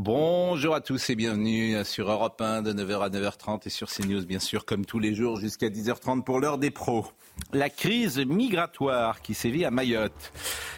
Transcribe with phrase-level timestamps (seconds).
[0.00, 4.24] Bonjour à tous et bienvenue sur Europe 1 de 9h à 9h30 et sur CNews
[4.24, 7.04] bien sûr comme tous les jours jusqu'à 10h30 pour l'heure des pros.
[7.52, 10.32] La crise migratoire qui sévit à Mayotte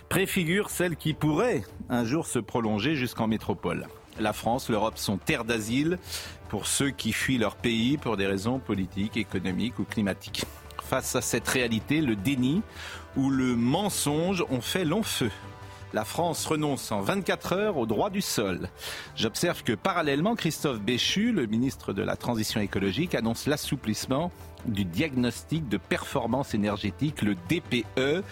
[0.09, 3.89] préfigure celle qui pourrait un jour se prolonger jusqu'en métropole.
[4.19, 5.99] La France, l'Europe sont terre d'asile
[6.49, 10.47] pour ceux qui fuient leur pays pour des raisons politiques, économiques ou climatiques.
[10.83, 12.63] Face à cette réalité, le déni
[13.19, 15.31] ou le mensonge ont fait long feu.
[15.93, 18.69] La France renonce en 24 heures au droit du sol.
[19.17, 24.31] J'observe que parallèlement, Christophe Béchu, le ministre de la Transition écologique, annonce l'assouplissement
[24.67, 28.25] du diagnostic de performance énergétique, le DPE,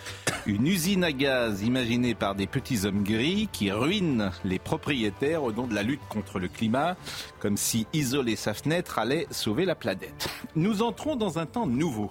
[0.47, 5.53] une usine à gaz imaginée par des petits hommes gris qui ruinent les propriétaires au
[5.53, 6.97] nom de la lutte contre le climat,
[7.41, 10.29] comme si isoler sa fenêtre allait sauver la planète.
[10.55, 12.11] Nous entrons dans un temps nouveau.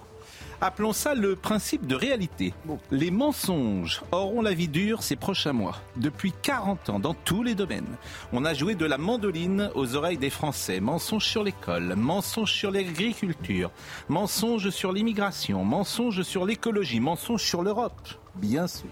[0.60, 2.52] Appelons ça le principe de réalité.
[2.90, 5.76] Les mensonges auront la vie dure ces prochains mois.
[5.96, 7.96] Depuis 40 ans, dans tous les domaines,
[8.32, 10.80] on a joué de la mandoline aux oreilles des Français.
[10.80, 13.70] Mensonges sur l'école, mensonges sur l'agriculture,
[14.08, 18.88] mensonges sur l'immigration, mensonges sur l'écologie, mensonges sur l'Europe, bien sûr.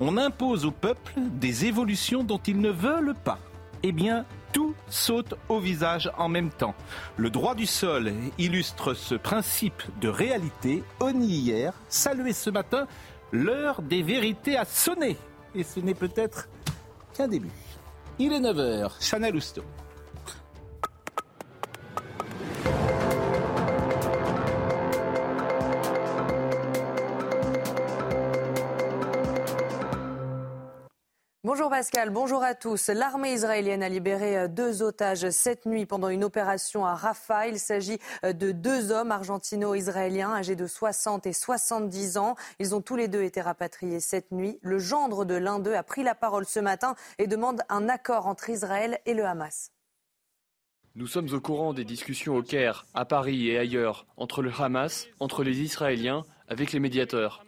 [0.00, 3.38] On impose au peuple des évolutions dont ils ne veulent pas.
[3.82, 6.74] Eh bien, tout saute au visage en même temps.
[7.16, 10.82] Le droit du sol illustre ce principe de réalité.
[11.00, 12.86] On hier, salué ce matin,
[13.30, 15.16] l'heure des vérités a sonné.
[15.54, 16.48] Et ce n'est peut-être
[17.14, 17.50] qu'un début.
[18.18, 19.62] Il est 9h, Chanel Housteau.
[31.48, 32.88] Bonjour Pascal, bonjour à tous.
[32.88, 37.48] L'armée israélienne a libéré deux otages cette nuit pendant une opération à Rafah.
[37.48, 42.34] Il s'agit de deux hommes argentino-israéliens âgés de 60 et 70 ans.
[42.58, 44.58] Ils ont tous les deux été rapatriés cette nuit.
[44.60, 48.26] Le gendre de l'un d'eux a pris la parole ce matin et demande un accord
[48.26, 49.72] entre Israël et le Hamas.
[50.96, 55.06] Nous sommes au courant des discussions au Caire, à Paris et ailleurs, entre le Hamas,
[55.18, 57.42] entre les Israéliens, avec les médiateurs.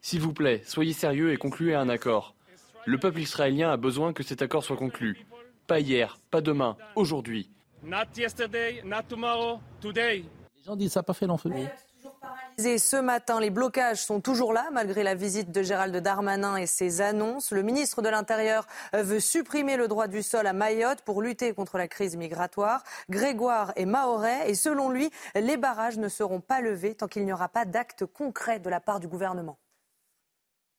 [0.00, 2.34] S'il vous plaît, soyez sérieux et concluez un accord.
[2.84, 5.26] Le peuple israélien a besoin que cet accord soit conclu.
[5.66, 7.50] Pas hier, pas demain, aujourd'hui.
[7.82, 7.90] Les
[10.64, 11.36] gens disent ça n'a pas fait long
[12.58, 17.00] ce matin, les blocages sont toujours là, malgré la visite de Gérald Darmanin et ses
[17.00, 17.52] annonces.
[17.52, 21.78] Le ministre de l'Intérieur veut supprimer le droit du sol à Mayotte pour lutter contre
[21.78, 22.82] la crise migratoire.
[23.10, 27.32] Grégoire est mahorais et selon lui, les barrages ne seront pas levés tant qu'il n'y
[27.32, 29.58] aura pas d'acte concret de la part du gouvernement.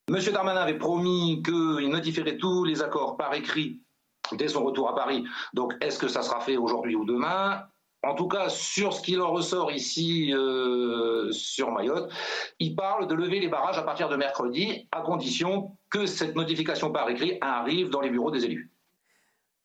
[0.10, 3.84] Monsieur Darmanin avait promis qu'il notifierait tous les accords par écrit
[4.34, 5.26] dès son retour à Paris.
[5.54, 7.68] Donc, est-ce que ça sera fait aujourd'hui ou demain?
[8.07, 12.09] En tout cas, sur ce qu'il en ressort ici euh, sur Mayotte,
[12.59, 16.91] il parle de lever les barrages à partir de mercredi, à condition que cette notification
[16.91, 18.72] par écrit arrive dans les bureaux des élus.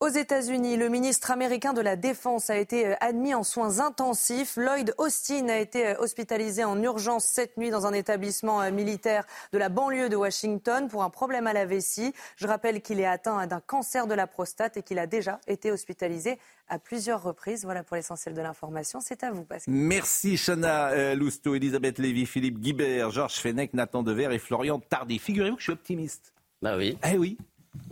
[0.02, 4.56] Aux États-Unis, le ministre américain de la Défense a été admis en soins intensifs.
[4.56, 9.68] Lloyd Austin a été hospitalisé en urgence cette nuit dans un établissement militaire de la
[9.68, 12.12] banlieue de Washington pour un problème à la vessie.
[12.34, 15.70] Je rappelle qu'il est atteint d'un cancer de la prostate et qu'il a déjà été
[15.70, 16.36] hospitalisé
[16.66, 17.62] à plusieurs reprises.
[17.62, 18.98] Voilà pour l'essentiel de l'information.
[19.00, 19.72] C'est à vous, Pascal.
[19.72, 25.20] Merci, Chana euh, Lousteau, Elisabeth Lévy, Philippe Guibert, Georges Fenech, Nathan Dever et Florian Tardy.
[25.20, 26.32] Figurez-vous que je suis optimiste.
[26.60, 26.98] Bah oui.
[27.08, 27.38] Eh oui.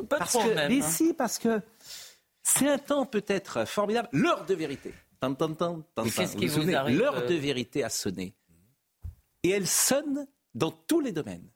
[0.08, 0.88] Pas Parce trop que, même, mais hein.
[0.88, 1.60] si, parce que
[2.42, 4.08] c'est un temps peut-être formidable.
[4.12, 4.94] L'heure de vérité.
[5.20, 6.22] Tan, tan, tan, tan, Mais tan.
[6.22, 8.34] qu'est-ce qui vous arrive, L'heure euh de vérité a sonné.
[9.42, 11.48] Et elle sonne dans tous les domaines.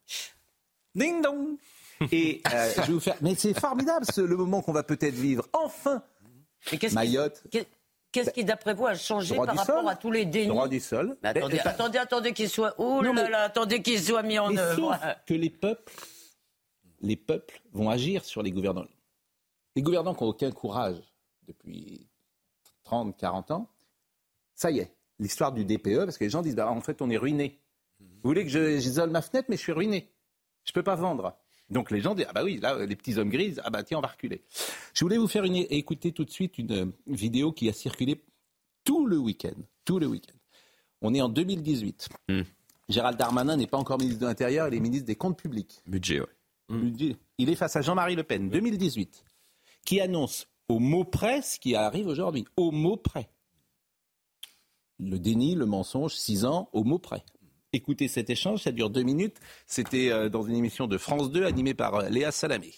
[0.94, 1.56] Ding dong
[2.12, 3.16] Et euh, je vais vous faire.
[3.20, 5.46] Mais c'est formidable ce- le moment qu'on va peut-être vivre.
[5.52, 6.02] Enfin
[6.72, 7.42] Mais qu'est-ce qui- Mayotte.
[7.50, 7.68] qu'est-
[8.12, 9.88] Qu'est-ce qui, d'après vous, a changé par rapport sol.
[9.88, 11.16] à tous les dénis Droit du sol.
[11.20, 12.72] Mais attendez, Mais- attendez, attendez qu'il soit.
[12.78, 14.76] Oh là Non, mais- là, attendez qu'il soit mis en Mais œuvre.
[14.94, 15.92] sauf que les peuples,
[17.00, 18.86] les peuples vont agir sur les gouvernants.
[19.76, 20.96] Les gouvernants qui n'ont aucun courage
[21.46, 22.06] depuis
[22.84, 23.70] 30, 40 ans,
[24.54, 27.10] ça y est, l'histoire du DPE, parce que les gens disent, bah, en fait, on
[27.10, 27.58] est ruiné.
[28.00, 30.10] Vous voulez que je- j'isole ma fenêtre, mais je suis ruiné.
[30.64, 31.36] Je ne peux pas vendre.
[31.70, 33.98] Donc les gens disent, ah bah oui, là, les petits hommes gris, ah bah tiens,
[33.98, 34.44] on va reculer.
[34.92, 38.22] Je voulais vous faire une, écouter tout de suite une euh, vidéo qui a circulé
[38.84, 39.54] tout le week-end.
[39.84, 40.36] Tout le week-end.
[41.00, 42.08] On est en 2018.
[42.88, 45.80] Gérald Darmanin n'est pas encore ministre de l'Intérieur, il est ministre des Comptes publics.
[45.86, 46.20] Budget.
[46.68, 47.16] Budget.
[47.38, 49.24] Il est face à Jean-Marie Le Pen, 2018,
[49.84, 52.44] qui annonce au mot près ce qui arrive aujourd'hui.
[52.56, 53.28] Au mot près.
[54.98, 57.24] Le déni, le mensonge, six ans, au mot près.
[57.72, 59.38] Écoutez cet échange, ça dure deux minutes.
[59.66, 62.72] C'était euh, dans une émission de France 2 animée par euh, Léa Salamé.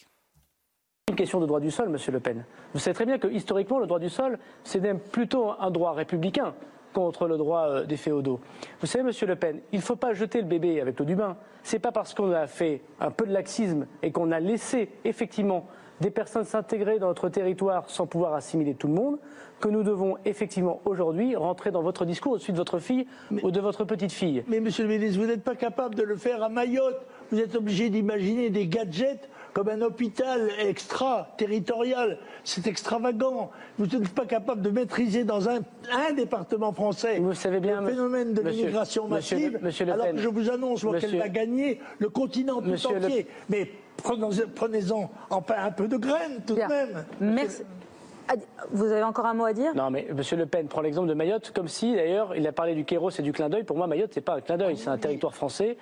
[1.10, 2.46] une question de droit du sol, Monsieur Le Pen.
[2.72, 5.92] Vous savez très bien que historiquement, le droit du sol, c'est même plutôt un droit
[5.92, 6.54] républicain
[6.94, 8.40] contre le droit euh, des féodaux.
[8.80, 11.14] Vous savez, Monsieur Le Pen, il ne faut pas jeter le bébé avec l'eau du
[11.14, 11.36] bain.
[11.62, 15.66] C'est pas parce qu'on a fait un peu de laxisme et qu'on a laissé effectivement
[16.00, 19.18] des personnes s'intégrer dans notre territoire sans pouvoir assimiler tout le monde
[19.60, 23.06] que nous devons effectivement aujourd'hui rentrer dans votre discours au-dessus de votre fille
[23.42, 24.44] ou de votre petite fille.
[24.48, 27.06] Mais monsieur le ministre, vous n'êtes pas capable de le faire à Mayotte.
[27.30, 32.18] Vous êtes obligé d'imaginer des gadgets comme un hôpital extra-territorial.
[32.44, 33.50] C'est extravagant.
[33.78, 35.60] Vous n'êtes pas capable de maîtriser dans un,
[35.90, 40.16] un département français Vous savez bien, le phénomène de l'immigration massive, monsieur Le alors Pen.
[40.16, 43.26] que je vous annonce moi, qu'elle va gagner le continent tout Monsieur Le- entier.
[43.48, 46.68] Mais prenez-en enfin un peu de graines tout Bien.
[46.68, 47.04] de même.
[47.20, 47.62] Merci.
[48.72, 49.74] Vous avez encore un mot à dire?
[49.74, 50.20] Non, mais M.
[50.38, 53.22] Le Pen prend l'exemple de Mayotte, comme si, d'ailleurs, il a parlé du Kéros et
[53.22, 53.62] du clin d'œil.
[53.64, 55.78] Pour moi, Mayotte, c'est pas un clin d'œil, c'est un territoire français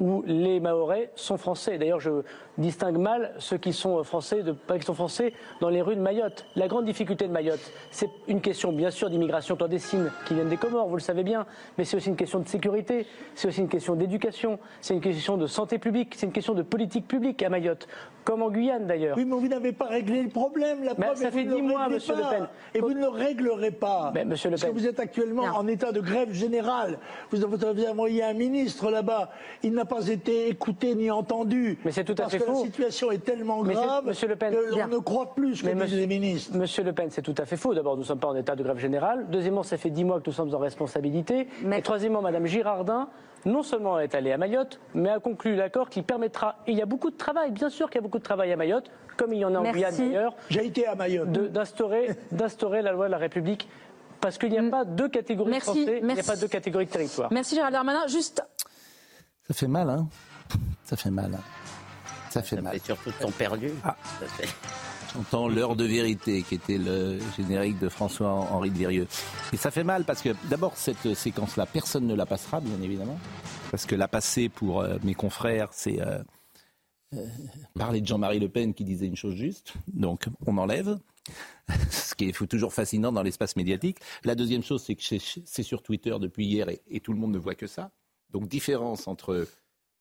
[0.00, 1.78] où les Mahorais sont français.
[1.78, 2.10] D'ailleurs, je
[2.58, 6.00] distingue mal ceux qui sont français, de, pas qui sont français, dans les rues de
[6.00, 6.46] Mayotte.
[6.56, 10.56] La grande difficulté de Mayotte, c'est une question, bien sûr, d'immigration clandestine qui viennent des
[10.56, 11.46] Comores, vous le savez bien,
[11.78, 15.36] mais c'est aussi une question de sécurité, c'est aussi une question d'éducation, c'est une question
[15.36, 17.88] de santé publique, c'est une question de politique publique à Mayotte,
[18.24, 19.16] comme en Guyane d'ailleurs.
[19.16, 20.84] Oui, mais vous n'avez pas réglé le problème.
[20.84, 22.20] La Mais preuve, ça et vous fait ne le dix mois, monsieur pas.
[22.20, 22.48] Le Pen.
[22.74, 24.10] Et vous ne le réglerez pas.
[24.14, 24.78] Mais, monsieur Le Parce que Pen.
[24.78, 26.98] vous êtes actuellement en état de grève générale.
[27.30, 29.30] Vous avez envoyé un ministre là-bas.
[29.62, 31.78] Il n'a pas été écouté ni entendu.
[31.84, 32.58] Mais c'est tout à fait que faux.
[32.60, 34.86] la situation est tellement grave monsieur Le Pen, que bien.
[34.86, 36.56] l'on ne croit plus ce que disent les ministres.
[36.56, 37.74] Monsieur Le Pen, c'est tout à fait faux.
[37.74, 39.26] D'abord, nous ne sommes pas en état de grève générale.
[39.30, 41.48] Deuxièmement, ça fait dix mois que nous sommes en responsabilité.
[41.62, 43.08] Mais- Et troisièmement, Madame Girardin,
[43.44, 46.82] non seulement est allée à Mayotte, mais a conclu l'accord qui permettra, et il y
[46.82, 49.32] a beaucoup de travail, bien sûr qu'il y a beaucoup de travail à Mayotte, comme
[49.34, 49.78] il y en a en Merci.
[49.78, 51.30] Guyane d'ailleurs, J'ai été à Mayotte.
[51.30, 53.68] d'instaurer, la loi de la République.
[54.20, 56.48] Parce qu'il n'y a pas deux catégories Merci, de Français, il n'y a pas deux
[56.48, 57.30] catégories de territoire.
[57.30, 58.06] Merci Gérald Darmanin.
[58.06, 58.42] Juste,
[59.46, 60.06] Ça fait mal, hein
[60.84, 61.30] Ça fait mal.
[61.34, 61.40] hein.
[62.34, 62.72] Ça fait Ça mal.
[62.78, 63.70] fait surtout temps perdu.
[63.84, 63.96] Ah.
[64.20, 64.48] Ça fait-
[65.14, 69.06] J'entends l'heure de vérité, qui était le générique de François-Henri de Virieux.
[69.52, 73.16] Et ça fait mal parce que, d'abord, cette séquence-là, personne ne la passera, bien évidemment.
[73.70, 76.18] Parce que la passer pour euh, mes confrères, c'est euh,
[77.14, 77.24] euh,
[77.78, 79.74] parler de Jean-Marie Le Pen qui disait une chose juste.
[79.86, 80.98] Donc, on enlève.
[81.90, 83.98] Ce qui est toujours fascinant dans l'espace médiatique.
[84.24, 87.18] La deuxième chose, c'est que c'est- c'est sur Twitter depuis hier et, et tout le
[87.20, 87.92] monde ne voit que ça.
[88.30, 89.46] Donc, différence entre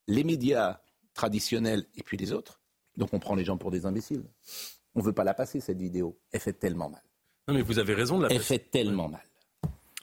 [0.08, 0.80] les médias
[1.14, 2.60] traditionnels et puis les autres.
[2.98, 4.24] Donc, on prend les gens pour des imbéciles.
[4.96, 6.20] On veut pas la passer, cette vidéo.
[6.32, 7.02] Elle fait tellement mal.
[7.48, 8.56] Non, mais vous avez raison de la Elle passer.
[8.60, 9.24] fait tellement mal.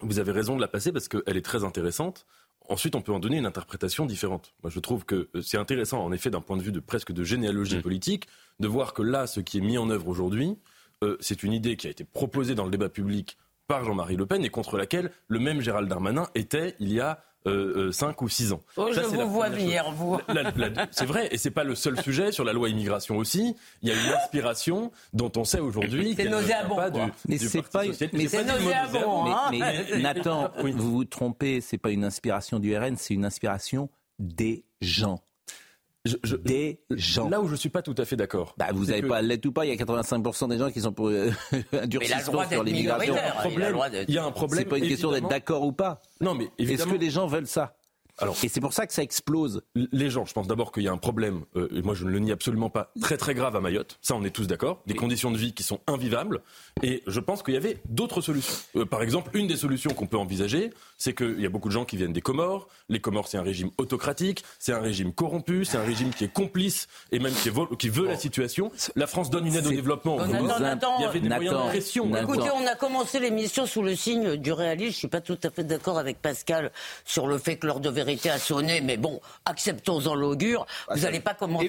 [0.01, 2.27] Vous avez raison de la passer parce qu'elle est très intéressante.
[2.69, 4.55] Ensuite, on peut en donner une interprétation différente.
[4.63, 7.13] Moi, je trouve que euh, c'est intéressant, en effet, d'un point de vue de presque
[7.13, 7.83] de généalogie Mm.
[7.83, 8.27] politique,
[8.61, 10.57] de voir que là, ce qui est mis en œuvre aujourd'hui,
[11.03, 14.27] euh, c'est une idée qui a été proposée dans le débat public par Jean-Marie Le
[14.27, 18.53] Pen et contre laquelle le même Gérald Darmanin était il y a 5 ou 6
[18.53, 18.61] ans.
[18.77, 20.19] Oh, Ça, je c'est la vous vois première venir, vous.
[20.91, 23.57] C'est vrai, et c'est pas le seul sujet sur la loi immigration aussi.
[23.83, 26.91] Il y a une inspiration dont on sait aujourd'hui C'est qu'elle ne vient nauséabond, pas
[26.91, 27.05] quoi.
[27.07, 28.13] du, Mais du c'est Parti pas- socialiste.
[28.19, 29.27] mais C'est nauséabond, nauséabond.
[29.33, 29.49] hein.
[29.51, 30.73] Mais, mais Nathan, Oui.
[30.77, 33.89] vous vous trompez, c'est pas une inspiration du RN, c'est une inspiration
[34.19, 35.21] des gens.
[36.07, 37.29] Je- je- Des gens.
[37.29, 38.55] Là où je suis pas tout à fait d'accord.
[38.57, 40.81] Bah, vous n'avez que- pas l'être ou pas, il y a 85% des gens qui
[40.81, 41.31] sont pour euh,
[41.75, 43.15] un durcissement sur l'immigration.
[44.09, 44.61] Il y a un problème.
[44.65, 46.01] C'est pas une question d'être d'accord ou pas.
[46.23, 46.93] Non, mais Est-ce évidemment.
[46.95, 47.75] que les gens veulent ça?
[48.21, 49.63] Alors, Et c'est pour ça que ça explose.
[49.75, 52.11] les gens, je pense d'abord qu'il y a un problème, euh, et moi je ne
[52.11, 53.99] le nie absolument pas, très très grave à Mayotte.
[54.03, 54.83] Ça, on est tous d'accord.
[54.87, 56.43] Des conditions de vie qui sont invivables.
[56.83, 58.55] Et je pense qu'il y avait d'autres solutions.
[58.77, 61.73] Euh, par exemple, une des solutions qu'on peut envisager, c'est qu'il y a beaucoup de
[61.75, 62.69] gens qui viennent des Comores.
[62.89, 66.33] Les Comores, c'est un régime autocratique, c'est un régime corrompu, c'est un régime qui est
[66.33, 68.71] complice et même qui, est vol- qui veut la situation.
[68.97, 70.17] La France donne une aide au développement.
[70.19, 72.15] Vous- Nathan, Vous- Nathan, Il y avait des moyens de pression.
[72.17, 74.93] Écoutez, on a commencé l'émission sous le signe du réalisme.
[74.93, 76.71] Je suis pas tout à fait d'accord avec Pascal
[77.05, 80.67] sur le fait que l'heure de vérité a sonné, mais bon, acceptons-en l'augure.
[80.91, 81.67] Vous n'allez pas commencer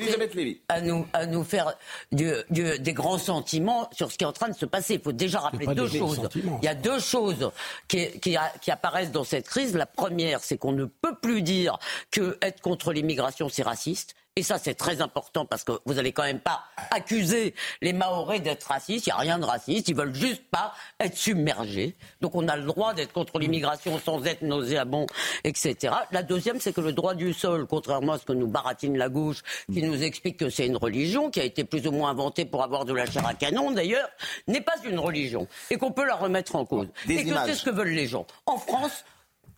[0.69, 1.73] à nous, à nous faire
[2.11, 4.95] du- du- des grands sentiments sur ce qui est en train de se passer.
[4.95, 6.17] Il faut déjà rappeler deux choses.
[6.61, 7.51] Il y a deux choses
[7.87, 9.75] qui, qui a- qui apparaissent dans cette crise.
[9.75, 11.77] La première, c'est qu'on ne peut plus dire
[12.11, 14.15] que être contre l'immigration, c'est raciste.
[14.37, 18.39] Et ça, c'est très important parce que vous n'allez quand même pas accuser les Mahorais
[18.39, 19.05] d'être racistes.
[19.05, 19.89] Il n'y a rien de raciste.
[19.89, 21.97] Ils veulent juste pas être submergés.
[22.21, 25.05] Donc on a le droit d'être contre l'immigration sans être nauséabond,
[25.43, 25.93] etc.
[26.11, 29.09] La deuxième, c'est que le droit du sol, contrairement à ce que nous baratine la
[29.09, 32.45] gauche, qui nous explique que c'est une religion, qui a été plus ou moins inventée
[32.45, 34.07] pour avoir de la chair à canon d'ailleurs,
[34.47, 35.45] n'est pas une religion.
[35.71, 36.87] Et qu'on peut la remettre en cause.
[37.05, 38.25] Des et que c'est ce que veulent les gens.
[38.45, 39.03] En France,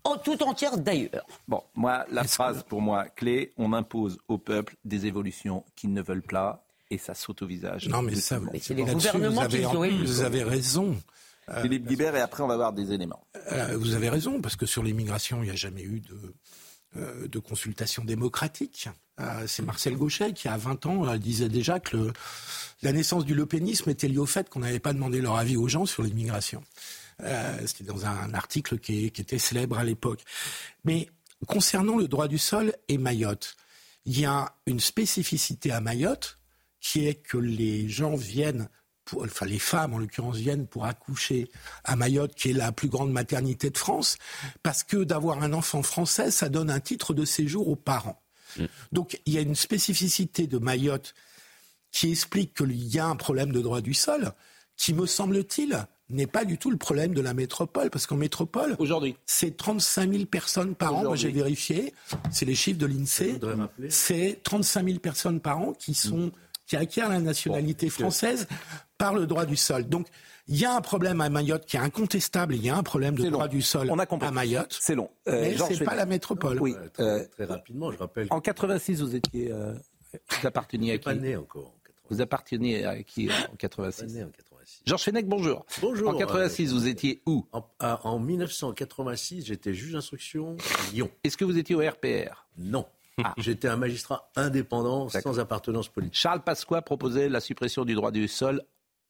[0.03, 1.25] en tout entière d'ailleurs.
[1.47, 6.01] Bon, moi, la phrase pour moi clé, on impose au peuple des évolutions qu'ils ne
[6.01, 7.87] veulent pas et ça saute au visage.
[7.87, 10.05] Non, mais ça, c'est les là-dessus, gouvernements vous avez, qui ont élu.
[10.05, 10.95] vous avez raison.
[11.61, 13.27] Philippe Guibert et après on va avoir des éléments.
[13.51, 16.33] Euh, vous avez raison, parce que sur l'immigration, il n'y a jamais eu de,
[16.95, 18.87] euh, de consultation démocratique.
[19.19, 22.13] Euh, c'est Marcel Gauchet qui, à 20 ans, euh, disait déjà que le,
[22.83, 25.67] la naissance du lopénisme était liée au fait qu'on n'avait pas demandé leur avis aux
[25.67, 26.63] gens sur l'immigration.
[27.21, 30.23] Euh, C'était dans un article qui, qui était célèbre à l'époque.
[30.83, 31.09] Mais
[31.47, 33.55] concernant le droit du sol et Mayotte,
[34.05, 36.39] il y a une spécificité à Mayotte
[36.79, 38.67] qui est que les gens viennent,
[39.05, 41.49] pour, enfin les femmes en l'occurrence viennent pour accoucher
[41.85, 44.17] à Mayotte, qui est la plus grande maternité de France,
[44.63, 48.21] parce que d'avoir un enfant français, ça donne un titre de séjour aux parents.
[48.91, 51.15] Donc il y a une spécificité de Mayotte
[51.91, 54.33] qui explique qu'il y a un problème de droit du sol,
[54.75, 58.75] qui me semble-t-il n'est pas du tout le problème de la métropole, parce qu'en métropole,
[58.79, 59.15] Aujourd'hui.
[59.25, 61.03] c'est 35 000 personnes par an.
[61.03, 61.93] Moi, j'ai vérifié.
[62.31, 63.39] C'est les chiffres de l'INSEE.
[63.89, 66.31] C'est 35 000 personnes par an qui sont
[66.65, 68.47] qui acquièrent la nationalité française
[68.97, 69.83] par le droit du sol.
[69.83, 70.07] Donc,
[70.47, 72.55] il y a un problème à Mayotte qui est incontestable.
[72.55, 73.31] Il y a un problème de long.
[73.31, 74.27] droit du sol On a compris.
[74.27, 74.77] à Mayotte.
[74.79, 75.09] C'est long.
[75.27, 76.61] Euh, Mais Georges c'est pas la métropole.
[76.61, 76.73] Oui.
[76.93, 79.51] Très, euh, très rapidement, je rappelle en 86, vous étiez.
[79.51, 79.73] euh,
[80.13, 82.03] vous apparteniez à qui pas né encore en 86.
[82.09, 84.52] Vous apparteniez à qui en Pas 86 né en 86.
[84.85, 85.65] Georges Fenech, bonjour.
[85.81, 86.09] Bonjour.
[86.09, 91.09] En 86, euh, vous étiez où en, à- en 1986, j'étais juge d'instruction à Lyon.
[91.23, 92.85] Est-ce que vous étiez au RPR Non.
[93.23, 93.33] Ah.
[93.37, 96.15] J'étais un magistrat indépendant, sans appartenance politique.
[96.17, 98.63] Charles Pasqua proposait la suppression du droit du sol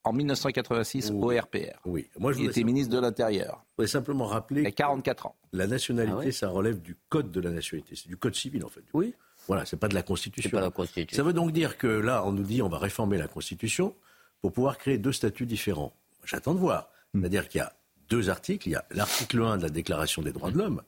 [0.03, 1.29] en 1986 au.
[1.29, 1.79] RPR.
[1.85, 2.09] Oui.
[2.19, 3.63] Moi, je Il était ministre de l'Intérieur.
[3.71, 5.35] je voulais simplement Il rappeler a 44 ans.
[5.53, 7.95] la nationalité, Ah ouais ça relève du code de la nationalité.
[7.95, 8.83] C'est du code civil, en fait.
[8.93, 9.13] Oui.
[9.47, 10.49] Voilà, c'est pas de la C'est Constitution.
[10.51, 11.15] pas la Constitution.
[11.15, 13.95] Ça veut donc dire que là, on nous dit on va réformer la Constitution
[14.43, 15.93] pour pouvoir créer deux statuts différents.
[16.25, 16.89] J'attends de voir.
[17.15, 17.71] C'est-à-dire qu'il y a
[18.09, 18.67] deux articles.
[18.67, 20.81] Il y a l'article 1 de la Déclaration des droits de l'homme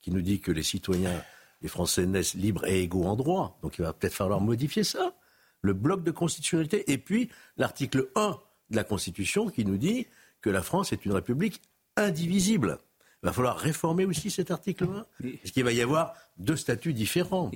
[0.00, 1.20] qui nous dit que les citoyens,
[1.60, 3.58] les Français naissent libres et égaux en droit.
[3.62, 5.12] Donc il va peut-être falloir modifier ça.
[5.60, 6.90] Le bloc de constitutionnalité.
[6.92, 8.38] Et puis l'article 1
[8.70, 10.06] de la Constitution qui nous dit
[10.40, 11.60] que la France est une république
[11.96, 12.78] indivisible.
[13.24, 15.06] Il va falloir réformer aussi cet article 1.
[15.42, 17.50] Parce qu'il va y avoir deux statuts différents.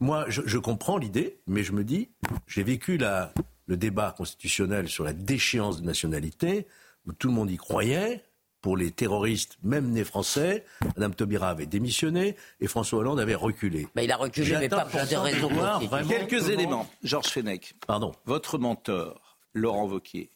[0.00, 2.08] Moi, je, je comprends l'idée, mais je me dis,
[2.48, 3.32] j'ai vécu la-
[3.70, 6.66] le débat constitutionnel sur la déchéance de nationalité,
[7.06, 8.24] où tout le monde y croyait.
[8.62, 13.86] Pour les terroristes, même nés français, Madame Taubira avait démissionné et François Hollande avait reculé.
[13.94, 16.86] Bah, il a reculé, mais pas pour des raisons voir Quelques éléments.
[17.02, 18.12] Georges Fenech, Pardon.
[18.26, 20.30] votre mentor, Laurent Wauquiez,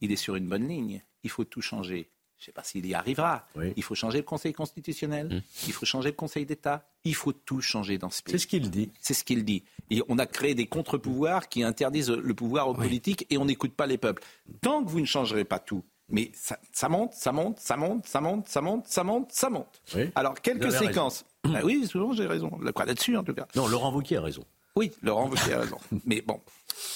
[0.00, 1.04] il est sur une bonne ligne.
[1.22, 2.10] Il faut tout changer.
[2.44, 3.46] Je ne sais pas s'il y arrivera.
[3.56, 3.72] Oui.
[3.74, 5.42] Il faut changer le Conseil constitutionnel.
[5.66, 6.86] Il faut changer le Conseil d'État.
[7.04, 8.32] Il faut tout changer dans ce pays.
[8.32, 8.90] C'est ce qu'il dit.
[9.00, 9.64] C'est ce qu'il dit.
[9.88, 13.72] Et on a créé des contre-pouvoirs qui interdisent le pouvoir aux politiques et on n'écoute
[13.72, 14.22] pas les peuples.
[14.60, 18.06] Tant que vous ne changerez pas tout, mais ça, ça monte, ça monte, ça monte,
[18.06, 19.80] ça monte, ça monte, ça monte, ça monte.
[19.94, 20.10] Oui.
[20.14, 21.24] Alors, quelques séquences.
[21.44, 22.50] Ah oui, souvent j'ai raison.
[22.74, 23.46] Quoi là-dessus, en tout cas.
[23.56, 24.44] Non, Laurent Wauquiez a raison.
[24.76, 25.78] Oui, Laurent Wauquiez a raison.
[26.04, 26.40] Mais bon,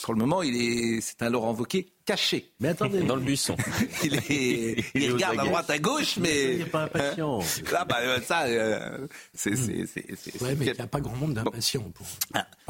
[0.02, 2.50] pour le moment, il est, c'est un Laurent Wauquiez caché.
[2.58, 3.56] Mais attendez, Dans le buisson.
[4.02, 6.28] Il, est, il est aux regarde à droite, à gauche, mais.
[6.56, 7.38] soyez pas impatient.
[7.70, 9.54] Là, bah, ça, euh, c'est.
[9.56, 11.88] c'est- c'est- c'est- Ouais, mais il n'y a pas grand monde d'impatients.
[11.94, 12.06] Pour...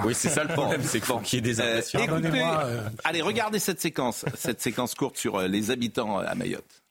[0.04, 2.00] Oui, c'est ça le problème, c'est qu'il faut qu'il y ait des Euh, impatients.
[2.02, 6.34] écoutez, euh, allez, regardez cette séquence, cette séquence courte sur euh, les habitants euh, à
[6.34, 6.82] Mayotte.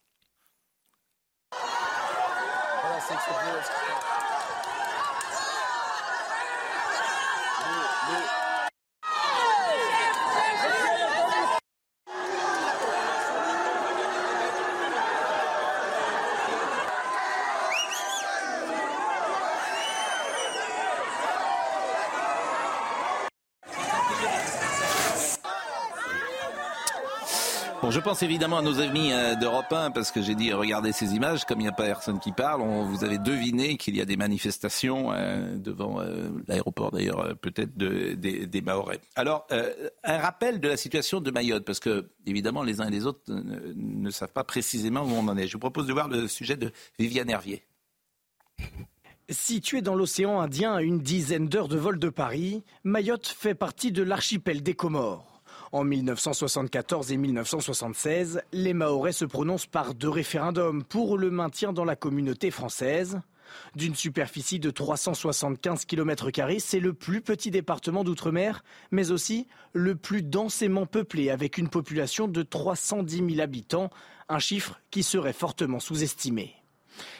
[8.07, 8.46] Bon,
[27.97, 31.15] je pense évidemment à nos amis euh, d'Europe 1 parce que j'ai dit regardez ces
[31.15, 34.01] images, comme il n'y a pas personne qui parle, on, vous avez deviné qu'il y
[34.01, 38.63] a des manifestations euh, devant euh, l'aéroport d'ailleurs peut-être de- des, des.
[39.15, 39.47] Alors,
[40.03, 43.21] un rappel de la situation de Mayotte parce que évidemment les uns et les autres
[43.33, 45.47] ne, ne savent pas précisément où on en est.
[45.47, 47.63] Je vous propose de voir le sujet de Viviane Hervier.
[49.29, 53.91] Située dans l'océan Indien à une dizaine d'heures de vol de Paris, Mayotte fait partie
[53.91, 55.36] de l'archipel des Comores.
[55.71, 61.85] En 1974 et 1976, les Mahorais se prononcent par deux référendums pour le maintien dans
[61.85, 63.19] la communauté française.
[63.75, 70.21] D'une superficie de 375 km, c'est le plus petit département d'outre-mer, mais aussi le plus
[70.21, 73.89] densément peuplé, avec une population de 310 000 habitants,
[74.29, 76.56] un chiffre qui serait fortement sous-estimé.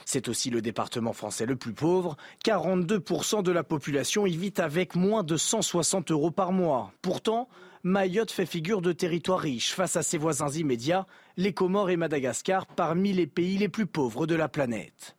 [0.05, 2.17] C'est aussi le département français le plus pauvre.
[2.45, 6.91] 42% de la population y vit avec moins de 160 euros par mois.
[7.01, 7.47] Pourtant,
[7.83, 11.07] Mayotte fait figure de territoire riche face à ses voisins immédiats,
[11.37, 15.15] les Comores et Madagascar, parmi les pays les plus pauvres de la planète.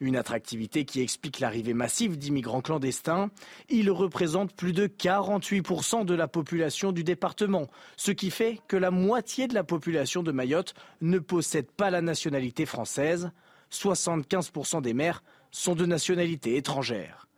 [0.00, 3.30] Une attractivité qui explique l'arrivée massive d'immigrants clandestins.
[3.68, 8.90] Ils représentent plus de 48% de la population du département, ce qui fait que la
[8.90, 13.30] moitié de la population de Mayotte ne possède pas la nationalité française.
[13.72, 17.28] 75% des maires sont de nationalité étrangère.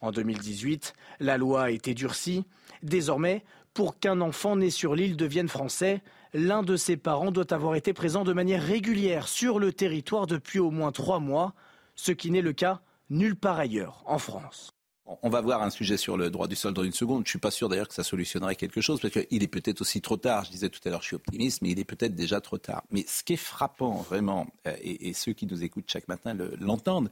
[0.00, 2.44] En 2018, la loi a été durcie.
[2.82, 6.02] Désormais, pour qu'un enfant né sur l'île devienne français,
[6.34, 10.58] l'un de ses parents doit avoir été présent de manière régulière sur le territoire depuis
[10.58, 11.54] au moins trois mois,
[11.94, 14.71] ce qui n'est le cas nulle part ailleurs en France.
[15.04, 17.18] On va voir un sujet sur le droit du sol dans une seconde.
[17.20, 19.80] Je ne suis pas sûr d'ailleurs que ça solutionnerait quelque chose parce qu'il est peut-être
[19.80, 20.44] aussi trop tard.
[20.44, 22.84] Je disais tout à l'heure, je suis optimiste, mais il est peut-être déjà trop tard.
[22.90, 27.10] Mais ce qui est frappant vraiment, euh, et, ceux qui nous écoutent chaque matin l'entendent,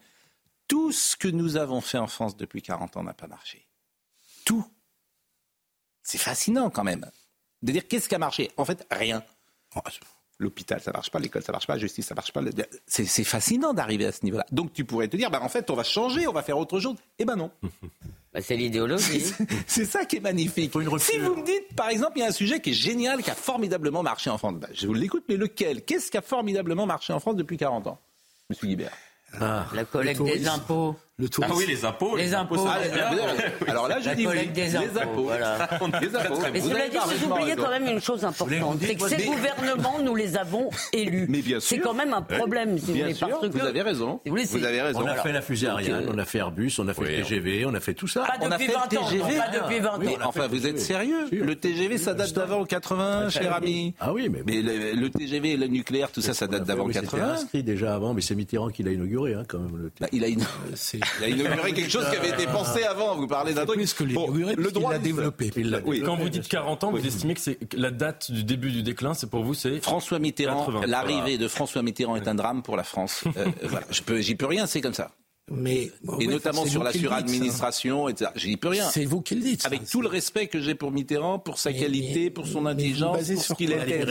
[0.69, 3.67] tout ce que nous avons fait en France depuis 40 ans n'a pas marché.
[4.45, 4.65] Tout.
[6.03, 7.11] C'est fascinant quand même.
[7.63, 9.25] De dire qu'est-ce qui a marché En fait, rien.
[10.41, 12.41] L'hôpital, ça marche pas, l'école, ça marche pas, la justice, ça marche pas.
[12.87, 14.47] C'est fascinant d'arriver à ce niveau-là.
[14.51, 16.81] Donc tu pourrais te dire, bah, en fait, on va changer, on va faire autre
[16.81, 16.97] chose.
[17.19, 17.51] Eh ben non.
[18.33, 19.25] Bah, c'est l'idéologie.
[19.67, 20.73] C'est ça qui est magnifique.
[21.01, 23.31] si vous me dites, par exemple, il y a un sujet qui est génial, qui
[23.31, 25.83] a formidablement marché en France, bah, je vous l'écoute, mais lequel?
[25.85, 27.99] Qu'est-ce qui a formidablement marché en France depuis 40 ans?
[28.49, 28.93] Monsieur Guibert.
[29.41, 30.95] Ah, la collecte des impôts.
[31.21, 32.17] Le ah oui, les impôts.
[32.17, 32.67] Les, impôts.
[32.67, 32.79] Ah,
[33.69, 34.87] alors là, je dis oui, des impôts.
[34.95, 35.23] Les impôts.
[35.25, 35.69] Voilà.
[36.01, 36.39] les impôts.
[36.51, 38.79] Mais cela dit, vous oubliez quand même une chose importante.
[38.81, 41.27] C'est que ces gouvernements, nous les avons élus.
[41.29, 41.77] Mais bien sûr.
[41.77, 43.15] C'est quand même un problème, si bien vous voulez.
[43.15, 44.21] Sûr, vous avez raison.
[44.25, 45.01] Vous, avez raison.
[45.03, 47.67] On a fait la fusée Ariane, on a fait Airbus, on a fait le TGV,
[47.67, 48.25] on a fait tout ça.
[48.25, 48.87] Pas depuis 20 ans.
[48.89, 50.01] Pas depuis 20 ans.
[50.25, 53.95] Enfin, vous êtes sérieux Le TGV, ça date d'avant 80, cher ami.
[54.01, 54.43] Ah oui, mais.
[54.47, 57.11] Mais le TGV, le nucléaire, tout ça, ça date d'avant 80.
[57.11, 59.91] C'était inscrit déjà avant, mais c'est Mitterrand qui l'a inauguré, quand même.
[60.13, 60.49] Il a inauguré
[61.19, 63.17] quelque chose qui avait été pensé avant.
[63.17, 63.81] Vous parlez d'un truc.
[63.95, 65.51] que le droit a développé.
[66.05, 69.15] Quand vous dites 40 ans, vous estimez que c'est la date du début du déclin,
[69.15, 70.83] c'est pour vous, c'est François Mitterrand.
[70.87, 73.25] L'arrivée de François Mitterrand est un drame pour la France.
[73.37, 75.13] Euh, voilà, je peux, j'y peux rien, c'est comme ça.
[75.51, 75.91] Mais,
[76.21, 78.31] et notamment sur la suradministration, etc.
[78.35, 78.89] J'y peux rien.
[78.91, 79.65] C'est vous qui le dites.
[79.67, 83.43] Avec tout le respect que j'ai pour Mitterrand, pour sa qualité, pour son intelligence, pour
[83.43, 84.05] ce qu'il était.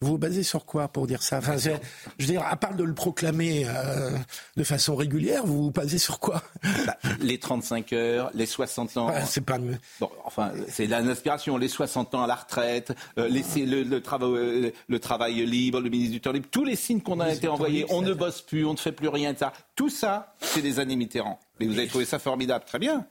[0.00, 2.84] Vous vous basez sur quoi pour dire ça enfin, je, veux dire, à part de
[2.84, 4.16] le proclamer euh,
[4.56, 6.40] de façon régulière, vous vous basez sur quoi
[6.86, 9.12] bah, Les 35 heures, les 60 ans.
[9.26, 9.58] c'est pas.
[9.98, 11.56] Bon, enfin, c'est l'inspiration.
[11.56, 15.90] Les 60 ans à la retraite, euh, le, le, travail, euh, le travail libre, le
[15.90, 17.84] ministre du temps libre, tous les signes qu'on a été envoyés.
[17.88, 19.52] On ne bosse plus, on ne fait plus rien, ça.
[19.74, 21.40] Tout ça, c'est des années Mitterrand.
[21.58, 23.04] Mais vous avez trouvé ça formidable, très bien.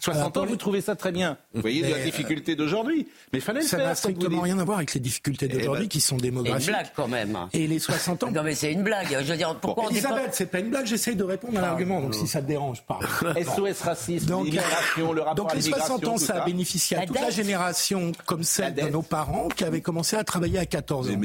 [0.00, 1.36] 60 ans, vous trouvez ça très bien.
[1.54, 3.08] Vous voyez la difficulté d'aujourd'hui.
[3.32, 3.86] Mais fallait le ça faire.
[3.86, 6.64] Ça n'a strictement rien à voir avec les difficultés eh d'aujourd'hui ben, qui sont démographiques.
[6.64, 7.38] C'est une blague quand même.
[7.52, 8.30] Et les 60 ans.
[8.34, 9.06] Non mais c'est une blague.
[9.10, 10.86] Je veux dire, pourquoi bon, Elisabeth, c'est pas une blague.
[10.86, 12.00] J'essaye de répondre à l'argument.
[12.00, 12.98] Donc si ça te dérange, pas.
[13.34, 17.20] SOS racisme, donc, l'immigration, le rapport Donc les 60 ans, ça a bénéficié à toute
[17.20, 21.20] la génération comme celle de nos parents qui avaient commencé à travailler à 14 ans.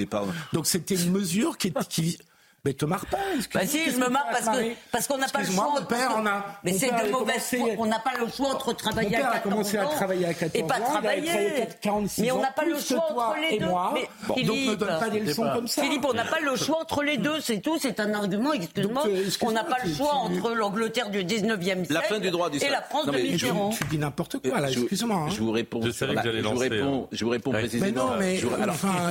[0.54, 2.20] Donc c'était une mesure qui, qui
[2.66, 3.18] mais te marre pas.
[3.54, 5.74] Bah si, je me marre parce que parce qu'on n'a pas le choix.
[5.80, 6.46] Mon père, on a.
[6.64, 7.70] Mais c'est de mauvaise foi.
[7.78, 9.38] On n'a pas le choix entre travailler à 14 ans.
[9.38, 10.66] a commencé à travailler à 14 ans.
[10.66, 11.32] Et pas travailler.
[12.20, 13.66] mais on n'a pas le choix entre les deux.
[13.66, 13.92] Moi.
[13.94, 15.82] Mais bon, Philippe, donc ne donne pas des leçons comme ça.
[15.82, 17.40] Philippe, on n'a pas le choix entre les deux.
[17.40, 17.78] C'est tout.
[17.80, 18.54] C'est un argument.
[18.54, 19.04] Excuse-moi.
[19.42, 21.94] on n'a pas le choix entre l'Angleterre du 19e siècle.
[21.94, 23.70] La fin du droit Et la France de Mitterrand.
[23.70, 24.70] Tu dis n'importe quoi là.
[24.70, 25.28] Excuse-moi.
[25.30, 25.82] Je vous réponds.
[25.84, 26.70] Je savais que j'allais lancer.
[27.12, 28.16] Je vous réponds précisément.
[28.20, 28.48] Mais non,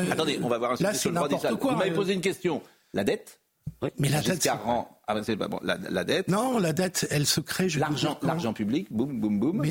[0.04, 2.20] mais attendez, on va voir un sujet sur le droit des Vous m'avez posé une
[2.20, 2.62] question.
[2.94, 3.40] La dette
[3.98, 4.48] mais la dette.
[4.50, 6.28] Ah, bon, la, dette.
[6.28, 7.68] Non, la dette, elle se crée.
[7.68, 9.64] L'argent, l'argent public, boum, boum, boum.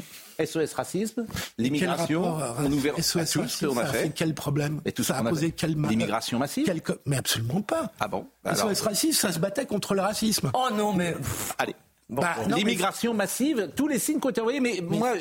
[0.44, 1.26] SOS racisme,
[1.58, 5.24] l'immigration, on ouvert SOS tout racisme, ça a fait quel problème Et tout ça a
[5.24, 6.72] posé quel L'immigration massive
[7.06, 7.92] Mais absolument pas.
[8.00, 8.28] Ah bon?
[8.46, 10.52] SOS racisme, ça se battait contre le racisme.
[10.54, 11.16] Oh non, mais.
[11.58, 11.76] Allez.
[12.10, 15.14] Bah, l'immigration massive, tous les signes qui ont été envoyés, mais, moi,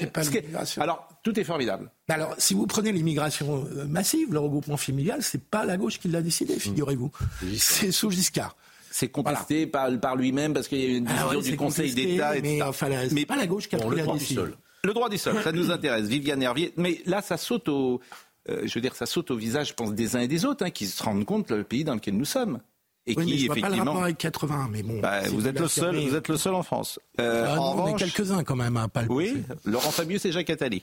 [0.79, 1.91] alors tout est formidable.
[2.09, 6.07] Alors, si vous prenez l'immigration euh, massive, le regroupement familial, c'est pas la gauche qui
[6.09, 7.11] l'a décidé, figurez-vous.
[7.57, 8.57] C'est sous Giscard
[8.97, 12.33] c'est contesté par, par lui-même parce qu'il y a une ah décision du Conseil d'État.
[12.43, 14.45] Mais, enfin, mais pas la gauche qui a pris le la droit décision.
[14.45, 14.59] Du sol.
[14.85, 16.07] Le droit du sol, ça nous intéresse.
[16.07, 16.73] Viviane Hervier.
[16.79, 18.01] Mais là, ça saute au,
[18.49, 20.65] euh, je veux dire, ça saute au visage, je pense, des uns et des autres,
[20.65, 22.61] hein, qui se rendent compte le pays dans lequel nous sommes.
[23.09, 25.01] Et oui, qui, mais je effectivement, pas le rapport avec 80, mais bon.
[25.01, 26.99] Bah, vous êtes le seul, vous êtes le seul en France.
[27.21, 30.33] Euh, ah, en on est quelques-uns quand même, hein, pas le Oui, Laurent Fabius et
[30.33, 30.83] Jacques Attali,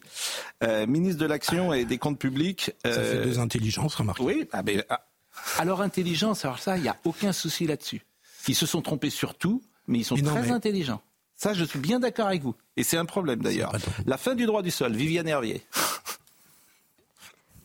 [0.64, 2.72] euh, ministre de l'action et des comptes publics.
[2.86, 4.24] Ça fait deux intelligences, remarquez.
[4.24, 5.06] Oui, ah, ben, ah,
[5.58, 8.02] alors intelligence, alors ça, il n'y a aucun souci là-dessus.
[8.48, 11.02] Ils se sont trompés sur tout, mais ils sont très intelligents.
[11.36, 12.56] Ça, je suis bien d'accord avec vous.
[12.78, 13.74] Et c'est un problème d'ailleurs.
[14.06, 15.62] La fin du droit du sol, Viviane Hervier.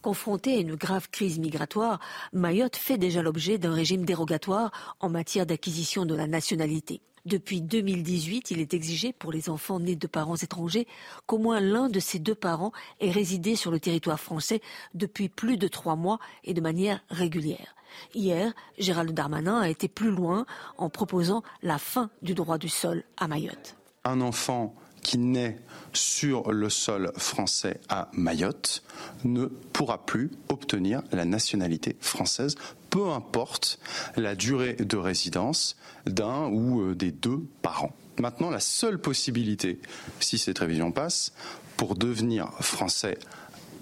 [0.09, 2.01] Confrontée à une grave crise migratoire,
[2.33, 7.03] Mayotte fait déjà l'objet d'un régime dérogatoire en matière d'acquisition de la nationalité.
[7.27, 10.87] Depuis 2018, il est exigé pour les enfants nés de parents étrangers
[11.27, 14.63] qu'au moins l'un de ces deux parents ait résidé sur le territoire français
[14.95, 17.75] depuis plus de trois mois et de manière régulière.
[18.15, 20.47] Hier, Gérald Darmanin a été plus loin
[20.79, 23.77] en proposant la fin du droit du sol à Mayotte.
[24.07, 24.75] Un enfant
[25.09, 25.59] qui naît
[25.95, 28.83] sur le sol français à Mayotte
[29.25, 32.57] ne pourra plus obtenir la nationalité française,
[32.91, 33.79] peu importe
[34.17, 37.97] la durée de résidence d'un ou euh, des deux parents.
[38.21, 39.81] Maintenant, la seule possibilité,
[40.21, 41.33] si cette révision passe,
[41.79, 43.17] pour devenir français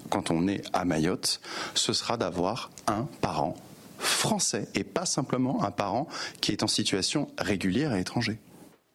[0.09, 1.41] quand on est à Mayotte,
[1.73, 3.57] ce sera d'avoir un parent
[3.99, 6.07] français et pas simplement un parent
[6.39, 8.39] qui est en situation régulière à étranger.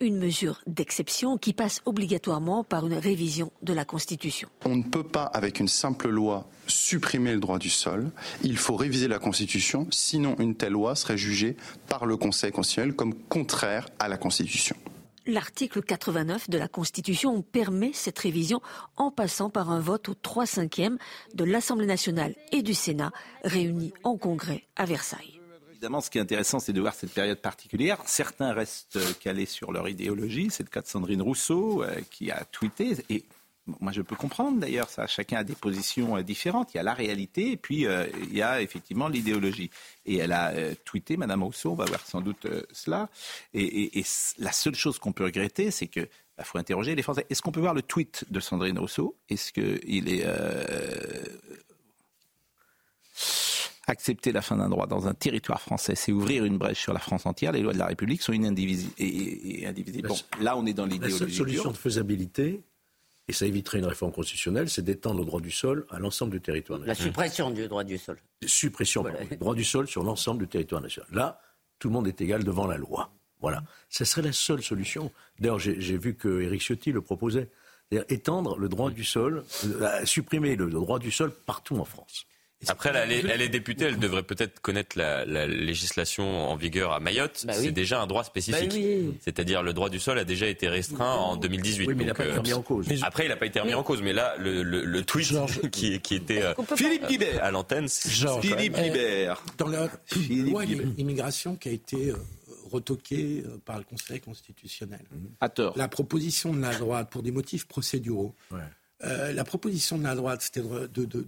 [0.03, 4.49] Une mesure d'exception qui passe obligatoirement par une révision de la Constitution.
[4.65, 8.11] On ne peut pas, avec une simple loi, supprimer le droit du sol.
[8.43, 12.97] Il faut réviser la Constitution, sinon une telle loi serait jugée par le Conseil constitutionnel
[12.97, 14.75] comme contraire à la Constitution.
[15.25, 18.61] L'article 89 de la Constitution permet cette révision
[18.97, 20.97] en passant par un vote au 3 5e
[21.35, 23.13] de l'Assemblée nationale et du Sénat
[23.45, 25.42] réunis en congrès à Versailles.
[25.83, 27.99] Évidemment, ce qui est intéressant, c'est de voir cette période particulière.
[28.07, 30.47] Certains restent calés sur leur idéologie.
[30.49, 32.99] C'est le cas de Sandrine Rousseau euh, qui a tweeté.
[33.11, 33.25] Et
[33.81, 35.09] moi, je peux comprendre d'ailleurs, ça.
[35.09, 36.73] Chacun a des positions euh, différentes.
[36.73, 39.71] Il y a la réalité et puis euh, il y a effectivement l'idéologie.
[40.07, 43.09] Et elle a euh, tweeté, Madame Rousseau, on va voir sans doute cela.
[43.53, 44.05] Et,
[44.39, 47.27] la seule chose qu'on peut regretter, c'est que bah, faut interroger les Français.
[47.29, 49.17] Est-ce qu'on peut voir le tweet de Sandrine Rousseau?
[49.29, 50.27] Est-ce qu'il est,
[53.87, 57.01] accepter la fin d'un droit dans un territoire français, c'est ouvrir une brèche sur la
[57.01, 57.53] France entière.
[57.53, 58.93] Les lois de la République sont inindivisibles.
[58.99, 59.67] Et,
[60.03, 61.13] Bon, là, on est dans l'idéologie.
[61.13, 62.63] La seule solution de faisabilité,
[63.29, 66.41] et ça éviterait une réforme constitutionnelle, c'est d'étendre le droit du sol à l'ensemble du
[66.41, 66.97] territoire national.
[66.99, 68.19] La suppression du droit du sol.
[68.45, 71.09] Suppression du droit du sol sur l'ensemble du territoire national.
[71.13, 71.41] Là,
[71.79, 73.13] tout le monde est égal devant la loi.
[73.41, 73.63] Voilà.
[73.89, 75.11] Ce serait la seule solution.
[75.41, 77.51] D'ailleurs, j'ai vu que Éric Ciotti le proposait.
[77.91, 82.25] C'est-à-dire étendre le droit du sol, euh, supprimer le droit du sol partout en France.
[82.69, 87.45] Après, elle, est, députée, elle devrait peut-être connaître la, législation en vigueur à Mayotte.
[87.47, 88.73] Bah c'est déjà un droit spécifique.
[88.73, 91.87] Bah C'est-à-dire le droit du sol a déjà été restreint en 2018.
[91.87, 92.87] Oui, mais il n'a pas été remis en cause.
[93.03, 94.03] Après, il n'a pas été remis en cause.
[94.03, 95.33] Mais là, le, tweet
[95.73, 99.43] qui, était euh, Philippe Guibert à l'antenne, Philippe Guibert.
[99.59, 99.89] Dans la
[100.31, 100.65] loi
[100.97, 102.17] immigration qui a été euh,
[102.71, 105.01] retoquée euh, par le Conseil constitutionnel.
[105.41, 105.77] À tort.
[105.77, 108.35] La proposition de la droite pour des motifs procéduraux.
[109.05, 110.63] Euh, la proposition de la droite, c'était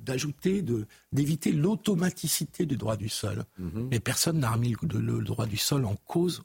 [0.04, 3.44] d'ajouter, de, d'éviter l'automaticité du droit du sol.
[3.58, 3.88] Mhm.
[3.90, 6.42] Mais personne n'a remis le, droit du sol en cause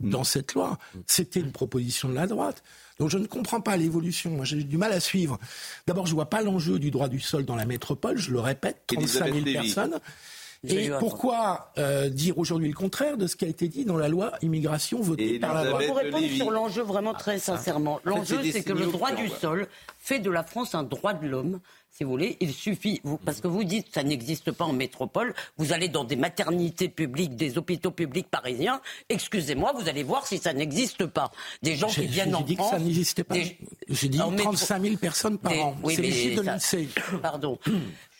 [0.00, 0.78] dans cette loi.
[1.06, 2.62] C'était une proposition de la droite.
[2.98, 4.30] Donc je ne comprends pas l'évolution.
[4.30, 5.38] Moi, j'ai du mal à suivre.
[5.86, 8.18] D'abord, je ne vois pas l'enjeu du droit du sol dans la métropole.
[8.18, 10.00] Je le répète, 35 000 personnes.
[10.68, 14.08] Et pourquoi euh, dire aujourd'hui le contraire de ce qui a été dit dans la
[14.08, 18.62] loi immigration votée par la loi Pour répondre sur l'enjeu vraiment très sincèrement, l'enjeu c'est
[18.62, 19.66] que le droit du sol
[19.98, 21.60] fait de la France un droit de l'homme.
[21.90, 25.34] Si vous voulez, il suffit, parce que vous dites que ça n'existe pas en métropole,
[25.58, 30.38] vous allez dans des maternités publiques, des hôpitaux publics parisiens, excusez-moi, vous allez voir si
[30.38, 31.32] ça n'existe pas.
[31.62, 32.70] Des gens qui viennent en dit France.
[32.70, 33.34] Que ça n'existait pas.
[33.90, 35.76] J'ai dit 35 000 personnes par an.
[35.86, 36.88] c'est les chiffres de l'INSEE.
[37.20, 37.58] Pardon.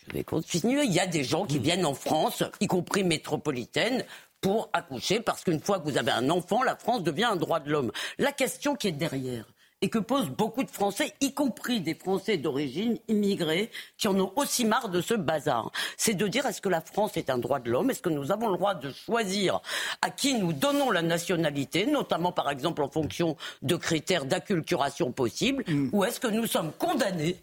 [0.09, 0.85] Je vais continuer.
[0.85, 4.05] Il y a des gens qui viennent en France, y compris métropolitaine,
[4.41, 7.61] pour accoucher, parce qu'une fois que vous avez un enfant, la France devient un droit
[7.61, 7.93] de l'homme.
[8.19, 9.45] La question qui est derrière,
[9.83, 14.33] et que posent beaucoup de Français, y compris des Français d'origine immigrés, qui en ont
[14.37, 15.71] aussi marre de ce bazar.
[15.97, 17.91] C'est de dire est-ce que la France est un droit de l'homme?
[17.91, 19.61] Est-ce que nous avons le droit de choisir
[20.01, 25.65] à qui nous donnons la nationalité, notamment par exemple en fonction de critères d'acculturation possibles,
[25.69, 25.91] mm.
[25.93, 27.37] ou est-ce que nous sommes condamnés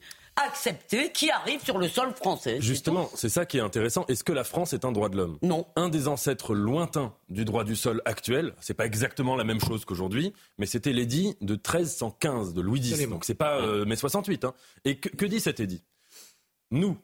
[0.45, 2.59] accepter qui arrive sur le sol français.
[2.61, 4.05] Justement, c'est ça qui est intéressant.
[4.07, 5.37] Est-ce que la France est un droit de l'homme?
[5.41, 5.67] Non.
[5.75, 9.85] Un des ancêtres lointains du droit du sol actuel, c'est pas exactement la même chose
[9.85, 13.07] qu'aujourd'hui, mais c'était l'édit de 1315 de Louis X.
[13.09, 14.45] Donc c'est pas euh, mai 68.
[14.45, 14.53] Hein.
[14.85, 15.83] Et que, que dit cet édit?
[16.71, 16.97] Nous,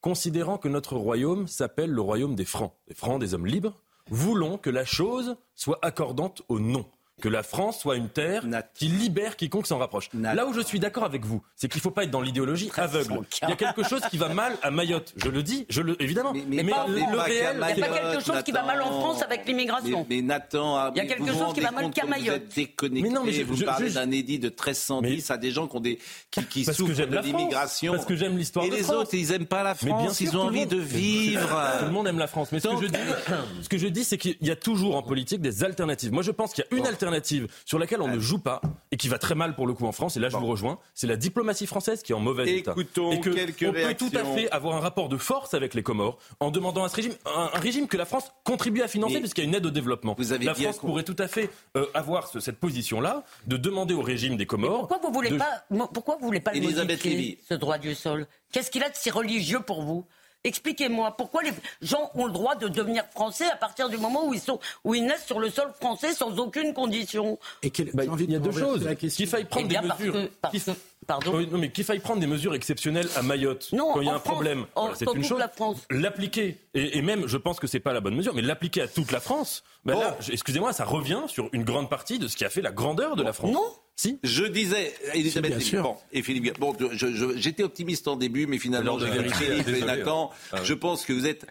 [0.00, 4.58] considérant que notre royaume s'appelle le royaume des Francs, des Francs, des hommes libres, voulons
[4.58, 6.86] que la chose soit accordante au nom
[7.20, 10.08] que la France soit une terre qui libère quiconque s'en rapproche.
[10.14, 12.70] Là où je suis d'accord avec vous, c'est qu'il ne faut pas être dans l'idéologie
[12.76, 13.20] aveugle.
[13.42, 15.12] Il y a quelque chose qui va mal à Mayotte.
[15.16, 16.32] Je le dis, je le, évidemment.
[16.32, 19.46] Mais, le, réel, il n'y a pas quelque chose qui va mal en France avec
[19.46, 20.06] l'immigration.
[20.08, 22.26] Mais, Nathan, il y a quelque chose qui va mal qu'à Mayotte.
[22.26, 23.08] Vous êtes déconnecté.
[23.08, 25.98] Mais non, mais vous parlez d'un édit de 1310 à des gens qui, ont des,
[26.30, 27.92] qui, qui souffrent de l'immigration.
[27.92, 30.20] Parce que j'aime l'histoire Et les autres, ils n'aiment pas la France.
[30.20, 31.62] Ils ont envie de vivre.
[31.78, 32.52] Tout le monde aime la France.
[32.52, 36.12] Mais ce que je dis, c'est qu'il y a toujours en politique des alternatives.
[36.12, 37.09] Moi, je pense qu'il y a une alternative
[37.64, 39.92] sur laquelle on ne joue pas et qui va très mal pour le coup en
[39.92, 42.74] France, et là je vous rejoins, c'est la diplomatie française qui est en mauvais état.
[42.76, 42.84] Et
[43.20, 46.50] que on peut tout à fait avoir un rapport de force avec les Comores en
[46.50, 49.48] demandant à ce régime, un, régime que la France contribue à financer puisqu'il y a
[49.48, 50.14] une aide au développement.
[50.18, 54.02] Vous avez la France pourrait tout à fait euh, avoir cette position-là de demander au
[54.02, 54.88] régime des Comores.
[54.88, 58.26] pourquoi vous voulez pas Pourquoi vous voulez pas le modifier, ce droit du sol?
[58.52, 60.04] Qu'est-ce qu'il a de si religieux pour vous?
[60.44, 64.32] Expliquez-moi pourquoi les gens ont le droit de devenir français à partir du moment où
[64.34, 67.38] ils sont où ils naissent sur le sol français sans aucune condition.
[67.62, 68.88] Et bah, il y a deux choses.
[68.98, 70.12] Qu'il faille prendre Eh des parce mesures.
[70.14, 70.70] que- parce
[71.06, 71.40] pardon.
[71.40, 74.14] Non, mais qu'il faille prendre des mesures exceptionnelles à Mayotte Non, quand il y a
[74.14, 74.66] un France, problème.
[74.74, 75.38] Voilà, c'est une chose.
[75.38, 75.50] la.
[75.90, 78.88] L'appliquer et, et même, je pense que c'est pas la bonne mesure, mais l'appliquer à
[78.88, 79.62] toute la France.
[79.84, 82.62] Ben là, je- excusez-moi, ça revient sur une grande partie de ce qui a fait
[82.62, 83.52] la grandeur de la France.
[83.52, 83.64] Non.
[84.00, 84.18] Si.
[84.24, 86.74] Je disais, Elisabeth bon, et Philippe bon,
[87.36, 89.84] j'étais optimiste en début, mais finalement, j'ai de vu vérité, Philippe et.
[89.84, 90.60] Nathan, Ah oui.
[90.64, 91.44] je pense que vous êtes,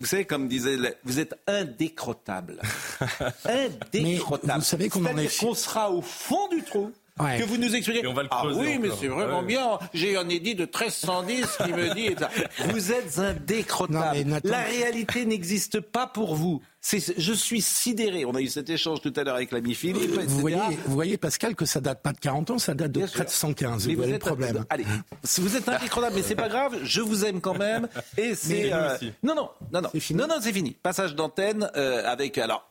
[0.00, 2.60] vous savez, comme disait, vous êtes indécrottable.
[3.46, 4.58] indécrottable.
[4.60, 6.92] vous savez qu'on en est- qu'on sera au fond du trou.
[7.18, 7.38] Ouais.
[7.38, 8.00] Que vous nous expliquez.
[8.04, 8.98] Et on va le ah oui, mais encore.
[9.00, 9.46] c'est vraiment Ouais.
[9.46, 9.78] bien.
[9.94, 12.10] J'ai un édit de 1310 qui me dit.
[12.70, 13.98] Vous êtes indécrottable.
[14.04, 16.60] Non, mais Nathan- La réalité n'existe pas pour vous.
[16.86, 18.24] Je suis sidéré.
[18.24, 20.12] On a eu cet échange tout à l'heure avec l'ami Philippe.
[20.14, 20.24] etc.
[20.28, 22.98] Vous voyez, vous voyez, Pascal, que ça date pas de 40 ans, ça date de
[22.98, 23.18] Bien sûr.
[23.20, 23.86] 415.
[23.88, 24.64] Mais Vous le êtes- problème.
[24.68, 24.84] Allez,
[25.22, 27.88] si vous êtes indécrottable, mais c'est pas grave, je vous aime quand même.
[28.18, 28.72] Et c'est.
[28.72, 28.96] euh.
[29.22, 29.88] Non, non, non, non.
[29.92, 30.72] C'est fini Non, non, c'est fini.
[30.82, 32.36] Passage d'antenne euh, avec.
[32.38, 32.70] Alors,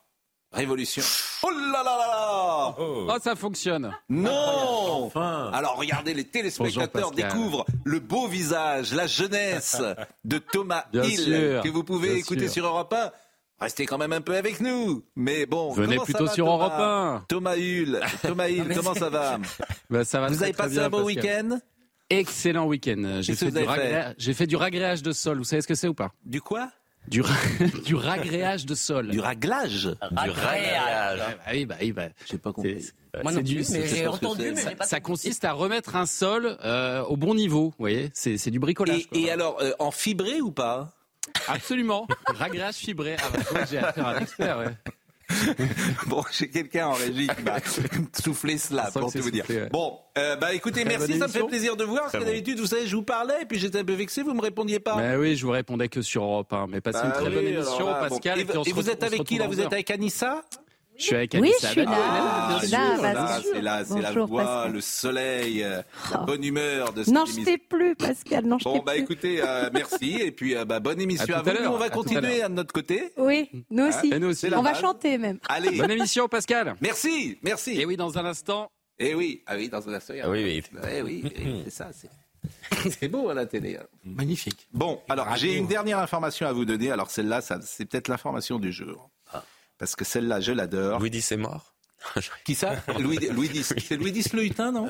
[0.52, 1.02] Révolution.
[1.41, 3.08] Oh là là là là Oh.
[3.10, 3.91] Oh, ça fonctionne.
[4.08, 4.30] Non
[5.06, 5.49] Enfin.
[5.52, 9.78] Alors regardez, les téléspectateurs découvrent le beau visage, la jeunesse
[10.23, 12.52] de Thomas Bien Hill, sûr, que vous pouvez bien écouter sûr.
[12.54, 13.12] sur Europe 1.
[13.63, 15.04] Restez quand même un peu avec nous.
[15.15, 17.26] Mais bon, Venez ça plutôt va, sur Thomas Europe 1.
[17.30, 17.56] Thomas?
[17.56, 19.39] Hill, Thomas Hill, comment ça va?
[19.89, 21.60] Bah, ça va Vous très, avez très passé bien, un bon week-end?
[22.10, 23.19] Excellent week-end.
[23.21, 23.65] J'ai fait, fait?
[23.65, 25.38] ragré- j'ai fait du ragréage de sol.
[25.38, 26.12] Vous savez ce que c'est ou pas?
[26.26, 26.69] Du quoi?
[27.08, 27.34] Du, ra-
[27.86, 29.10] du ragréage de sol.
[29.10, 29.89] Du raglage?
[30.12, 31.19] Du ragréage.
[31.19, 32.82] Bah oui, bah oui, bah, J'ai pas compris.
[32.82, 35.52] c'est- Moi c'est non du- plus, mais j'ai entendu, mais j'ai pas ça consiste à
[35.54, 37.65] remettre un sol euh, au bon niveau.
[37.65, 38.99] Vous voyez, c'est c'est du bricolage.
[38.99, 39.17] Et, quoi.
[39.19, 40.91] et alors, euh, en fibré ou pas?
[41.48, 42.08] Absolument.
[42.28, 43.15] Ragréage fibré.
[43.19, 44.58] Ah, bah, j'ai affaire à un expert.
[44.60, 44.93] Ouais.
[46.08, 47.58] Bon, j'ai quelqu'un en régie qui m'a
[48.24, 49.46] soufflé cela, pour tout vous dire.
[49.46, 49.69] soufflé, ouais.
[49.69, 52.60] Bon, euh, bah écoutez, merci, ça me fait plaisir de vous voir, parce que d'habitude,
[52.60, 54.96] vous savez, je vous parlais, et puis j'étais un peu vexé, vous me répondiez pas.
[54.96, 56.67] Mais oui, je vous répondais que sur Europe 1.
[56.67, 58.10] Mais passez une Ah très oui, bonne émission, là, bon.
[58.10, 58.39] Pascal.
[58.39, 60.43] Et, vous êtes avec qui là Vous êtes avec Anissa?
[61.04, 61.92] Je suis avec Oui, Anissa je suis là.
[61.94, 64.72] Ah, je suis bien là, sûr, là, c'est là, c'est la voix, Pascal.
[64.74, 67.52] le soleil, euh, la bonne humeur de cette Non, je émission.
[67.52, 68.46] t'ai plus, Pascal.
[68.46, 69.02] Non, je Bon, bah plus.
[69.02, 71.50] écoutez, euh, merci, et puis euh, bah, bonne émission À à, vous.
[71.52, 73.12] Nous, on va à tout à continuer à notre côté.
[73.18, 74.13] Oui, nous aussi.
[74.13, 74.48] Et nous aussi.
[74.54, 74.80] On va base.
[74.82, 75.39] chanter même.
[75.50, 76.76] Allez, Bonne émission, Pascal.
[76.80, 77.80] merci, merci.
[77.82, 78.72] Et oui, dans un instant.
[78.98, 80.13] Et oui, ah oui, dans un instant.
[80.24, 80.63] Ah oui, oui.
[80.89, 82.10] Eh oui, oui, c'est ça, c'est.
[83.00, 83.78] C'est beau à la télé.
[83.78, 83.86] hein.
[84.04, 84.68] Magnifique.
[84.74, 86.92] Bon, alors j'ai une dernière information à vous donner.
[86.92, 89.10] Alors celle-là, ça, c'est peut-être l'information du jour.
[89.84, 91.00] Parce que celle-là, je l'adore.
[91.00, 91.74] Louis X est mort.
[92.46, 92.76] Qui ça?
[93.00, 93.74] Louis, Louis X.
[93.78, 94.88] C'est Louis X le hutin, non?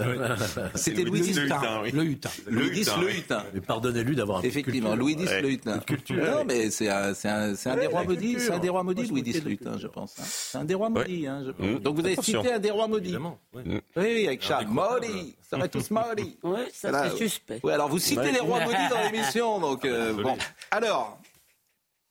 [0.76, 1.82] C'était Louis X Le le hutin.
[1.92, 2.30] Le hutin.
[2.48, 3.44] Louis X le hutin.
[3.54, 5.04] Mais pardonnez-lui d'avoir un peu Effectivement, culture.
[5.04, 5.42] Louis X Ouais.
[5.42, 5.80] le hutin.
[6.12, 8.36] Non, mais c'est un, c'est un, c'est un des rois maudits.
[8.40, 10.14] C'est un des rois maudits, Louis X le hutin, je pense.
[10.20, 10.24] hein.
[10.26, 11.66] C'est un des rois maudits, hein, je pense.
[11.68, 11.80] Mmh.
[11.80, 12.42] Donc vous avez Attention.
[12.42, 13.16] cité un des rois maudits.
[13.18, 13.64] Ouais.
[13.66, 14.68] Oui, oui, avec Charles.
[14.68, 15.36] Maudits.
[15.42, 16.38] Ça va tous maudits.
[16.44, 17.60] Oui, ça c'est suspect.
[17.64, 20.36] Oui, alors vous citez les rois maudits dans l'émission, donc euh, bon.
[20.72, 21.20] Alors,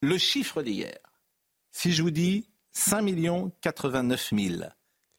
[0.01, 0.95] le chiffre d'hier.
[1.71, 4.63] Si je vous dis 5 89 000,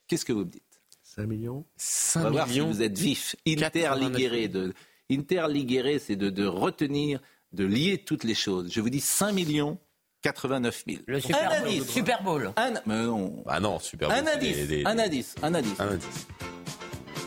[0.09, 0.63] qu'est-ce que vous me dites
[1.03, 2.71] 5 millions On 5 va voir millions.
[2.73, 3.37] si vous êtes vif.
[3.47, 3.67] 89
[4.09, 4.49] Interliguéré.
[4.49, 4.75] De,
[5.11, 7.21] interliguéré, c'est de, de retenir,
[7.53, 8.73] de lier toutes les choses.
[8.73, 9.79] Je vous dis 5 millions
[10.23, 11.03] 89 000.
[11.07, 11.59] Le un Super Bowl.
[11.69, 11.87] indice.
[11.89, 12.53] Super Bowl.
[12.57, 13.45] Un, mais non.
[13.47, 15.79] Ah non, super Un beau, c'est indice, des- des- un indice, un indice.
[15.81, 16.27] un indice.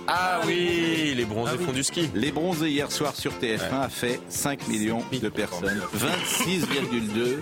[0.09, 2.09] Ah oui, les bronzés font du ski.
[2.15, 7.37] Les bronzés hier soir sur TF1 a fait 5 millions de personnes, 26,2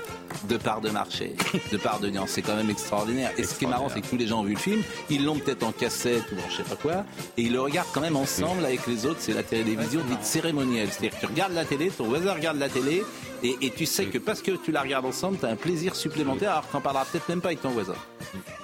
[0.49, 1.35] de part de marché,
[1.71, 2.31] de part d'audience.
[2.31, 3.31] C'est quand même extraordinaire.
[3.37, 5.23] Et ce qui est marrant, c'est que tous les gens ont vu le film, ils
[5.23, 7.05] l'ont peut-être en cassette ou en je sais pas quoi,
[7.37, 9.19] et ils le regardent quand même ensemble avec les autres.
[9.19, 10.89] C'est la télévision dite cérémonielle.
[10.89, 13.03] C'est-à-dire que tu regardes la télé, ton voisin regarde la télé,
[13.43, 15.95] et, et tu sais que parce que tu la regardes ensemble, tu as un plaisir
[15.95, 17.95] supplémentaire, alors que tu n'en parleras peut-être même pas avec ton voisin.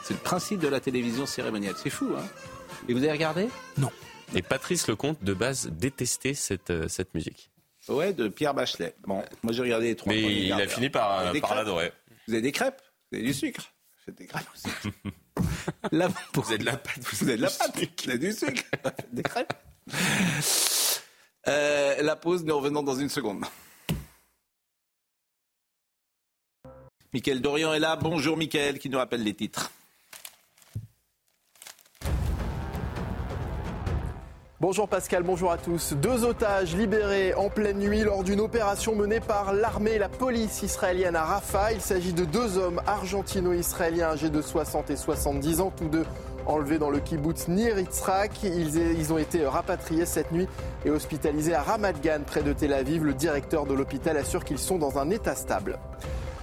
[0.03, 1.75] C'est le principe de la télévision cérémonielle.
[1.81, 2.23] C'est fou, hein
[2.87, 3.47] Et vous avez regardé?
[4.33, 7.51] Et Patrice Lecomte, de base, détestait cette, euh, cette musique.
[7.89, 8.95] Ouais, de Pierre Bachelet.
[9.05, 10.13] Bon, moi j'ai regardé les trois.
[10.13, 11.91] Mais il a fini par, Vous avez euh, des par crêpes l'adorer.
[12.27, 13.73] Vous avez des crêpes Vous avez du sucre
[14.05, 14.67] Faites des crêpes aussi.
[16.33, 16.43] Pour...
[16.43, 16.99] Vous avez de la pâte.
[16.99, 18.63] Vous avez de la pâte, vous avez du sucre,
[19.11, 19.53] des crêpes.
[21.47, 23.43] Euh, la pause, nous revenons dans une seconde.
[27.13, 27.95] Michael Dorian est là.
[27.95, 29.71] Bonjour Michael, qui nous rappelle les titres.
[34.61, 35.93] Bonjour Pascal, bonjour à tous.
[35.93, 40.61] Deux otages libérés en pleine nuit lors d'une opération menée par l'armée et la police
[40.61, 41.73] israélienne à Rafah.
[41.73, 46.05] Il s'agit de deux hommes argentino-israéliens âgés de 60 et 70 ans, tous deux
[46.45, 47.73] enlevés dans le kibbutz Nir
[48.43, 50.47] ils ont été rapatriés cette nuit
[50.85, 53.03] et hospitalisés à Ramat Gan, près de Tel Aviv.
[53.03, 55.79] Le directeur de l'hôpital assure qu'ils sont dans un état stable.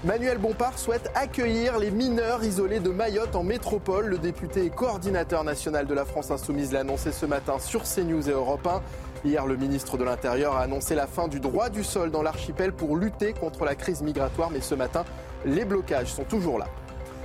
[0.04, 4.06] Manuel Bompard souhaite accueillir les mineurs isolés de Mayotte en métropole.
[4.06, 8.28] Le député et coordinateur national de la France Insoumise l'a annoncé ce matin sur CNews
[8.28, 8.80] et Europe 1.
[9.24, 12.72] Hier, le ministre de l'Intérieur a annoncé la fin du droit du sol dans l'archipel
[12.72, 15.04] pour lutter contre la crise migratoire, mais ce matin,
[15.44, 16.66] les blocages sont toujours là.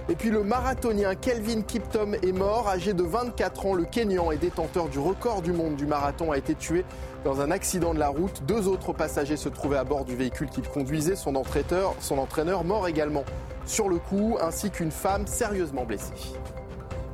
[0.09, 3.73] Et puis le marathonien Kelvin Kiptom est mort, âgé de 24 ans.
[3.73, 6.83] Le Kenyan et détenteur du record du monde du marathon a été tué
[7.23, 8.43] dans un accident de la route.
[8.45, 11.15] Deux autres passagers se trouvaient à bord du véhicule qu'il conduisait.
[11.15, 13.23] Son entraîneur, son entraîneur mort également
[13.65, 16.13] sur le coup, ainsi qu'une femme sérieusement blessée.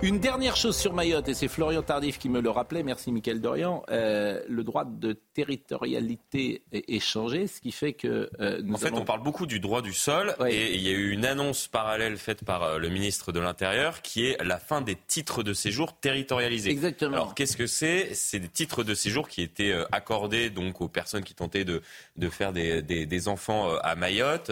[0.01, 3.41] Une dernière chose sur Mayotte, et c'est Florian Tardif qui me le rappelait, merci Michael
[3.41, 8.29] Dorian, euh, le droit de territorialité est, changé, ce qui fait que...
[8.39, 11.11] Euh, en fait, on parle beaucoup du droit du sol, et il y a eu
[11.11, 14.95] une annonce parallèle faite par euh, le ministre de l'Intérieur, qui est la fin des
[14.95, 16.71] titres de séjour territorialisés.
[16.71, 17.17] Exactement.
[17.17, 18.13] Alors, qu'est-ce que c'est?
[18.13, 21.81] C'est des titres de séjour qui étaient accordés donc aux personnes qui tentaient de,
[22.15, 24.51] de faire des, des, des enfants à Mayotte,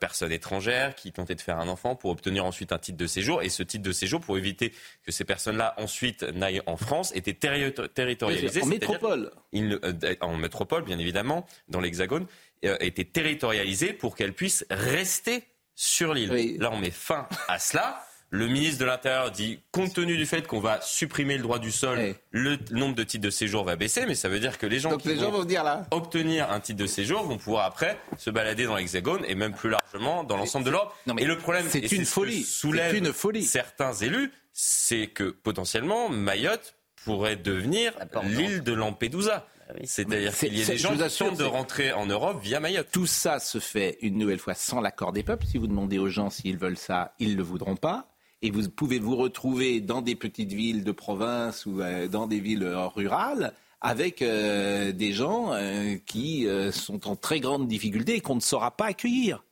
[0.00, 3.42] personnes étrangères qui tentaient de faire un enfant pour obtenir ensuite un titre de séjour,
[3.42, 4.71] et ce titre de séjour, pour éviter
[5.04, 8.62] que ces personnes-là ensuite n'aillent en France étaient territorialisées.
[8.62, 9.30] en métropole.
[9.54, 12.26] Euh, en métropole, bien évidemment, dans l'Hexagone,
[12.64, 16.58] euh, étaient territorialisées pour qu'elles puissent rester sur l'île.
[16.60, 18.04] Là, on met fin à cela.
[18.34, 21.70] Le ministre de l'Intérieur dit, compte tenu du fait qu'on va supprimer le droit du
[21.70, 24.78] sol, le nombre de titres de séjour va baisser, mais ça veut dire que les
[24.78, 25.44] gens qui vont,
[25.90, 29.68] obtenir un titre de séjour vont pouvoir après se balader dans l'Hexagone et même plus
[29.68, 30.94] largement dans l'ensemble de l'Europe.
[31.18, 32.42] Et le problème, c'est une folie.
[32.42, 33.44] Soulève une folie.
[33.44, 37.92] Certains élus, c'est que potentiellement Mayotte pourrait devenir
[38.24, 39.46] l'île de Lampedusa.
[39.68, 42.88] Ah C'est-à-dire qu'il y a des gens qui tentent de rentrer en Europe via Mayotte.
[42.92, 45.46] Tout ça se fait une nouvelle fois sans l'accord des peuples.
[45.46, 48.08] Si vous demandez aux gens s'ils veulent ça, ils ne le voudront pas.
[48.42, 52.40] Et vous pouvez vous retrouver dans des petites villes de province ou euh, dans des
[52.40, 58.36] villes rurales avec euh, des gens euh, qui sont en très grande difficulté et qu'on
[58.36, 59.44] ne saura pas accueillir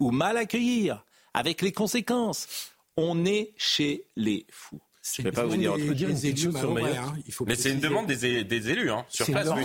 [0.00, 4.80] ou mal accueillir, avec les conséquences on est chez les fous.
[5.16, 7.14] Je ne vais pas vous dire, des, dire des sur hein.
[7.46, 9.48] mais c'est une demande des, élus hein, sur place.
[9.56, 9.64] Oui,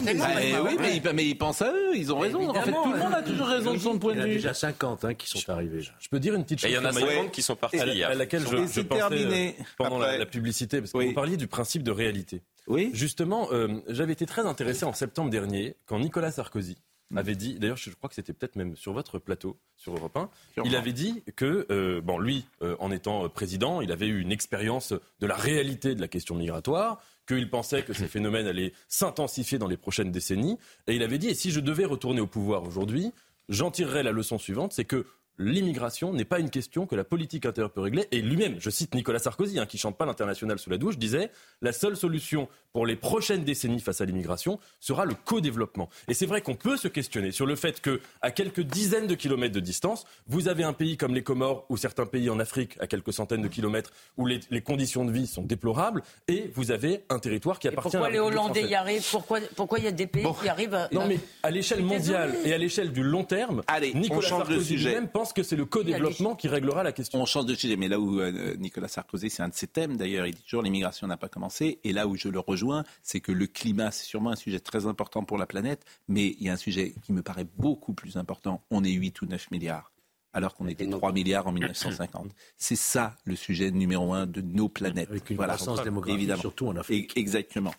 [1.13, 2.49] mais, ils, pensent à eux, ils ont raison.
[2.49, 4.27] En fait, tout le monde a toujours raison de son point de vue.
[4.27, 5.81] Il y a déjà 50 hein, qui sont arrivés.
[5.81, 6.69] Je peux dire une petite chose.
[6.69, 9.51] Il y en a 50 qui sont partis à, à laquelle je, je pensais euh,
[9.77, 12.41] pendant la, publicité, parce que vous parliez du principe de réalité.
[12.67, 12.91] Oui.
[12.93, 16.77] Justement, euh, j'avais été très intéressé en septembre dernier quand Nicolas Sarkozy
[17.15, 20.29] Avait dit, d'ailleurs je crois que c'était peut-être même sur votre plateau, sur Europe 1,
[20.65, 24.31] il avait dit que, euh, bon, lui, euh, en étant président, il avait eu une
[24.31, 29.57] expérience de la réalité de la question migratoire, qu'il pensait que ces phénomènes allaient s'intensifier
[29.57, 32.63] dans les prochaines décennies, et il avait dit, et si je devais retourner au pouvoir
[32.63, 33.11] aujourd'hui,
[33.49, 35.05] j'en tirerais la leçon suivante, c'est que
[35.37, 38.07] l'immigration n'est pas une question que la politique intérieure peut régler.
[38.11, 41.31] Et lui-même, je cite Nicolas Sarkozy, hein, qui chante pas l'international sous la douche, disait
[41.61, 45.89] la seule solution pour les prochaines décennies face à l'immigration sera le co-développement.
[46.07, 49.15] Et c'est vrai qu'on peut se questionner sur le fait que, à quelques dizaines de
[49.15, 52.75] kilomètres de distance, vous avez un pays comme les Comores ou certains pays en Afrique
[52.79, 57.03] à quelques centaines de kilomètres où les, conditions de vie sont déplorables, et vous avez
[57.09, 59.05] un territoire qui appartient pourquoi à les Hollandais y arrivent?
[59.11, 60.87] Pourquoi pourquoi il y a des pays qui arrivent à...
[60.91, 63.61] Non mais à l'échelle mondiale et à l'échelle du long terme,
[63.93, 67.21] Nicolas Sarkozy lui-même pense que c'est le co-développement qui réglera la question.
[67.21, 69.95] On change de sujet, mais là où euh, Nicolas Sarkozy, c'est un de ses thèmes
[69.95, 73.21] d'ailleurs, il dit toujours l'immigration n'a pas commencé, et là où je le rejoins, c'est
[73.21, 76.49] que le climat, c'est sûrement un sujet très important pour la planète, mais il y
[76.49, 79.92] a un sujet qui me paraît beaucoup plus important, on est 8 ou 9 milliards
[80.33, 82.31] alors qu'on était 3 milliards en 1950.
[82.57, 85.09] C'est ça le sujet numéro un de nos planètes.
[85.09, 86.41] Avec une croissance démographique, évidemment.
[86.41, 87.15] surtout en Afrique.
[87.15, 87.73] Exactement.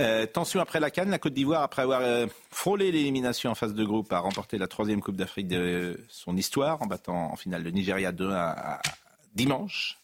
[0.00, 3.74] Euh, tension après la Cannes, la Côte d'Ivoire, après avoir euh, frôlé l'élimination en phase
[3.74, 7.64] de groupe, a remporté la troisième Coupe d'Afrique de son histoire en battant en finale
[7.64, 8.80] le Nigeria 2 à,
[9.34, 9.98] dimanche.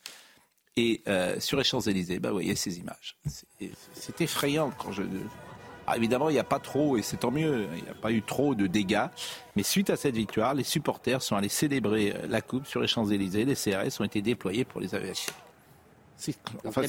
[0.76, 3.16] Et euh, sur les Champs-Élysées, bah, vous voyez ces images.
[3.92, 5.02] C'est effrayant quand je.
[5.86, 8.12] Ah, évidemment, il n'y a pas trop, et c'est tant mieux, il n'y a pas
[8.12, 9.06] eu trop de dégâts.
[9.56, 13.44] Mais suite à cette victoire, les supporters sont allés célébrer la Coupe sur les Champs-Élysées.
[13.44, 15.34] Les CRS ont été déployés pour les aviations.
[16.16, 16.82] C'est enfin,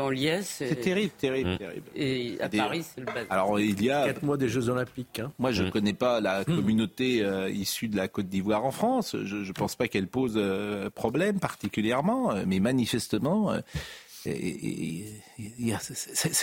[0.00, 0.54] en liesse.
[0.58, 1.58] C'est terrible, terrible, mmh.
[1.58, 1.86] terrible.
[1.94, 3.26] Et à Paris, c'est le bazar.
[3.28, 4.06] Alors, il y a.
[4.06, 5.20] Quatre mois des Jeux Olympiques.
[5.20, 5.32] Hein.
[5.38, 5.70] Moi, je ne mmh.
[5.70, 6.44] connais pas la mmh.
[6.44, 9.16] communauté euh, issue de la Côte d'Ivoire en France.
[9.22, 13.54] Je ne pense pas qu'elle pose euh, problème particulièrement, euh, mais manifestement.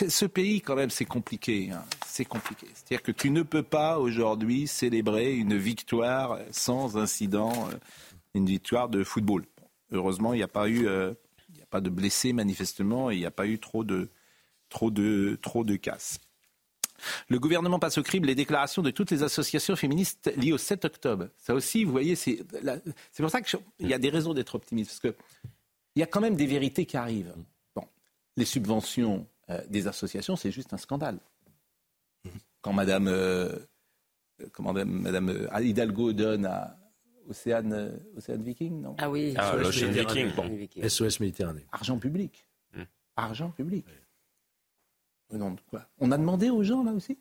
[0.08, 1.70] Ce pays, quand même, c'est compliqué.
[1.72, 1.84] Hein.
[2.06, 2.66] C'est compliqué.
[2.74, 7.68] C'est-à-dire que tu ne peux pas aujourd'hui célébrer une victoire sans incident,
[8.34, 9.44] une victoire de football.
[9.90, 10.86] heureusement, il n'y a pas eu
[11.72, 14.10] pas de blessés manifestement et il n'y a pas eu trop de,
[14.68, 16.20] trop de, trop de casse.
[17.28, 20.84] Le gouvernement passe au crible les déclarations de toutes les associations féministes liées au 7
[20.84, 21.28] octobre.
[21.38, 22.44] Ça aussi, vous voyez, c'est
[23.16, 24.90] pour ça qu'il y a des raisons d'être optimiste.
[24.90, 27.34] Parce qu'il y a quand même des vérités qui arrivent.
[28.36, 31.18] Les subventions euh, des associations, c'est juste un scandale.
[32.62, 33.58] Quand Madame, euh,
[34.52, 36.78] comment, Madame euh, Hidalgo donne à,
[37.28, 38.94] Océane, euh, Océane Viking, non?
[38.98, 40.88] Ah oui, ah, SOS Viking.
[40.88, 41.66] SOS Méditerranée.
[41.72, 42.46] Argent public.
[42.74, 42.84] Hmm.
[43.16, 43.86] Argent public.
[45.30, 45.38] De
[45.70, 45.88] quoi?
[45.98, 47.18] On a demandé aux gens, là aussi?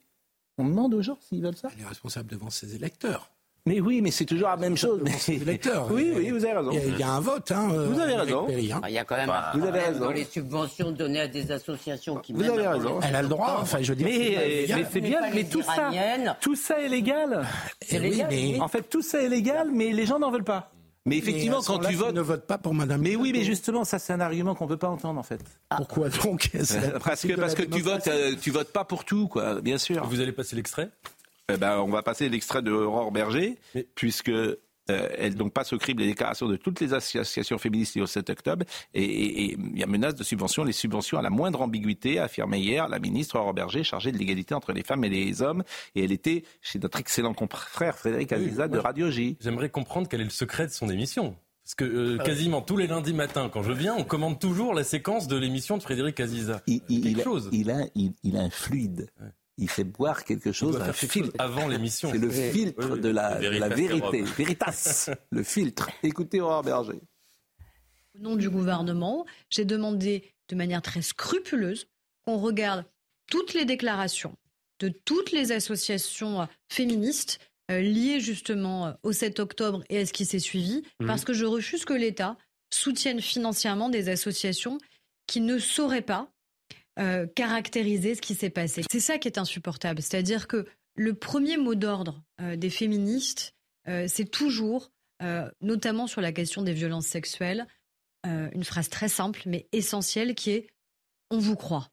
[0.58, 1.70] On demande aux gens s'ils veulent ça?
[1.74, 3.32] Elle est responsable devant ses électeurs.
[3.68, 5.00] Mais oui, mais c'est toujours la même chose.
[5.04, 5.88] Devant ses électeurs.
[5.92, 6.72] Oui, oui, vous avez raison.
[6.72, 7.52] Il y a, il y a un vote.
[7.52, 8.48] Hein, Vous avez avec raison.
[8.50, 8.82] Hein.
[8.88, 10.00] Il y a quand même Bah, un vous avez raison.
[10.00, 13.00] dans les subventions données à des associations qui Vous avez raison.
[13.04, 13.60] Elle a le droit.
[13.62, 14.08] Enfin, je veux dire.
[14.10, 14.80] c'est pas Mais, illégal.
[14.80, 15.92] mais c'est bien, mais tout ça,
[16.40, 17.46] tout ça est légal.
[17.90, 20.44] Eh oui, légal, mais- En fait, tout ça est légal, mais les gens n'en veulent
[20.44, 20.72] pas.
[21.06, 22.14] Mais effectivement, Mais quand tu votes.
[22.14, 23.02] ne votent pas pour Madame.
[23.02, 25.42] Mais oui, mais justement, ça c'est un argument qu'on peut pas entendre en fait.
[25.76, 26.50] Pourquoi donc?
[26.56, 29.62] Euh, Parce que parce que tu votes, euh, tu votes pas pour tout, quoi.
[29.62, 30.06] Bien sûr.
[30.06, 30.90] Vous allez passer l'extrait?
[31.54, 33.58] Eh ben, on va passer l'extrait de Aurore Berger,
[33.96, 34.56] puisque euh,
[34.90, 38.30] elle donc passe au crible les déclarations de toutes les associations féministes liées au 7
[38.32, 42.24] octobre, et- il y a menace de subvention, les subventions à la moindre ambiguïté, a
[42.24, 45.64] affirmé hier la ministre Aurore Berger, chargée de l'égalité entre les femmes et les hommes,
[45.96, 49.38] et elle était chez notre excellent confrère Frédéric Aziza de Radio J.
[49.40, 51.36] J'aimerais comprendre quel est le secret de son émission.
[51.64, 54.84] Parce que euh, quasiment tous les lundis matins, quand je viens, on commande toujours la
[54.84, 56.62] séquence de l'émission de Frédéric Aziza.
[56.66, 57.50] Il, il- Quelque il a, chose.
[57.54, 59.08] il a- il- il a un fluide.
[59.58, 61.18] Il fait boire quelque chose, un filtre.
[61.28, 62.10] chose avant l'émission.
[62.12, 62.52] C'est le Oui.
[62.52, 63.00] filtre Oui, oui.
[63.02, 64.22] de la, de vérité.
[64.24, 65.90] Veritas, le filtre.
[66.04, 67.02] Écoutez Aurore Berger.
[68.16, 71.88] Au nom du gouvernement, j'ai demandé de manière très scrupuleuse
[72.26, 72.86] qu'on regarde
[73.30, 74.36] toutes les déclarations
[74.80, 77.40] de toutes les associations euh, féministes
[77.70, 81.08] euh, liées justement euh, au 7 octobre et à ce qui s'est suivi, Mhm.
[81.08, 82.36] parce que je refuse que l'État
[82.74, 84.80] soutienne financièrement des associations
[85.28, 86.32] qui ne sauraient pas
[87.00, 88.84] euh, caractériser ce qui s'est passé.
[88.92, 90.02] C'est ça qui est insupportable.
[90.02, 90.66] C'est-à-dire que
[90.96, 93.54] le premier mot d'ordre euh, des féministes,
[93.88, 94.92] euh, c'est toujours,
[95.62, 97.68] notamment sur la question des violences sexuelles,
[98.26, 100.68] une phrase très simple mais essentielle qui est
[101.30, 101.90] on vous croit,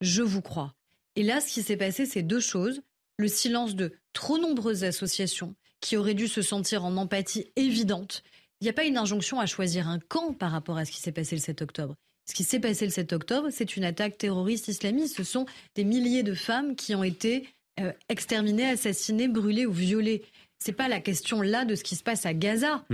[0.00, 0.74] je vous crois.
[1.16, 2.80] Et là, ce qui s'est passé, c'est deux choses.
[3.18, 8.22] Le silence de trop nombreuses associations qui auraient dû se sentir en empathie évidente.
[8.60, 11.00] Il n'y a pas une injonction à choisir un camp par rapport à ce qui
[11.00, 11.96] s'est passé le 7 octobre.
[12.30, 15.16] Ce qui s'est passé le 7 octobre, c'est une attaque terroriste islamiste.
[15.16, 17.48] Ce sont des milliers de femmes qui ont été
[17.80, 20.22] euh, exterminées, assassinées, brûlées ou violées.
[20.64, 22.84] C'est pas la question là de ce qui se passe à Gaza.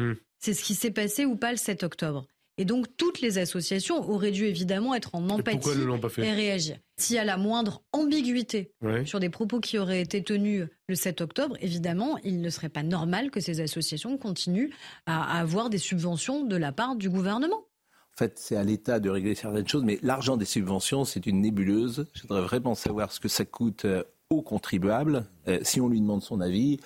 [0.40, 2.26] C'est ce qui s'est passé ou pas le 7 octobre.
[2.56, 5.68] Et donc toutes les associations auraient dû évidemment être en empathie
[6.16, 6.78] et réagir.
[6.98, 9.04] S'il y a la moindre ambiguïté Ouais.
[9.04, 12.82] sur des propos qui auraient été tenus le 7 octobre, évidemment, il ne serait pas
[12.82, 14.70] normal que ces associations continuent
[15.04, 17.65] à avoir des subventions de la part du gouvernement.
[18.16, 21.42] En fait, c'est à l'État de régler certaines choses, mais l'argent des subventions, c'est une
[21.42, 22.06] nébuleuse.
[22.14, 25.26] Je voudrais vraiment savoir ce que ça coûte euh, aux contribuables.
[25.48, 26.78] Euh, si on lui demande son avis,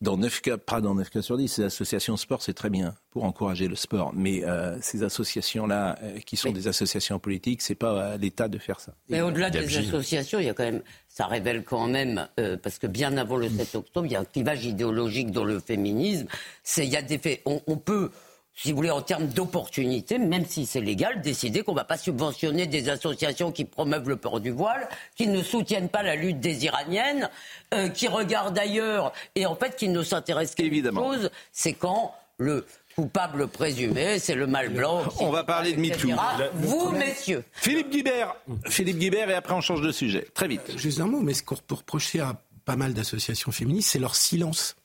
[0.00, 2.94] dans 9 cas, pas dans 9 cas sur 10, ces associations sport, c'est très bien
[3.10, 4.12] pour encourager le sport.
[4.14, 8.58] Mais euh, ces associations-là, euh, qui sont des associations politiques, c'est pas à l'État de
[8.58, 8.94] faire ça.
[9.08, 12.78] Mais au-delà des associations, il y a quand même, ça révèle quand même, euh, parce
[12.78, 16.28] que bien avant le 7 octobre, il y a un clivage idéologique dans le féminisme.
[16.62, 18.12] C'est, il y a des faits, on, on peut,
[18.60, 21.96] si vous voulez, en termes d'opportunité, même si c'est légal, décider qu'on ne va pas
[21.96, 26.40] subventionner des associations qui promeuvent le port du voile, qui ne soutiennent pas la lutte
[26.40, 27.30] des Iraniennes,
[27.72, 32.12] euh, qui regardent ailleurs et en fait qui ne s'intéressent qu'à une chose, c'est quand
[32.38, 35.04] le coupable présumé, c'est le mal blanc.
[35.20, 35.80] On va parler de.
[35.80, 36.08] MeToo.
[36.54, 37.44] Vous, messieurs.
[37.52, 38.34] Philippe Guibert.
[38.66, 40.26] Philippe Guibert, et après on change de sujet.
[40.34, 40.76] Très vite.
[40.76, 42.34] Juste un mot, mais ce qu'on peut reprocher à
[42.68, 44.76] pas mal d'associations féministes, c'est leur silence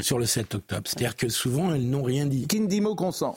[0.00, 0.82] sur le 7 octobre.
[0.86, 2.46] C'est-à-dire que souvent, elles n'ont rien dit.
[2.46, 3.36] Qui ne dit mot consent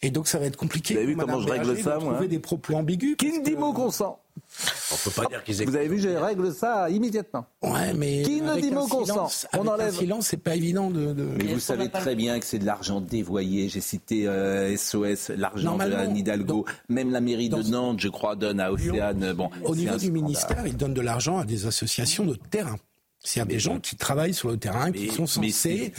[0.00, 0.94] Et donc, ça va être compliqué.
[0.94, 3.16] Vous avez vu comment je règle ça, moi, trouver hein des propos ambigus.
[3.18, 4.18] Qui ne dit mot consent
[4.92, 7.44] On peut pas dire qu'ils Vous avez vu, je règle ça immédiatement.
[7.62, 9.94] Ouais, mais Qui ne dit mot consent silence- On avec un enlève.
[9.94, 11.12] silence, c'est pas évident de.
[11.12, 13.68] de- Mais vous savez très bien que c'est de l'argent dévoyé.
[13.68, 16.64] J'ai cité euh, SOS, l'argent de Anne Hidalgo.
[16.88, 19.32] Même la mairie de Nantes, je crois, donne à Océane.
[19.34, 20.22] Bon, Au niveau du scandale.
[20.22, 22.76] ministère, ils donnent de l'argent à des associations de terrain.
[23.26, 25.92] C'est-à-dire des gens qui travaillent sur le terrain, qui sont mais censés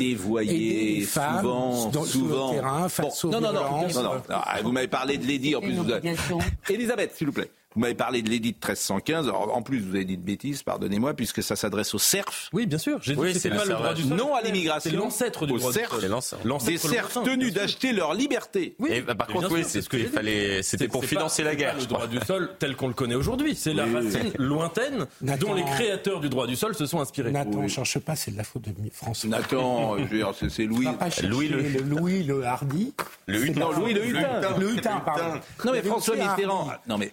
[1.01, 2.47] femmes souvent, dans- souvent.
[2.47, 4.37] sur le terrain face Bon, aux non, non, non, non, non, non.
[4.63, 5.73] Vous m'avez parlé de Lady en plus.
[5.73, 6.39] vous.
[6.69, 7.51] Elisabeth, s'il vous plaît.
[7.77, 9.27] Vous m'avez parlé de l'édit de 1315.
[9.27, 12.49] Alors, en plus, vous avez dit de bêtises, pardonnez-moi, puisque ça s'adresse aux serfs.
[12.51, 12.97] Oui, bien sûr.
[13.03, 14.17] J'ai dit Oui, que c'est pas le droit du sol.
[14.17, 14.89] Non à l'immigration.
[14.89, 15.91] C'est l'ancêtre du droit du serfs.
[15.91, 15.99] sol.
[16.01, 16.65] C'est l'ancêtre.
[16.65, 18.75] Des serfs tenus d'acheter leur liberté.
[18.89, 20.57] Et, bah, par contre, oui, c'est ce qu'il fallait.
[20.57, 20.63] dit.
[20.63, 21.75] C'était pour financer la guerre.
[21.77, 25.53] Le droit du sol tel qu'on le connaît aujourd'hui, c'est la racine lointaine Nathan- dont
[25.53, 27.31] les créateurs du droit du sol se sont inspirés.
[27.31, 29.29] Nathan, on cherche pas, c'est de la faute de François.
[29.29, 30.87] Nathan, je veux dire, c'est Louis.
[31.23, 31.61] Louis le.
[31.83, 32.95] Louis le Hardy.
[33.27, 33.69] Le Hutin.
[33.77, 34.57] Louis le Hutin.
[34.57, 35.39] Le Hutin, pardon.
[35.63, 36.69] Non, mais François Mitterrand.
[36.69, 36.81] Hardy.
[36.89, 37.11] Non, mais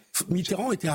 [0.55, 0.89] Mitterrand était.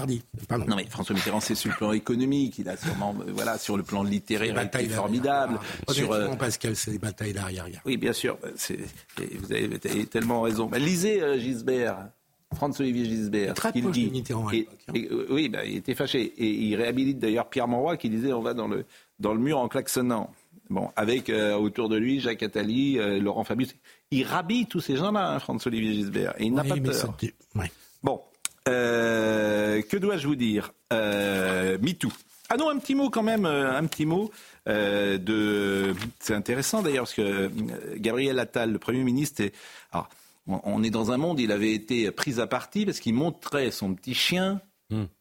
[0.48, 0.66] Pardon.
[0.68, 3.78] Non mais François Mitterrand, c'est sur le plan économique, il a sûrement, euh, voilà, sur
[3.78, 5.60] le plan littéraire, il formidable.
[5.90, 7.82] Sur, euh, Pascal, c'est des batailles d'arrière-garde.
[7.86, 8.38] oui, bien sûr,
[9.22, 10.68] et vous avez, tellement raison.
[10.68, 12.10] Bah, lisez euh, Gisbert,
[12.56, 14.10] François-Olivier Gisbert, Très qu'il dit.
[14.10, 14.92] Mitterrand à Et- l'époque, hein.
[14.96, 16.22] et, euh, oui, bah, il était fâché.
[16.22, 18.86] Et il réhabilite d'ailleurs Pierre Monroy qui disait on va dans le,
[19.20, 20.32] dans le mur en klaxonnant.
[20.72, 23.76] Bon, avec euh, autour de lui Jacques Attali, euh, Laurent Fabius.
[24.12, 26.34] Il rhabille tous ces gens-là, hein, François-Olivier Gisbert.
[26.40, 27.18] Et il n'a pas peur.
[27.56, 27.72] ouais.
[28.68, 32.12] Euh, que dois-je vous dire euh, MeToo.
[32.50, 34.32] Ah non, un petit mot quand même, euh, un petit mot
[34.68, 35.94] euh, de.
[36.20, 37.50] C'est intéressant d'ailleurs parce que
[37.98, 39.54] Gabriel Attal, le Premier ministre, est.
[39.92, 40.10] Alors,
[40.48, 43.72] on- on est dans un monde, il avait été pris à partie parce qu'il montrait
[43.72, 44.62] son petit chien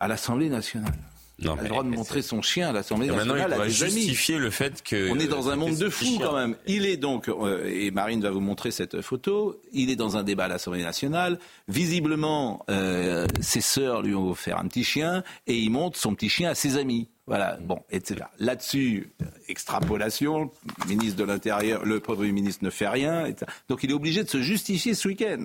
[0.01, 0.95] à l'Assemblée nationale.
[1.41, 3.87] Il a le droit de montrer son chien à l'Assemblée Et maintenant, nationale il doit
[3.87, 3.95] amis.
[4.01, 5.11] justifier le fait que.
[5.11, 6.57] On est dans un monde de fous quand même.
[6.67, 10.25] Il est donc, euh, et Marine va vous montrer cette photo, il est dans un
[10.25, 11.39] débat à l'Assemblée nationale.
[11.69, 16.29] Visiblement, euh, ses sœurs lui ont offert un petit chien et il montre son petit
[16.29, 17.09] chien à ses amis.
[17.27, 18.23] Voilà, bon, etc.
[18.39, 20.51] Là-dessus, euh, extrapolation,
[20.85, 23.27] le ministre de l'Intérieur, le Premier ministre ne fait rien.
[23.27, 23.47] etc.
[23.69, 25.45] Donc il est obligé de se justifier ce week-end.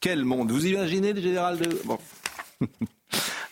[0.00, 1.68] Quel monde Vous imaginez le général de...
[1.84, 1.98] Bon.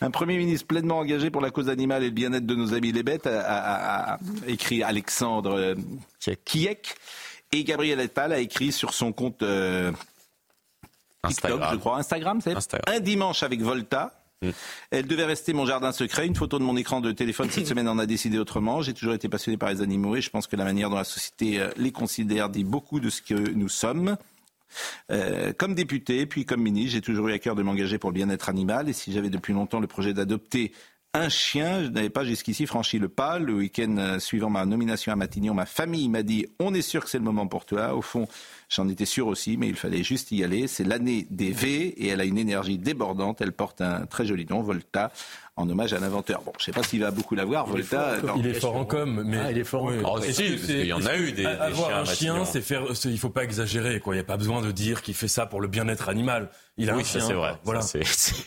[0.01, 2.93] Un Premier ministre pleinement engagé pour la cause animale et le bien-être de nos amis
[2.93, 5.75] les bêtes, a, a- a- a écrit Alexandre euh,
[6.45, 6.95] Kiek.
[7.53, 9.91] Et Gabriel Attal a écrit sur son compte euh,
[11.27, 11.69] TikTok, Instagram.
[11.73, 12.55] je crois, Instagram, c'est
[12.89, 14.15] un dimanche avec Volta.
[14.91, 16.27] Elle devait rester mon jardin secret.
[16.27, 18.83] Une photo de mon écran de téléphone cette semaine en a décidé autrement.
[18.83, 21.03] J'ai toujours été passionné par les animaux et je pense que la manière dont la
[21.05, 24.17] société euh, les considère dit beaucoup de ce que nous sommes.
[25.11, 28.15] Euh, comme député, puis comme ministre, j'ai toujours eu à cœur de m'engager pour le
[28.15, 28.89] bien-être animal.
[28.89, 30.73] Et si j'avais depuis longtemps le projet d'adopter
[31.15, 33.39] un chien, je n'avais pas jusqu'ici franchi le pas.
[33.39, 37.03] Le week-end euh, suivant ma nomination à Matignon, ma famille m'a dit on est sûr
[37.03, 37.95] que c'est le moment pour toi.
[37.95, 38.29] Au fond,
[38.69, 40.67] j'en étais sûr aussi, mais il fallait juste y aller.
[40.67, 43.41] C'est l'année des V et elle a une énergie débordante.
[43.41, 45.11] Elle porte un très joli nom, Volta,
[45.59, 46.41] en hommage à l'inventeur.
[46.45, 48.15] Bon, je sais pas s'il va beaucoup l'avoir, Volta.
[48.37, 50.03] Il est fort en com, mais Ah, il est fort en Oui.
[50.03, 50.11] com.
[50.17, 52.83] Oh, si, qu'il y en a eu des- des Avoir chiens un chien, c'est faire.
[53.05, 54.15] Il faut pas exagérer, quoi.
[54.15, 56.49] Il n'y a pas besoin de dire qu'il fait ça pour le bien-être animal.
[56.81, 57.27] Il a Oui, un ça, chien.
[57.29, 57.55] c'est vrai.
[57.65, 57.81] Voilà.
[57.81, 58.05] Ça, c'est-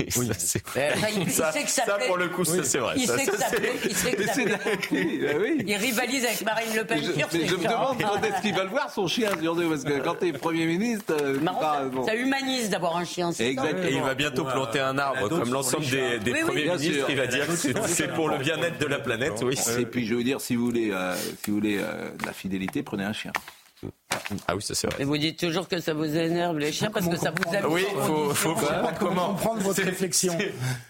[0.08, 0.28] c'est- Oui.
[0.28, 2.78] ça, c'est- ça, il, il Ça- sait que ça, ça, pour le coup, ça, c'est
[2.78, 2.94] vrai.
[2.98, 3.72] Il Ça, sait que ça, ça c'est- plaît.
[3.90, 5.36] Il sait que ça plaît.
[5.38, 5.64] Oui.
[5.68, 7.00] Il rivalise avec Marine Le Pen.
[7.02, 9.30] Mais je, sur mais ses je me demande quand est-ce qu'ils veulent voir son chien
[9.42, 12.06] sur deux, parce que quand t'es Premier ministre, euh, Marrant, bah, ça, bon.
[12.06, 13.32] ça humanise d'avoir un chien.
[13.34, 13.84] c'est Exactement.
[13.88, 17.08] Et il va bientôt planter un arbre, comme l'ensemble des, des premiers ministres.
[17.10, 19.42] Il va dire que c'est- pour le bien-être de la planète.
[19.44, 19.58] Oui.
[19.80, 21.14] Et puis je veux dire, si vous voulez, euh,
[21.44, 23.32] si vous voulez euh, de la fidélité, prenez un chien.
[24.48, 25.02] Ah oui, ça c'est vrai.
[25.02, 27.66] Et vous dites toujours que ça vous énerve les chiens parce que ça vous amuse.
[27.70, 28.56] Oui, en faut, faut
[29.00, 30.38] comment comprendre votre réflexion.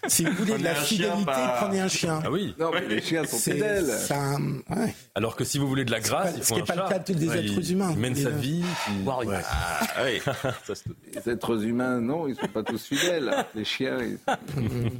[0.06, 2.20] Si vous voulez de la fidélité, pas- prenez un chien.
[2.24, 2.54] Ah oui.
[2.58, 3.86] Non, mais les chiens sont fidèles.
[3.86, 4.36] ça,
[4.70, 4.94] ouais.
[5.14, 6.66] Alors que si vous voulez de la grâce, pas- il ce faut qui un est
[6.66, 6.88] pas le chat.
[6.88, 7.94] cas de tous les Ouais, êtres il humains.
[7.96, 8.64] mène sa vie.
[8.88, 9.38] une- Ouais.
[9.46, 10.20] Ah oui.
[10.66, 10.84] Ça, c'est-
[11.26, 13.32] Les êtres humains, non, ils sont pas tous fidèles.
[13.54, 14.18] Les chiens, ils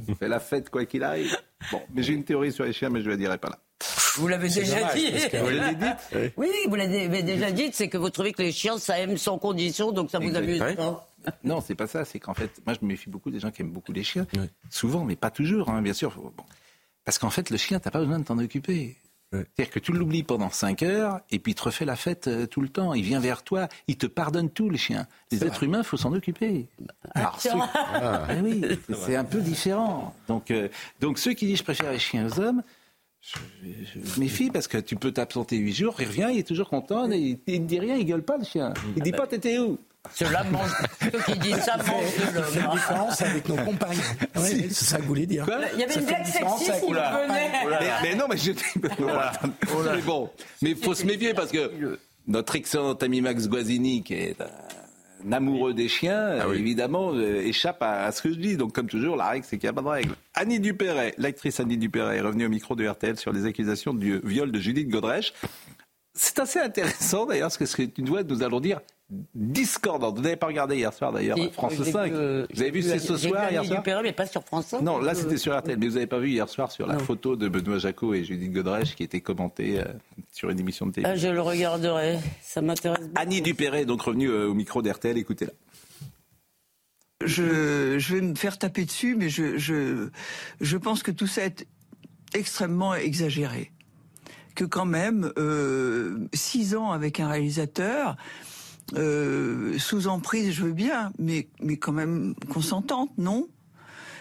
[0.07, 1.37] ils font la fête quoi qu'il arrive.
[1.71, 3.59] Bon, mais j'ai une théorie sur les chiens, mais je ne la dirai pas là.
[4.15, 5.11] Vous l'avez déjà dommage, dit.
[5.11, 8.41] parce que- Vous l'avez dit Oui, vous l'avez déjà dit, c'est que vous trouvez que
[8.41, 11.09] les chiens, ça aime sans condition, donc ça vous amuse pas.
[11.45, 12.03] Non, c'est pas ça.
[12.03, 14.27] C'est qu'en fait, moi, je me méfie beaucoup des gens qui aiment beaucoup les chiens.
[14.69, 16.11] Souvent, mais pas toujours, hein, bien sûr.
[16.17, 16.33] Bon.
[17.05, 18.97] Parce qu'en fait, le chien, t'as pas besoin de t'en occuper.
[19.31, 22.45] C'est-à-dire que tu l'oublies pendant 5 heures et puis il te refait la fête euh,
[22.45, 22.93] tout le temps.
[22.93, 25.07] Il vient vers toi, il te pardonne tout, le chien.
[25.31, 26.67] Les êtres humains, il faut s'en occuper.
[27.15, 30.13] Alors, ceux- Ah, oui, c'est- c'est un peu différent.
[30.27, 30.67] Donc, euh,
[30.99, 32.61] donc ceux qui disent je préfère les chiens aux hommes,
[33.23, 33.37] je,
[33.93, 36.69] je me méfie parce que tu peux t'absenter 8 jours, il revient, il est toujours
[36.69, 38.73] content, et il, il ne dit rien, il gueule pas le chien.
[38.97, 39.77] Il dit pas t'étais où?
[40.13, 40.43] Ceux-là.
[41.01, 42.09] Ceux qui disent ça mangent de
[42.51, 42.65] C'est l'homme.
[42.67, 43.97] la différence avec nos compagnes.
[44.35, 45.45] Ouais, c'est ça que vous voulez dire.
[45.75, 47.27] Il y avait une blague avec qui venait.
[47.29, 48.51] mais, mais non, mais je
[49.95, 50.29] Mais bon,
[50.61, 51.97] mais il faut se méfier parce que
[52.27, 54.35] notre excellent ami Max Guazzini, qui est
[55.25, 58.57] un amoureux des chiens, Ah évidemment, euh, échappe à, à ce que je dis.
[58.57, 60.15] Donc, comme toujours, la règle, c'est qu'il n'y a pas de règle.
[60.33, 64.19] Annie Dupéret, l'actrice Annie Dupéret, est revenue au micro de RTL sur les accusations du
[64.23, 65.33] viol de Judith Godrèche.
[66.13, 68.79] C'est assez intéressant d'ailleurs, parce que c'est une voix, nous allons dire,
[69.35, 70.15] discordante.
[70.17, 72.11] Vous n'avez pas regardé hier soir d'ailleurs, Si, France j'ai 5.
[72.11, 74.67] vu, euh, vous avez vu C'est ce soir hier Annie soir mais pas sur France
[74.67, 74.81] 5.
[74.81, 76.95] non, là Euh, c'était sur RTL, mais vous n'avez pas vu hier soir sur la
[76.95, 76.99] Non.
[76.99, 79.85] photo de Benoît Jacot et Judith Godrèche qui était commentée euh,
[80.31, 81.07] sur une émission de télé.
[81.09, 82.19] Ah, je le regarderai.
[82.41, 83.13] Ça m'intéresse beaucoup.
[83.15, 85.51] Annie Dupéret est donc revenue euh, au micro d'RTL, écoutez-la.
[87.25, 90.09] je, je vais me faire taper dessus, mais je, je,
[90.59, 91.65] je pense que tout ça est
[92.33, 93.71] extrêmement exagéré.
[94.55, 98.17] Que quand même, euh, six ans avec un réalisateur,
[98.95, 103.47] euh, sous emprise, je veux bien, mais, mais quand même consentante, non?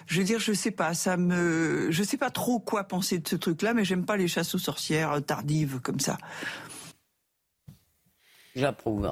[0.06, 3.28] Je veux dire, je sais pas, ça me, je sais pas trop quoi penser de
[3.28, 6.18] ce truc-là, mais j'aime pas les chasses aux sorcières tardives comme ça.
[8.54, 9.10] J'approuve.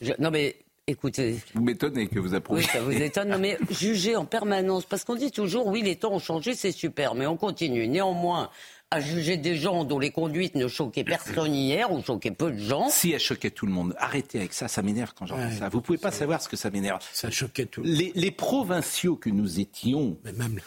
[0.00, 0.56] Je- Non, mais
[0.86, 1.38] écoutez.
[1.54, 2.60] Vous m'étonnez que vous approuvez.
[2.60, 3.28] Oui, ça vous étonne.
[3.30, 4.84] Non, mais juger en permanence.
[4.84, 7.88] Parce qu'on dit toujours, oui, les temps ont changé, c'est super, mais on continue.
[7.88, 8.50] Néanmoins,
[8.92, 12.58] à juger des gens dont les conduites ne choquaient personne hier ou choquaient peu de
[12.58, 12.88] gens.
[12.90, 15.50] Si elle choquait tout le monde, arrêtez avec ça, ça m'énerve quand j'entends Ouais.
[15.58, 15.68] ça.
[15.68, 17.00] Vous pouvez pas savoir ce que ça m'énerve.
[17.12, 17.82] Ça choquait tout.
[17.84, 20.60] Les, les provinciaux que nous étions, Mais même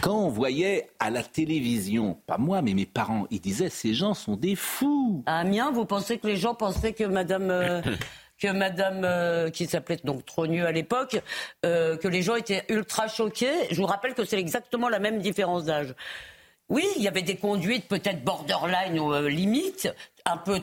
[0.00, 4.12] quand on voyait à la télévision, pas moi, mais mes parents, ils disaient ces gens
[4.14, 5.22] sont des fous.
[5.26, 7.50] À Amiens, vous pensez que les gens pensaient que Madame.
[7.50, 7.80] euh,
[8.40, 11.20] que Madame, euh, qui s'appelait donc Trogneux à l'époque,
[11.66, 13.50] euh, que les gens étaient ultra choqués.
[13.72, 15.94] Je vous rappelle que c'est exactement la même différence d'âge.
[16.68, 19.88] Oui, il y avait des conduites peut-être borderline ou euh, limite,
[20.24, 20.60] un peu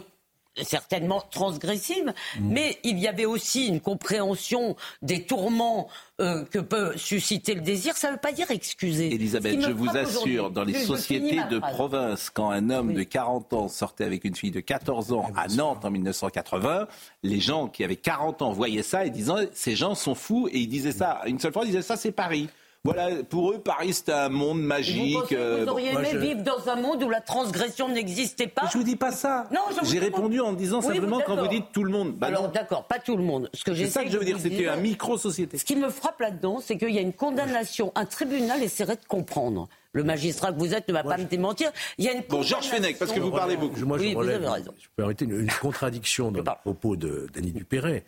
[0.61, 2.49] certainement transgressives, Mm.
[2.49, 5.89] mais il y avait aussi une compréhension des tourments
[6.21, 7.97] euh, que peut susciter le désir.
[7.97, 9.13] Ça ne veut pas dire excuser.
[9.13, 13.51] Elisabeth, je vous assure, dans les Je- sociétés de province, quand un homme de 40
[13.51, 16.87] ans sortait avec une fille de 14 ans à Nantes en 1980,
[17.23, 20.59] les gens qui avaient 40 ans voyaient ça et disaient ces gens sont fous et
[20.59, 21.19] ils disaient ça.
[21.25, 22.47] Une seule fois, ils disaient ça, c'est Paris.
[22.85, 25.31] Voilà, pour eux, Paris, c'était un monde Vous magique.
[25.33, 25.71] euh, vous bon.
[25.73, 28.83] auriez Moi, aimé je- vivre dans un monde où la transgression n'existait pas Je vous
[28.83, 29.47] dis pas ça.
[29.51, 32.13] Non, vous J'ai répondu en disant Oui, simplement quand vous dites tout le monde.
[32.15, 32.51] Bah Alors non.
[32.51, 33.49] d'accord, pas tout le monde.
[33.53, 35.57] Ce que C'est ça que je veux dire, vous c'était un micro-société.
[35.57, 37.91] Ce qui me frappe là-dedans, c'est qu'il y a une condamnation.
[37.95, 39.67] Un tribunal essaierait de comprendre.
[39.91, 41.71] Le magistrat que vous êtes ne va pas me démentir.
[41.97, 43.79] Il y a une Bon, Georges Fenech, parce que vous parlez beaucoup.
[43.85, 44.73] Moi, je Oui, vous relève, avez raison.
[44.77, 48.05] je peux arrêter une, une contradiction dans le propos de d'Annie Dupéret.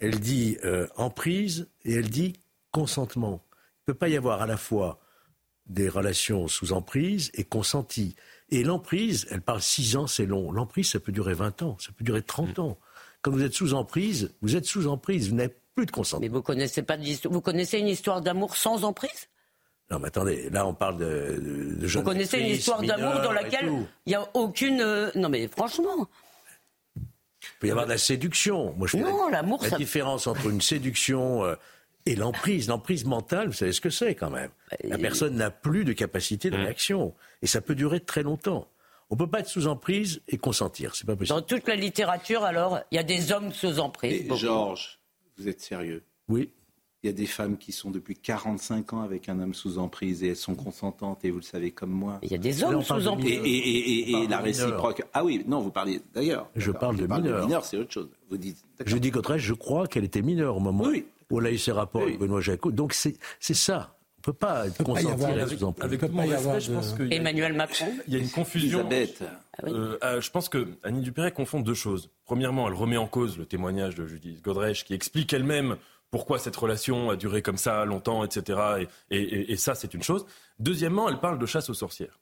[0.00, 2.34] Elle dit euh, emprise et elle dit
[2.72, 3.40] consentement.
[3.88, 5.00] Il ne peut pas y avoir à la fois
[5.64, 8.14] des relations sous emprise et consenties.
[8.50, 10.52] Et l'emprise, elle parle 6 ans, c'est long.
[10.52, 12.78] L'emprise, ça peut durer 20 ans, ça peut durer 30 ans.
[13.22, 16.20] Quand vous êtes sous emprise, vous êtes sous emprise, vous n'avez plus de consentement.
[16.20, 16.98] Mais vous connaissez pas
[17.30, 19.28] Vous connaissez une histoire d'amour sans emprise?
[19.90, 23.32] Non, mais attendez, là, on parle de, de, de Vous connaissez une histoire d'amour dans
[23.32, 23.70] laquelle
[24.04, 24.82] il n'y a aucune.
[24.82, 26.06] euh, Non mais franchement.
[26.94, 28.74] Il peut y avoir de la séduction.
[28.76, 31.54] Moi, je fais Non, la, l'amour, la ça- différence entre une séduction euh,
[32.12, 32.68] et l'emprise.
[32.68, 34.50] L'emprise mentale, vous savez ce que c'est quand même.
[34.84, 37.14] La personne n'a plus de capacité de réaction.
[37.42, 38.68] Et ça peut durer très longtemps.
[39.10, 40.94] On ne peut pas être sous emprise et consentir.
[40.94, 41.38] C'est pas possible.
[41.38, 44.30] Dans toute la littérature, alors, il y a des hommes sous emprise.
[44.34, 44.98] Georges,
[45.38, 46.02] vous êtes sérieux?
[46.28, 46.50] Oui.
[47.04, 50.24] Il y a des femmes qui sont depuis 45 ans avec un homme sous emprise
[50.24, 52.18] et elles sont consentantes et vous le savez comme moi.
[52.22, 53.40] Il y a des hommes sous Et, emprise.
[53.44, 55.02] et, et, et- On et parle la réciproque.
[55.14, 56.50] Ah oui, non, vous parliez d'ailleurs.
[56.56, 57.44] Je parle de mineurs.
[57.46, 58.08] mineurs, c'est autre chose.
[58.28, 58.58] Vous dites.
[58.84, 60.84] Je dis qu'au je crois qu'elle était mineure au moment
[61.30, 62.70] où elle a eu ses rapports avec Benoît Jacot.
[62.70, 63.94] Donc c'est c'est ça.
[64.16, 65.84] On ne peut pas être pas y consentir avoir et de- être sous emprise.
[65.84, 67.86] Avec tout mon respect, je pense qu'il y a- Emmanuel Macron.
[68.08, 68.80] Il y a une confusion.
[68.90, 69.22] Elisabeth.
[69.64, 72.10] Euh, euh, je pense que Annie Dupéret confond deux choses.
[72.24, 75.76] Premièrement, elle remet en cause le témoignage de Judith Godrèche qui explique elle-même
[76.10, 78.58] pourquoi cette relation a duré comme ça longtemps, etc.
[79.10, 80.26] Et, et- et- et ça, c'est une chose.
[80.58, 82.18] Deuxièmement, elle parle de chasse aux sorcières.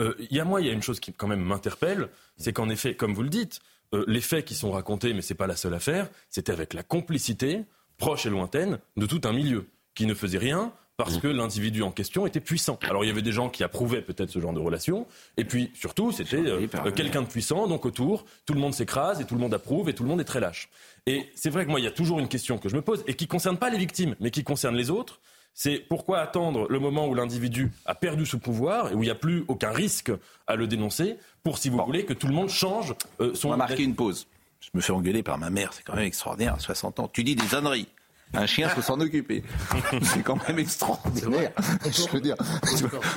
[0.00, 2.52] Euh, Il y a moi, il y a une chose qui quand même m'interpelle, c'est
[2.52, 3.60] qu'en effet, comme vous le dites,
[3.94, 6.82] euh, les faits qui sont racontés, mais c'est pas la seule affaire, c'était avec la
[6.82, 7.64] complicité
[7.98, 11.90] proche et lointaine de tout un milieu qui ne faisait rien parce que l'individu en
[11.90, 12.78] question était puissant.
[12.88, 15.70] Alors il y avait des gens qui approuvaient peut-être ce genre de relation, et puis
[15.74, 19.40] surtout c'était euh, quelqu'un de puissant, donc autour, tout le monde s'écrase et tout le
[19.40, 20.70] monde approuve et tout le monde est très lâche.
[21.06, 23.04] Et c'est vrai que moi il y a toujours une question que je me pose
[23.06, 25.20] et qui concerne pas les victimes, mais qui concerne les autres.
[25.58, 29.10] C'est pourquoi attendre le moment où l'individu a perdu ce pouvoir et où il n'y
[29.10, 30.12] a plus aucun risque
[30.46, 33.48] à le dénoncer pour, si vous voulez, que tout le monde change euh, son.
[33.48, 34.26] On va marquer une pause.
[34.60, 37.08] Je me fais engueuler par ma mère, c'est quand même extraordinaire, à 60 ans.
[37.12, 37.88] Tu dis des âneries.
[38.34, 39.44] Un chien faut s'en occuper.
[40.02, 41.52] C'est quand même extraordinaire.
[41.84, 42.34] Je veux dire,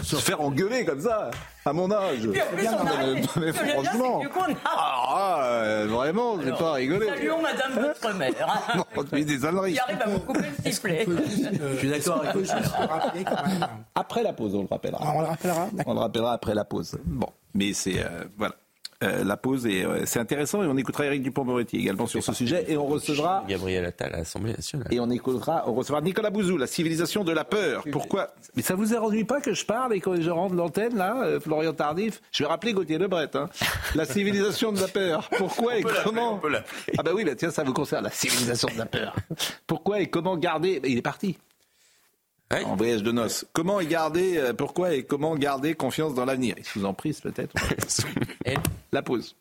[0.04, 1.32] se faire engueuler comme ça,
[1.66, 2.30] à mon âge.
[2.32, 7.08] Puis en plus, on Mais- bien, franchement, on a- ah, euh, vraiment, j'ai pas rigolé.
[7.08, 8.60] Saluons Madame votre mère.
[8.76, 8.84] hein.
[8.96, 9.74] On te dit des âneries.
[9.74, 11.08] Il arrive à vous couper le sifflet.
[11.08, 13.36] Je suis d'accord avec vous.
[13.96, 15.02] Après la pause, on le rappellera.
[15.04, 17.00] Ah, on le rappellera On le rappellera après la pause.
[17.06, 18.54] Bon, mais c'est euh, voilà.
[19.02, 22.34] Euh, la pause et euh, c'est intéressant et on écoutera Eric Dupont-Moretti également sur ce
[22.34, 24.90] sujet et on recevra Gabriel Attal à l'Assemblée nationale.
[24.92, 27.86] et on écoutera on recevra Nicolas Bouzou la civilisation de la peur.
[27.94, 28.34] Pourquoi?
[28.58, 31.40] Mais ça vous ennuie pas que je parle et que je rentre l'antenne là, euh,
[31.40, 32.22] Florian Tardif?
[32.34, 33.30] Je vais rappeler Gauthier Lebret.
[33.36, 33.48] Hein.
[33.96, 35.30] La civilisation de la peur.
[35.38, 36.94] Pourquoi et comment on peut l'appeler.
[36.98, 39.16] Ah bah oui, bah tiens, ça vous concerne la civilisation de la peur.
[39.66, 40.82] Pourquoi et comment garder?
[40.84, 41.38] Il est parti.
[42.52, 43.46] En voyage de noces.
[43.54, 46.56] Comment garder, euh, pourquoi et comment garder confiance dans l'avenir?
[46.58, 47.54] Et Sous emprise peut-être.
[48.92, 49.36] La pause.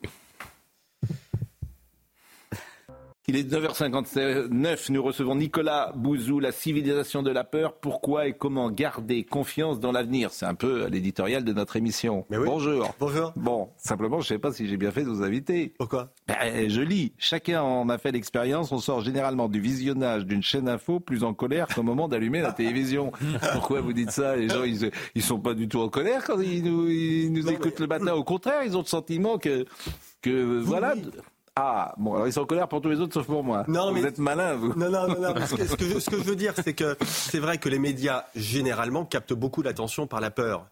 [3.29, 7.73] Il est 9h59, nous recevons Nicolas Bouzou, la civilisation de la peur.
[7.75, 10.31] Pourquoi et comment garder confiance dans l'avenir?
[10.31, 12.25] C'est un peu l'éditorial de notre émission.
[12.31, 12.91] Bonjour.
[12.99, 13.31] Bonjour.
[13.35, 15.75] Bon, simplement, je ne sais pas si j'ai bien fait de vous inviter.
[15.77, 16.11] Pourquoi?
[16.27, 17.13] Ben, Je lis.
[17.19, 18.71] Chacun en a fait l'expérience.
[18.71, 22.51] On sort généralement du visionnage d'une chaîne info plus en colère qu'au moment d'allumer la
[22.51, 23.11] télévision.
[23.53, 24.37] Pourquoi vous dites ça?
[24.37, 27.47] Les gens, ils, ils sont pas du tout en colère quand ils nous, ils nous
[27.47, 28.13] écoutent le matin.
[28.13, 29.65] Au contraire, ils ont le sentiment que,
[30.23, 30.95] que voilà.
[31.55, 33.65] Ah, bon, alors ils sont en colère pour tous les autres sauf pour moi.
[33.67, 34.73] Non, vous mais- êtes malin, vous.
[34.75, 36.73] Non, non, non, non, parce que ce, que je, ce que je veux dire, c'est
[36.73, 40.65] que c'est vrai que les médias, généralement, captent beaucoup l'attention par la peur.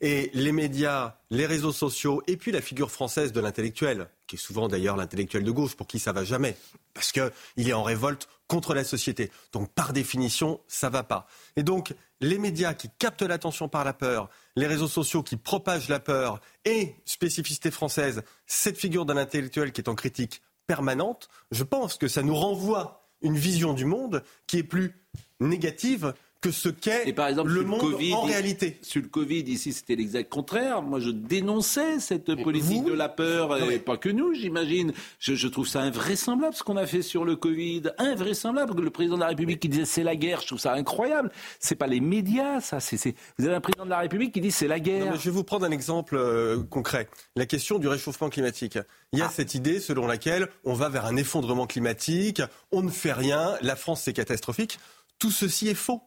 [0.00, 4.38] Et les médias, les réseaux sociaux, et puis la figure française de l'intellectuel, qui est
[4.38, 6.56] souvent d'ailleurs l'intellectuel de gauche, pour qui ça va jamais,
[6.94, 9.30] parce qu'il est en révolte contre la société.
[9.52, 11.26] Donc, par définition, ça va pas.
[11.56, 15.88] Et donc, les médias qui captent l'attention par la peur, les réseaux sociaux qui propagent
[15.88, 21.64] la peur, et, spécificité française, cette figure d'un intellectuel qui est en critique permanente, je
[21.64, 24.94] pense que ça nous renvoie une vision du monde qui est plus
[25.40, 28.78] négative que ce qu'est Et par exemple, le monde Covid, en réalité.
[28.82, 30.82] Sur le Covid, ici, c'était l'exact contraire.
[30.82, 34.92] Moi, je dénonçais cette politique de la peur, et pas que nous, j'imagine.
[35.18, 37.82] Je, je trouve ça invraisemblable ce qu'on a fait sur le Covid.
[37.98, 38.80] Invraisemblable.
[38.80, 41.32] Le président de la République qui disait c'est la guerre, je trouve ça incroyable.
[41.58, 42.78] C'est pas les médias, ça.
[42.80, 45.06] C'est, c'est- Vous avez un président de la République qui dit c'est la guerre.
[45.06, 47.08] Non, mais je vais vous prendre un exemple euh, concret.
[47.36, 48.78] La question du réchauffement climatique.
[49.12, 49.32] Il y a Ah.
[49.34, 53.74] cette idée selon laquelle on va vers un effondrement climatique, on ne fait rien, la
[53.76, 54.78] France c'est catastrophique.
[55.18, 56.00] Tout ceci est faux.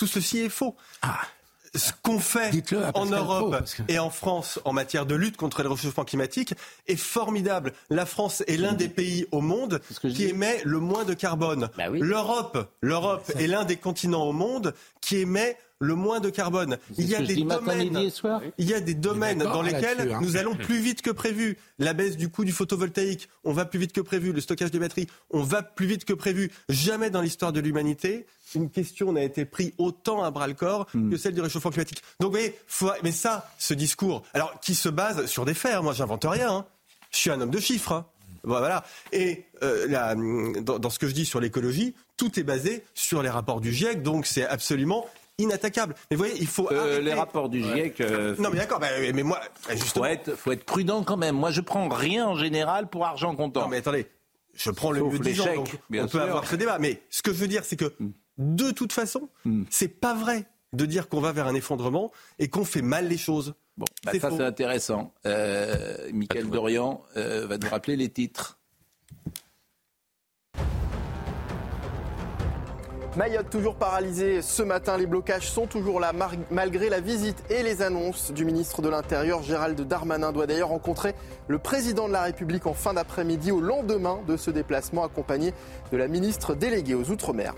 [0.00, 0.76] Tout ceci est faux.
[1.74, 2.50] Ce qu'on fait
[2.94, 6.54] en Pro, Europe que- et en France en matière de lutte contre le réchauffement climatique
[6.88, 7.74] est formidable.
[7.90, 11.68] La France est l'un des pays au monde qui émet le moins de carbone.
[11.76, 16.76] Bah L'Europe, l'Europe est l'un des continents au monde qui émet le moins de carbone.
[16.98, 18.42] Il y a des matin, domaines, midi et soir.
[18.58, 20.18] il y a des domaines d'accord dans lesquels hein.
[20.22, 21.56] nous allons plus vite que prévu.
[21.78, 24.32] La baisse du coût du photovoltaïque, on va plus vite que prévu.
[24.32, 26.50] Le stockage des batteries, on va plus vite que prévu.
[26.68, 30.86] Jamais dans l'histoire de l'humanité, une question n'a été prise autant à bras le corps
[30.92, 31.10] Hmm.
[31.10, 32.02] que celle du réchauffement climatique.
[32.20, 35.74] Donc, vous voyez, faut- mais ça, ce discours, alors qui se base sur des faits.
[35.74, 35.82] hein.
[35.82, 36.50] Moi, j'invente rien.
[36.52, 36.66] hein.
[37.10, 37.92] Je suis un homme de chiffres.
[37.92, 38.06] hein.
[38.42, 38.84] Voilà.
[39.12, 43.22] Et euh, la- dans, dans ce que je dis sur l'écologie, tout est basé sur
[43.22, 45.06] les rapports du GIEC, donc c'est absolument
[45.42, 45.94] inattaquable.
[46.10, 48.00] Mais vous voyez, il faut Euh, les rapports du GIEC.
[48.00, 49.40] euh, Non, mais d'accord, bah, mais moi,
[49.94, 51.36] faut être, faut être prudent quand même.
[51.36, 53.62] Moi, je prends rien en général pour argent comptant.
[53.62, 54.06] Non, mais attendez,
[54.54, 56.22] je prends le Sauf mieux chèques, donc bien on peut sûr.
[56.22, 56.78] avoir ce débat.
[56.78, 57.92] Mais ce que je veux dire, c'est que
[58.38, 59.28] de toute façon,
[59.70, 63.18] c'est pas vrai de dire qu'on va vers un effondrement et qu'on fait mal les
[63.18, 63.54] choses.
[63.76, 65.12] Bon, bah, ça c'est intéressant.
[65.26, 68.58] Euh, Michael Dorian euh, va nous rappeler les titres.
[73.16, 76.12] Mayotte toujours paralysée ce matin, les blocages sont toujours là
[76.52, 81.16] malgré la visite et les annonces du ministre de l'Intérieur Gérald Darmanin doit d'ailleurs rencontrer
[81.48, 85.52] le président de la République en fin d'après-midi au lendemain de ce déplacement accompagné
[85.90, 87.54] de la ministre déléguée aux Outre-mer.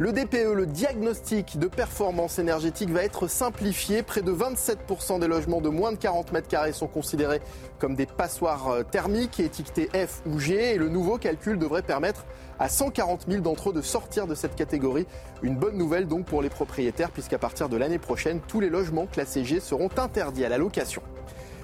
[0.00, 4.04] Le DPE, le diagnostic de performance énergétique, va être simplifié.
[4.04, 7.40] Près de 27% des logements de moins de 40 mètres carrés sont considérés
[7.80, 10.74] comme des passoires euh, thermiques étiquetés F ou G.
[10.74, 12.26] Et le nouveau calcul devrait permettre
[12.58, 15.06] à 140 000 d'entre eux de sortir de cette catégorie.
[15.42, 19.06] Une bonne nouvelle donc pour les propriétaires, puisqu'à partir de l'année prochaine, tous les logements
[19.06, 21.02] classés G seront interdits à la location.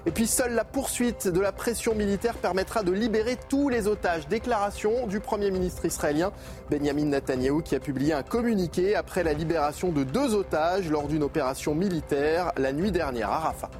[0.07, 4.29] Et puis seule la poursuite de la pression militaire permettra de libérer tous les otages.
[4.29, 6.31] Déclaration du Premier ministre israélien
[6.71, 11.23] Benjamin Netanyahou qui a publié un communiqué après la libération de deux otages lors d'une
[11.23, 13.71] opération militaire la nuit dernière à Rafah.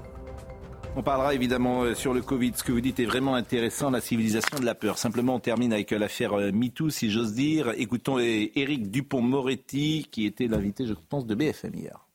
[0.97, 2.53] On parlera évidemment euh, sur le Covid.
[2.55, 4.97] Ce que vous dites est vraiment intéressant, la civilisation de la peur.
[4.97, 7.73] Simplement, on termine avec euh, l'affaire euh, MeToo, si j'ose dire.
[7.77, 12.07] Écoutons Éric Dupont-Moretti, qui était l'invité, je pense, de BFM hier.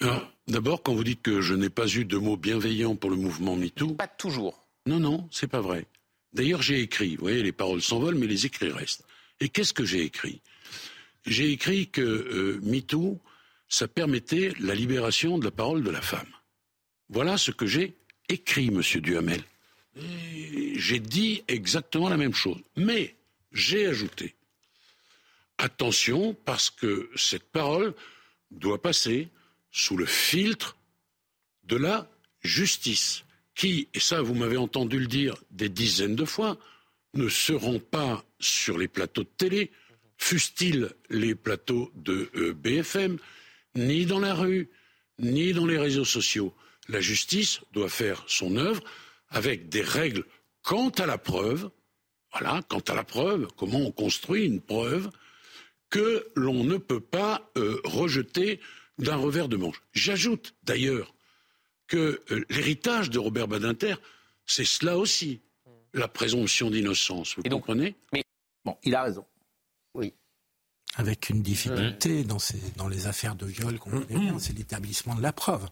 [0.00, 3.16] Alors, d'abord, quand vous dites que je n'ai pas eu de mots bienveillants pour le
[3.16, 3.94] mouvement MeToo.
[3.94, 4.64] Pas toujours.
[4.86, 5.86] Non, non, c'est pas vrai.
[6.32, 7.16] D'ailleurs, j'ai écrit.
[7.16, 9.04] Vous voyez, les paroles s'envolent, mais les écrits restent.
[9.40, 10.40] Et qu'est-ce que j'ai écrit?
[11.26, 13.20] J'ai écrit que euh, MeToo,
[13.68, 16.26] ça permettait la libération de la parole de la femme.
[17.14, 17.94] Voilà ce que j'ai
[18.28, 19.40] écrit, monsieur Duhamel.
[20.74, 22.60] J'ai dit exactement la même chose.
[22.76, 23.14] Mais
[23.52, 24.34] j'ai ajouté
[25.58, 27.94] attention parce que cette parole
[28.50, 29.28] doit passer
[29.70, 30.76] sous le filtre
[31.62, 32.10] de la
[32.42, 33.22] justice,
[33.54, 36.58] qui, et ça vous m'avez entendu le dire des dizaines de fois,
[37.14, 39.70] ne seront pas sur les plateaux de télé,
[40.18, 43.18] fussent-ils les plateaux de euh, BFM,
[43.76, 44.68] ni dans la rue,
[45.20, 46.52] ni dans les réseaux sociaux.
[46.88, 48.82] La justice doit faire son œuvre
[49.28, 50.24] avec des règles
[50.62, 51.70] quant à la preuve,
[52.32, 55.10] voilà, quant à la preuve, comment on construit une preuve,
[55.90, 58.60] que l'on ne peut pas euh, rejeter
[58.98, 59.82] d'un revers de manche.
[59.92, 61.14] J'ajoute d'ailleurs
[61.86, 63.96] que euh, l'héritage de Robert Badinter,
[64.46, 65.40] c'est cela aussi,
[65.92, 67.36] la présomption d'innocence.
[67.36, 67.94] Vous comprenez?
[68.64, 69.24] Bon, il a raison.
[69.94, 70.12] Oui.
[70.96, 75.14] Avec une difficulté dans, ces, dans les affaires de viol qu'on connaît bien, c'est l'établissement
[75.14, 75.68] de la preuve.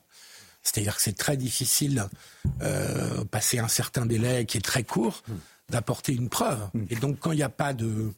[0.63, 2.05] C'est-à-dire que c'est très difficile,
[2.63, 5.23] euh, passer un certain délai qui est très court,
[5.71, 6.61] d'apporter une preuve.
[6.91, 8.13] Et donc quand il n'y a pas de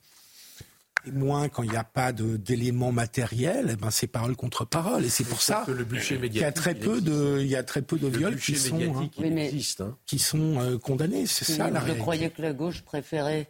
[1.05, 5.05] témoins, quand il n'y a pas d'éléments matériels, eh ben c'est parole contre parole.
[5.05, 7.99] Et c'est pour ça qu'il y a très peu de, il y a très peu
[7.99, 9.95] de Le viols qui sont, hein, hein.
[10.07, 11.27] qui sont euh, condamnés.
[11.27, 12.01] C'est ça la Je réalité.
[12.01, 13.49] croyais que la gauche préférait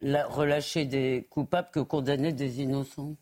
[0.00, 3.16] la- relâcher des coupables que condamner des innocents?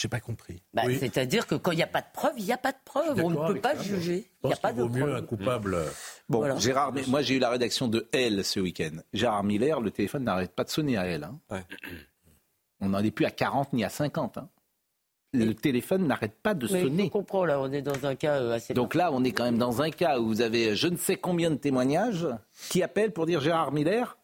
[0.00, 0.62] J'ai pas compris.
[0.72, 2.78] Bah, C'est-à-dire que quand il n'y a pas de preuve, il n'y a pas de
[2.84, 3.20] preuve.
[3.20, 4.30] On ne peut pas juger.
[4.44, 5.26] Il n'y a pas de preuve.
[5.26, 5.76] coupable.
[6.28, 6.56] Bon, Voilà.
[6.56, 8.98] Gérard, mais moi j'ai eu la rédaction de Elle ce week-end.
[9.12, 11.24] Gérard Miller, le téléphone n'arrête pas de sonner à Elle.
[11.24, 11.64] hein.
[12.80, 14.38] On n'en est plus à 40 ni à 50.
[14.38, 14.48] hein.
[15.32, 17.04] Le téléphone n'arrête pas de Mais sonner.
[17.06, 18.72] je comprends, là, on est dans un cas euh, assez...
[18.74, 21.16] Donc là, on est quand même dans un cas où vous avez je ne sais
[21.16, 22.26] combien de témoignages
[22.70, 24.17] qui appellent pour dire Gérard Miller, euh,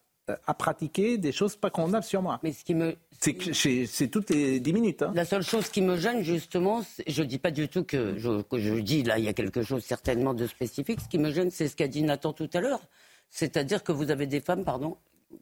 [0.45, 2.39] à pratiquer des choses pas convenables sur moi.
[2.43, 2.95] Mais ce qui me.
[3.19, 5.01] C'est que c'est c'est toutes les 10 minutes.
[5.01, 5.11] hein.
[5.15, 8.59] La seule chose qui me gêne, justement, je dis pas du tout que je, que
[8.59, 10.99] je dis là, il y a quelque chose certainement de spécifique.
[11.01, 12.81] Ce qui me gêne, c'est ce qu'a dit Nathan tout à l'heure.
[13.29, 14.97] C'est-à-dire que vous avez des femmes, pardon,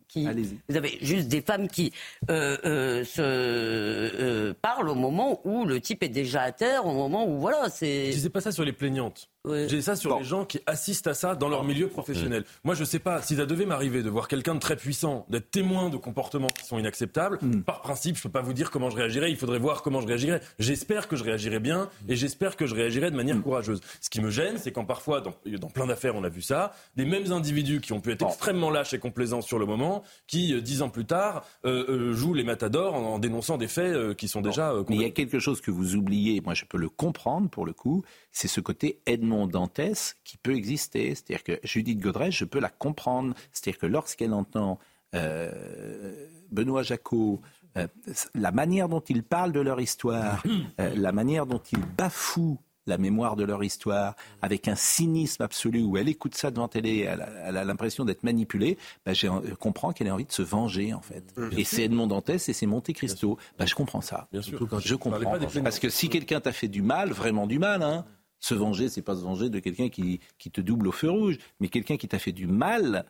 [0.07, 0.27] qui.
[0.69, 1.91] Vous avez juste des femmes qui
[2.29, 6.93] euh, euh, se euh, parlent au moment où le type est déjà à terre, au
[6.93, 8.07] moment où voilà, c'est.
[8.07, 9.29] Je disais pas ça sur les plaignantes.
[9.45, 12.45] Disais ça sur les gens qui assistent à ça dans leur milieu professionnel.
[12.63, 15.51] Moi, je sais pas, si ça devait m'arriver de voir quelqu'un de très puissant, d'être
[15.51, 18.95] témoin de comportements qui sont inacceptables, par principe, je peux pas vous dire comment je
[18.95, 20.39] réagirais, il faudrait voir comment je réagirais.
[20.59, 23.81] J'espère que je réagirais bien et j'espère que je réagirais de manière courageuse.
[23.99, 26.71] Ce qui me gêne, c'est quand parfois, dans, dans plein d'affaires, on a vu ça,
[26.95, 30.53] des mêmes individus qui ont pu être extrêmement lâches et complaisants sur le moment, qui,
[30.53, 33.93] euh, dix ans plus tard, euh, euh, jouent les matadors en, en dénonçant des faits
[33.93, 34.71] euh, qui sont déjà...
[34.71, 37.49] euh, Mais il y a quelque chose que vous oubliez, moi je peux le comprendre
[37.49, 41.15] pour le coup, c'est ce côté Edmond Dantès qui peut exister.
[41.15, 43.35] C'est-à-dire que Judith Godrèche, je peux la comprendre.
[43.51, 44.79] C'est-à-dire que lorsqu'elle entend
[45.15, 47.39] euh, Benoît Jacot,
[47.77, 47.87] euh,
[48.33, 50.43] la manière dont ils parlent de leur histoire,
[50.79, 55.83] euh, la manière dont ils bafouent la mémoire de leur histoire, avec un cynisme absolu,
[55.83, 59.27] où elle écoute ça devant télé, elle a, elle a l'impression d'être manipulée, bah, je
[59.53, 61.23] comprends qu'elle ait envie de se venger, en fait.
[61.37, 63.37] Bien et c'est Edmond Dantès et c'est Monte Cristo.
[63.57, 64.27] Bah, je comprends ça.
[64.33, 64.59] Bien sûr.
[64.81, 65.37] Je comprends.
[65.63, 68.05] Parce que si quelqu'un t'a fait du mal, vraiment du mal, hein,
[68.43, 71.37] se venger, c'est pas se venger de quelqu'un qui, qui te double au feu rouge,
[71.61, 73.05] mais quelqu'un qui t'a fait du mal,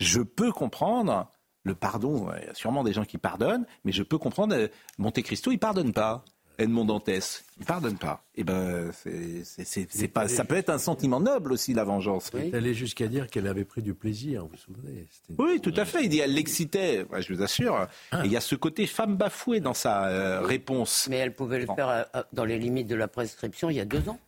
[0.00, 1.30] je peux comprendre
[1.62, 2.28] le pardon.
[2.40, 4.54] Il y a sûrement des gens qui pardonnent, mais je peux comprendre.
[4.56, 6.24] euh, Monte Cristo, il pardonne pas.
[6.58, 8.24] Edmond Dantès, il pardonne pas.
[8.34, 10.26] Et ben, c'est- c'est c'est- c'est pas.
[10.26, 12.30] Ça peut être un sentiment noble aussi, la vengeance.
[12.34, 15.74] Il est jusqu'à dire qu'elle avait pris du plaisir, vous vous souvenez une- Oui, tout
[15.76, 16.04] à fait.
[16.04, 17.04] Il dit elle l'excitait.
[17.12, 17.86] Ouais, je vous assure.
[18.14, 21.08] Et il y a ce côté femme bafouée dans sa euh, réponse.
[21.10, 23.84] Mais elle pouvait le faire euh, dans les limites de la prescription il y a
[23.84, 24.18] deux ans.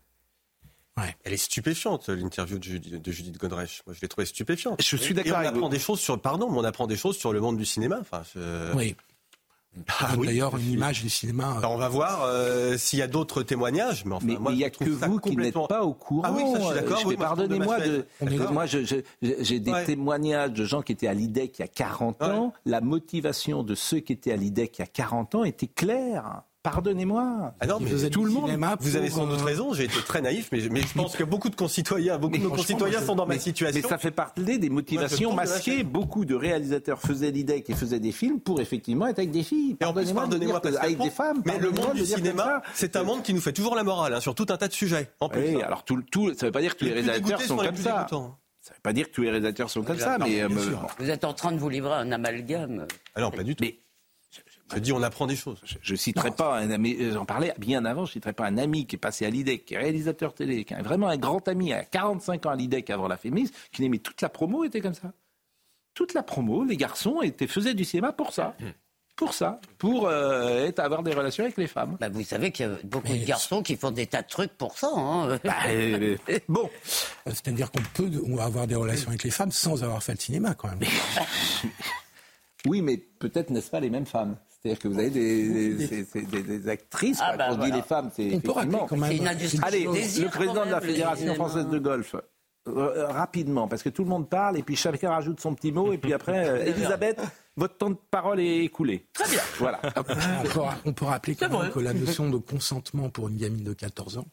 [1.25, 3.83] Elle est stupéfiante, l'interview de, Judith- de Judith Godrèche.
[3.87, 4.81] Moi, je l'ai trouvée stupéfiante.
[4.83, 5.69] Je suis d'accord on avec apprend vous.
[5.69, 7.99] des choses sur, pardon, mais on apprend des choses sur le monde du cinéma.
[8.01, 8.97] Enfin, je- Oui.
[10.01, 10.27] Ah oui.
[10.27, 11.55] D'ailleurs, une image du cinéma.
[11.59, 14.57] Alors, on va voir euh, s'il y a d'autres témoignages, mais enfin, Mais moi, il
[14.57, 16.23] n'y a que vous qui n'êtes complètement- pas au courant.
[16.25, 16.99] Ah oui, ça, je suis d'accord.
[17.01, 18.53] Je oui, Pardonnez-moi, de, D'accord.
[18.53, 19.85] moi j'ai des Ouais.
[19.85, 22.53] témoignages de gens qui étaient à l'IDEC il y a 40 ans.
[22.65, 26.43] La motivation de ceux qui étaient à l'IDEC il y a 40 ans était claire.
[26.63, 27.55] Pardonnez-moi.
[27.61, 28.51] Ah non, mais tout le monde.
[28.81, 31.49] Vous avez sans doute raison, j'ai été très naïf, mais, mais je pense que beaucoup
[31.49, 33.81] de concitoyens, beaucoup de nos concitoyens sont dans ma situation.
[33.81, 35.85] Mais ça fait partie des motivations masquées.
[35.85, 39.77] Beaucoup de réalisateurs faisaient l'IDEC et faisaient des films pour effectivement être avec des filles.
[39.81, 41.43] Et en plus, Pardonnez-moi de pardonnez-moi, avec des femmes.
[41.45, 44.15] Mais le monde de du cinéma, c'est un monde qui nous fait toujours la morale
[44.15, 45.11] hein, sur tout un tas de sujets.
[45.21, 45.67] En plus, Oui, hein.
[45.67, 48.07] alors tout, tout, ça ne veut pas dire que tous les réalisateurs sont comme ça.
[48.11, 50.49] Ça ne veut pas dire que tous les réalisateurs sont comme ça, mais euh.
[50.99, 52.87] Vous êtes en train de vous livrer un amalgame.
[53.17, 53.65] Non, pas du tout.
[54.75, 55.61] Je dis, on apprend des choses.
[55.83, 58.59] Je ne citerai pas un ami, j'en parlais bien avant, je ne citerai pas un
[58.59, 61.47] ami qui est passé à l'IDEC, qui est réalisateur télé, qui est vraiment un grand
[61.49, 64.81] ami à 45 ans à l'IDEC avant la Fémis, qui n'aimait toute la promo était
[64.81, 65.13] comme ça.
[65.95, 68.55] Toute la promo, les garçons étaient, faisaient du cinéma pour ça.
[69.17, 71.97] Pour ça, pour euh, être, avoir des relations avec les femmes.
[71.99, 74.53] Bah, vous savez qu'il y a beaucoup de garçons qui font des tas de trucs
[74.53, 74.93] pour ça.
[74.95, 75.41] Hein.
[75.43, 76.17] Bah, euh,
[76.49, 76.71] bon.
[77.27, 78.09] C'est-à-dire qu'on peut
[78.41, 80.79] avoir des relations avec les femmes sans avoir fait le cinéma, quand même.
[82.67, 84.37] Oui, mais peut-être n'est-ce pas les mêmes femmes.
[84.77, 87.63] C'est-à-dire que vous avez des, des, des- des- des- des actrices, Ah quoi, bah quand
[87.63, 90.81] on dit les femmes, c'est effectivement- quand même- une industrie Allez, le président de la
[90.81, 92.15] Fédération française de golf,
[92.67, 95.93] euh, rapidement, parce que tout le monde parle et puis chacun rajoute son petit mot
[95.93, 97.21] et puis après, euh, Elisabeth,
[97.57, 99.07] votre temps de parole est écoulé.
[99.15, 99.41] Très bien.
[99.59, 99.81] Voilà.
[99.97, 103.65] on, peut, on peut rappeler quand même que la notion de consentement pour une gamine
[103.65, 104.27] de 14 ans.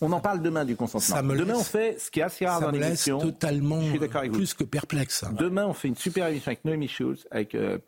[0.00, 1.16] On en parle demain du consentement.
[1.16, 2.84] Ça me demain, laisse- on fait ce qui est assez rare ça dans me laisse
[3.06, 3.18] l'émission.
[3.18, 4.36] totalement Je suis d'accord avec vous.
[4.38, 5.24] plus que perplexe.
[5.32, 7.78] Demain, on fait une super émission avec Noémie Schulz, avec euh,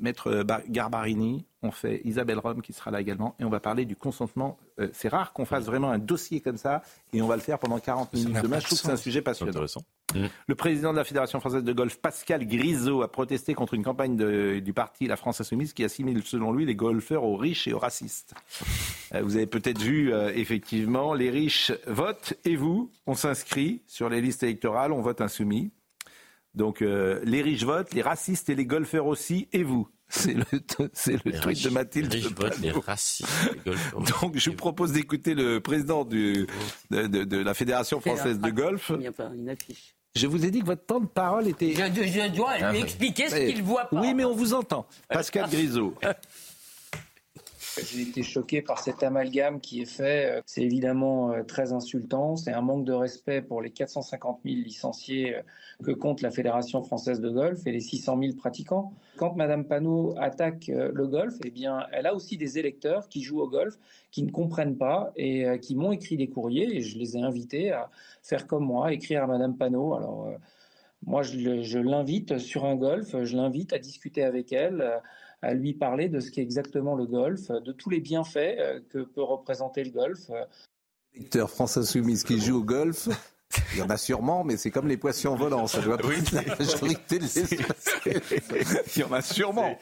[0.00, 1.46] Maître Bar- Garbarini.
[1.66, 3.34] On fait Isabelle Rome qui sera là également.
[3.40, 4.56] Et on va parler du consentement.
[4.80, 6.82] Euh, c'est rare qu'on fasse vraiment un dossier comme ça.
[7.12, 8.58] Et on va le faire pendant 40 minutes demain.
[8.60, 9.50] Je trouve que c'est un sujet passionnant.
[9.50, 9.82] Intéressant.
[10.46, 14.16] Le président de la Fédération française de golf, Pascal Grisot, a protesté contre une campagne
[14.16, 17.72] de- du parti La France Insoumise qui assimile, selon lui, les golfeurs aux riches et
[17.74, 18.32] aux racistes.
[19.14, 24.08] Euh, Vous avez peut-être vu, euh, effectivement, les riches votent et vous, on s'inscrit sur
[24.08, 25.70] les listes électorales, on vote insoumis.
[26.54, 29.88] Donc euh, les riches votent, les racistes et les golfeurs aussi, et vous?
[30.08, 30.44] C'est le,
[30.92, 32.12] c'est le Les tweet riches- de Mathilde.
[32.12, 33.28] les riches votent, les racistes,
[33.66, 33.72] les
[34.20, 36.46] Donc je vous propose d'écouter le président du-
[36.90, 38.92] de, de- de la Fédération française de golf.
[38.94, 39.94] Il n'y a pas une affiche.
[40.14, 41.72] Je vous ai dit que votre temps de parole était...
[41.74, 42.84] Je, je dois Ah, lui oui.
[42.84, 44.00] expliquer ce qu'il voit pas.
[44.00, 44.86] Oui, mais on vous entend.
[45.10, 45.94] Pascal Grisot.
[47.82, 50.42] J'ai été choqué par cet amalgame qui est fait.
[50.46, 52.36] C'est évidemment euh, très insultant.
[52.36, 55.42] C'est un manque de respect pour les 450 000 licenciés euh,
[55.84, 58.92] que compte la Fédération française de golf et les 600 000 pratiquants.
[59.16, 63.22] Quand Madame Panot attaque euh, le golf, eh bien, elle a aussi des électeurs qui
[63.22, 63.74] jouent au golf,
[64.10, 66.76] qui ne comprennent pas et qui m'ont écrit des courriers.
[66.76, 67.90] Et je les ai invités à
[68.22, 69.94] faire comme moi, écrire à Madame Panot.
[69.94, 70.30] Alors,
[71.04, 75.00] moi, je, l'invite sur un golf, je l'invite à discuter avec elle,
[75.54, 79.22] lui parler de ce qu'est exactement le golf, de tous les bienfaits euh, que peut
[79.22, 80.30] représenter le golf.
[81.14, 83.08] électeurs France Insoumise qui jouent au golf,
[83.72, 86.42] il y en a sûrement, mais c'est comme les poissons volants, ça doit être la
[86.56, 87.26] majorité de.
[88.96, 89.78] Il y en a sûrement,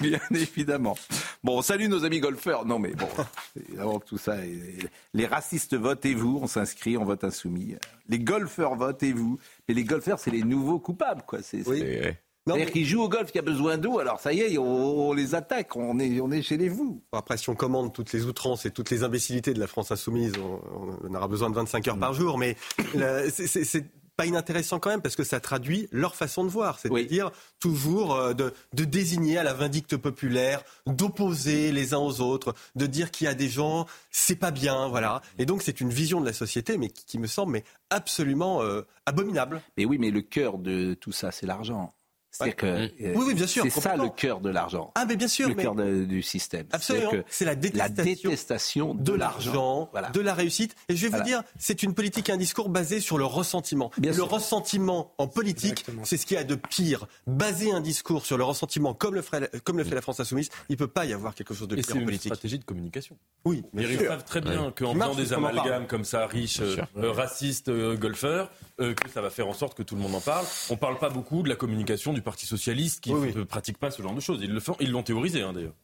[0.00, 0.96] bien évidemment.
[1.42, 2.64] Bon, salut nos amis golfeurs.
[2.64, 3.08] Non, mais bon,
[3.56, 7.74] évidemment que tout ça, est- les racistes votent et vous, on s'inscrit, on vote insoumis.
[8.08, 9.38] Les golfeurs votent et vous,
[9.68, 11.40] mais les golfeurs, c'est les nouveaux coupables, quoi.
[11.42, 12.18] C'est, c'est-
[12.56, 15.08] C'est-à-dire qu'ils jouent au golf, il y a besoin d'eau, alors ça y est, on,
[15.08, 17.02] on les attaque, on est, on est chez les vous.
[17.12, 20.32] Après, si on commande toutes les outrances et toutes les imbécilités de la France insoumise,
[20.38, 20.60] on,
[21.08, 22.38] on aura besoin de 25 heures par jour.
[22.38, 22.56] Mais
[22.94, 23.84] la- c'est-
[24.16, 27.30] pas inintéressant quand même parce que ça traduit leur façon de voir, c'est-à-dire
[27.60, 32.86] toujours euh, de, de désigner à la vindicte populaire, d'opposer les uns aux autres, de
[32.86, 35.22] dire qu'il y a des gens, c'est pas bien, voilà.
[35.38, 38.60] Et donc c'est une vision de la société, mais qui, qui me semble mais absolument
[38.62, 39.62] euh, abominable.
[39.76, 41.94] Mais oui, mais le cœur de tout ça, c'est l'argent.
[42.38, 44.92] C'est-à-dire que Oui, euh, oui, bien sûr, C'est ça le cœur de l'argent.
[44.94, 46.66] Ah, mais bien sûr, Le mais- cœur de- du système.
[46.72, 47.10] Absolument.
[47.28, 50.10] C'est la détestation, détestation de l'argent, Voilà.
[50.10, 50.74] de la réussite.
[50.88, 51.24] Et je vais Voilà.
[51.24, 53.90] vous dire, c'est une politique et un discours basé sur le ressentiment.
[54.02, 57.06] Et le ressentiment en politique, c'est ce qu'il y a de pire.
[57.26, 60.48] Baser un discours sur le ressentiment, comme le, ferait- comme le fait la France insoumise,
[60.68, 62.32] il ne peut pas y avoir quelque chose de Et pire c'est en une politique.
[62.34, 63.16] stratégie de communication.
[63.44, 64.72] Oui, Mais bien ils savent très bien Ouais.
[64.76, 68.50] qu'en faisant des amalgames comme ça, riches, Bien euh, racistes, euh, golfeurs,
[68.80, 70.44] euh, que ça va faire en sorte que tout le monde en parle.
[70.70, 74.02] On parle pas beaucoup de la communication du Parti socialiste qui ne pratique pas ce
[74.02, 74.40] genre de choses.
[74.42, 75.74] Ils le font, ils l'ont théorisé hein, d'ailleurs.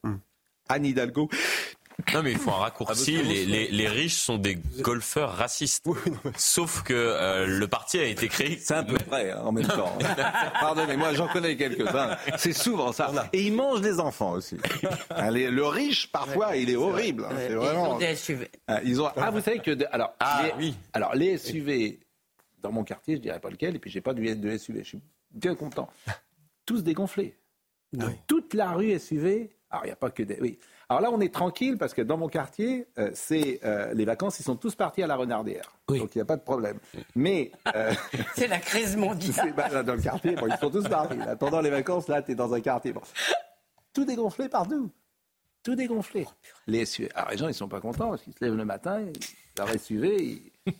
[0.68, 1.28] Anne Hidalgo.
[2.12, 3.16] Non mais il faut un raccourci.
[3.20, 5.84] Ah, Les, les- les riches sont des golfeurs racistes.
[6.36, 8.58] Sauf que euh, le parti a été créé.
[8.60, 9.96] C'est un peu vrai hein, en même temps.
[10.60, 12.16] Pardonnez-moi, j'en connais quelques-uns.
[12.36, 13.12] C'est souvent ça.
[13.32, 14.56] Et ils mangent les enfants aussi.
[15.10, 17.26] Allez, le riche, parfois, il est horrible.
[17.30, 18.48] hein, c'est ils vraiment- ont des SUV.
[18.66, 19.08] Ah, ils ont...
[19.16, 19.70] ah, vous savez que.
[19.70, 20.74] de- Alors, Ah, les...
[20.94, 22.00] alors, les SUV,
[22.64, 24.78] dans mon quartier, je dirais pas lequel, et puis j'ai pas de de SUV.
[24.80, 25.00] Je suis
[25.30, 25.88] bien content.
[26.66, 27.36] Tous dégonflés.
[27.92, 29.50] De toute la rue SUV.
[29.70, 30.38] Alors, il n'y a pas que des.
[30.40, 30.58] Oui.
[30.88, 34.40] Alors là, on est tranquille parce que dans mon quartier, euh, c'est euh, les vacances,
[34.40, 35.76] ils sont tous partis à la Renardière.
[35.88, 36.78] Donc il n'y a pas de problème.
[37.14, 37.52] Mais.
[37.74, 37.92] euh,
[38.34, 39.52] C'est la crise mondiale.
[39.56, 41.16] bah, dans le quartier, bon, ils sont tous partis.
[41.18, 41.36] Là.
[41.36, 42.92] Pendant les vacances, là, tu es dans un quartier.
[42.92, 43.02] Bon.
[43.92, 44.90] Tout dégonflé partout.
[45.62, 46.26] Tout dégonflé.
[46.66, 47.10] Les SUV.
[47.14, 49.12] Alors les gens, ils sont pas contents parce qu'ils se lèvent le matin, ils-
[49.56, 50.22] leur SUV.
[50.66, 50.72] Ils...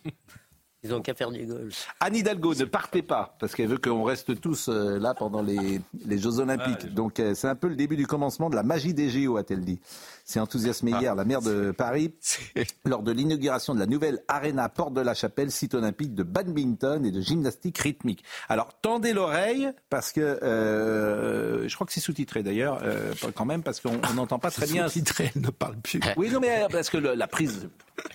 [0.84, 1.88] Ils ont qu'à faire du golf.
[2.00, 5.80] Anne Hidalgo, ne partez pas, parce qu'elle veut qu'on reste tous euh, là pendant les,
[6.06, 6.92] les Jeux Olympiques.
[6.92, 9.64] Donc euh, c'est un peu le début du commencement de la magie des JO, a-t-elle
[9.64, 9.80] dit.
[10.26, 12.14] C'est enthousiasmé hier la maire de Paris
[12.84, 17.04] lors de l'inauguration de la nouvelle Arena Porte de la Chapelle, site olympique de badminton
[17.04, 18.24] et de gymnastique rythmique.
[18.48, 23.62] Alors tendez l'oreille, parce que euh, je crois que c'est sous-titré d'ailleurs, euh, quand même,
[23.62, 24.88] parce qu'on on n'entend pas très bien.
[24.88, 26.00] Sous-titré, elle ne parle plus.
[26.16, 27.68] Oui, non, mais parce que le- la prise,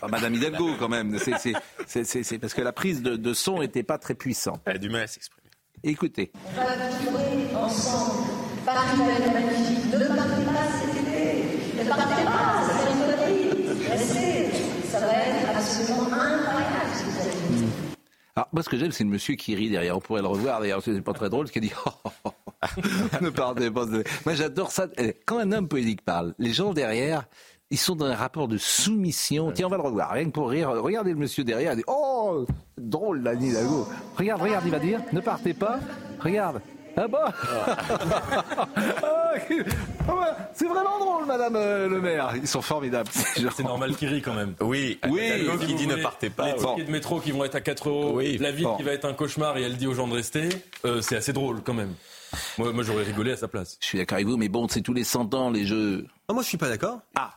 [0.10, 4.16] Madame Hidalgo quand même, c'est parce que la prise de, de son n'était pas très
[4.16, 4.62] puissante.
[4.66, 5.50] Elle a du mal à s'exprimer.
[5.84, 6.32] Écoutez.
[6.36, 8.28] On va vivre ensemble.
[8.66, 9.86] Paris va être magnifique.
[9.94, 11.84] Ne partez pas cet été.
[11.84, 13.90] Ne partez pas, ça va être une connerie.
[13.90, 14.52] Restez.
[14.90, 17.72] Ça va être absolument incroyable ce que vous allez vivre.
[18.36, 19.96] Alors, moi, ce que j'aime, c'est le monsieur qui rit derrière.
[19.98, 21.72] On pourrait le revoir d'ailleurs, c'est pas très drôle, ce qu'il dit.
[23.22, 23.86] ne partez pas.
[24.26, 24.88] Moi, j'adore ça.
[24.98, 27.26] Eh, Quand un homme politique parle, les gens derrière,
[27.72, 29.52] ils sont dans un rapport de soumission.
[29.52, 30.70] Tiens, on va le revoir, rien que pour rire.
[30.72, 32.46] Regardez le monsieur derrière, il dit Oh,
[32.78, 33.88] drôle, la Hidalgo.
[34.18, 35.80] Regarde, regarde, il va dire Ne partez pas.
[36.20, 36.62] Regarde.
[36.98, 39.64] Ah bon Ah, ouais,
[40.54, 42.34] C'est vraiment drôle, madame euh, le maire.
[42.36, 43.10] Ils sont formidables.
[43.56, 44.56] C'est normal qu'il rit quand même.
[44.60, 45.22] Oui, Oui.
[45.26, 46.48] Hidalgo Si qui dit ne partez pas.
[46.48, 48.38] Les tickets de métro qui vont être à 4 euros, Oui.
[48.40, 48.78] la ville Bon.
[48.78, 50.50] qui va être un cauchemar et elle dit aux gens de rester,
[50.86, 51.94] euh, c'est assez drôle quand même.
[52.58, 53.78] Moi, moi j'aurais rigolé à sa place.
[53.80, 56.06] Je suis d'accord avec vous, mais bon, c'est tous les 100 ans, les jeux.
[56.28, 57.00] Ah, moi, je suis pas d'accord.
[57.16, 57.32] Ah.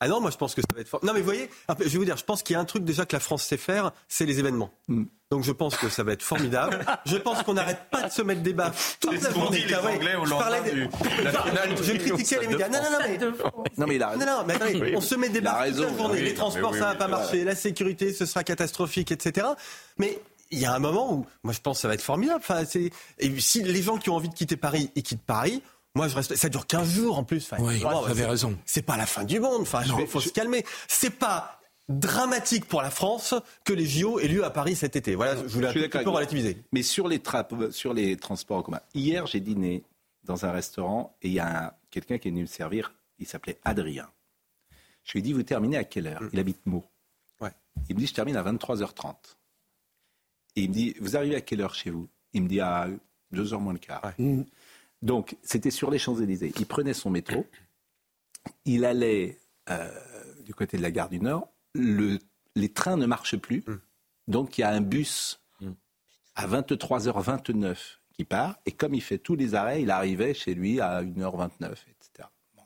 [0.00, 1.04] Ah non, moi je pense que ça va être fort.
[1.04, 1.48] Non mais vous voyez,
[1.80, 3.42] je vais vous dire, je pense qu'il y a un truc déjà que la France
[3.44, 4.70] sait faire, c'est les événements.
[4.88, 5.04] Hmm.
[5.30, 6.84] Donc je pense que ça va être formidable.
[7.06, 9.64] je pense qu'on n'arrête pas de se mettre des baffes toute la journée.
[9.66, 12.52] les Ah Anglais au je parlais lendemain des- du- la finale Je critiquais les de
[12.52, 12.68] médias.
[12.68, 13.18] Non, non, non, mais
[13.78, 14.92] Non, mais il a non, non, mais attendez, Oui.
[14.94, 16.14] on se met des baffes toute la journée.
[16.14, 17.42] Oui, les transports, oui, ça va pas marcher.
[17.44, 19.46] La sécurité, ce sera catastrophique, etc.
[19.98, 20.20] Mais
[20.50, 22.38] il y a un moment où, moi, je pense que ça va être formidable.
[22.46, 22.62] Enfin,
[23.18, 25.62] et si les gens qui ont envie de quitter Paris, ils quittent Paris.
[25.96, 26.36] Moi, je reste.
[26.36, 27.44] Ça dure 15 jours en plus.
[27.50, 28.56] Enfin, Oui, vous avez raison.
[28.64, 29.62] C'est pas la fin du monde.
[29.62, 30.64] Enfin, Non, il faut se calmer.
[30.88, 33.34] C'est pas dramatique pour la France
[33.64, 35.14] que les JO aient lieu à Paris cet été.
[35.14, 36.62] Voilà, je voulais un peu relativiser.
[36.72, 39.84] Mais sur les, trappes, sur les transports en commun, hier j'ai dîné
[40.24, 43.26] dans un restaurant et il y a un- quelqu'un qui est venu me servir, il
[43.26, 44.08] s'appelait Adrien.
[45.04, 46.22] Je lui ai dit, vous terminez à quelle heure?
[46.32, 46.84] Il habite Meaux.
[47.40, 47.52] Ouais.
[47.88, 49.14] Il me dit, je termine à 23h30.
[50.56, 52.08] Et il me dit, vous arrivez à quelle heure chez vous?
[52.32, 52.88] Il me dit, à
[53.32, 54.02] 2h moins le quart.
[55.02, 56.52] Donc, c'était sur les Champs-Élysées.
[56.58, 57.46] Il prenait son métro,
[58.64, 59.38] il allait
[59.70, 59.90] euh,
[60.42, 62.18] du côté de la gare du Nord, le-
[62.54, 63.64] les trains ne marchent plus,
[64.28, 65.40] donc il y a un bus
[66.34, 67.76] à 23h29
[68.12, 68.58] qui part.
[68.64, 72.28] Et comme il fait tous les arrêts, il arrivait chez lui à 1h29, etc.
[72.54, 72.62] Bon.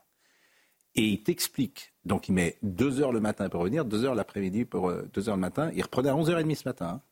[0.94, 1.92] Et il t'explique.
[2.04, 5.36] Donc il met 2 heures le matin pour revenir, 2 heures l'après-midi pour 2 heures
[5.36, 5.70] le matin.
[5.74, 6.86] Il reprenait à 11h30 ce matin.
[6.86, 7.02] hein.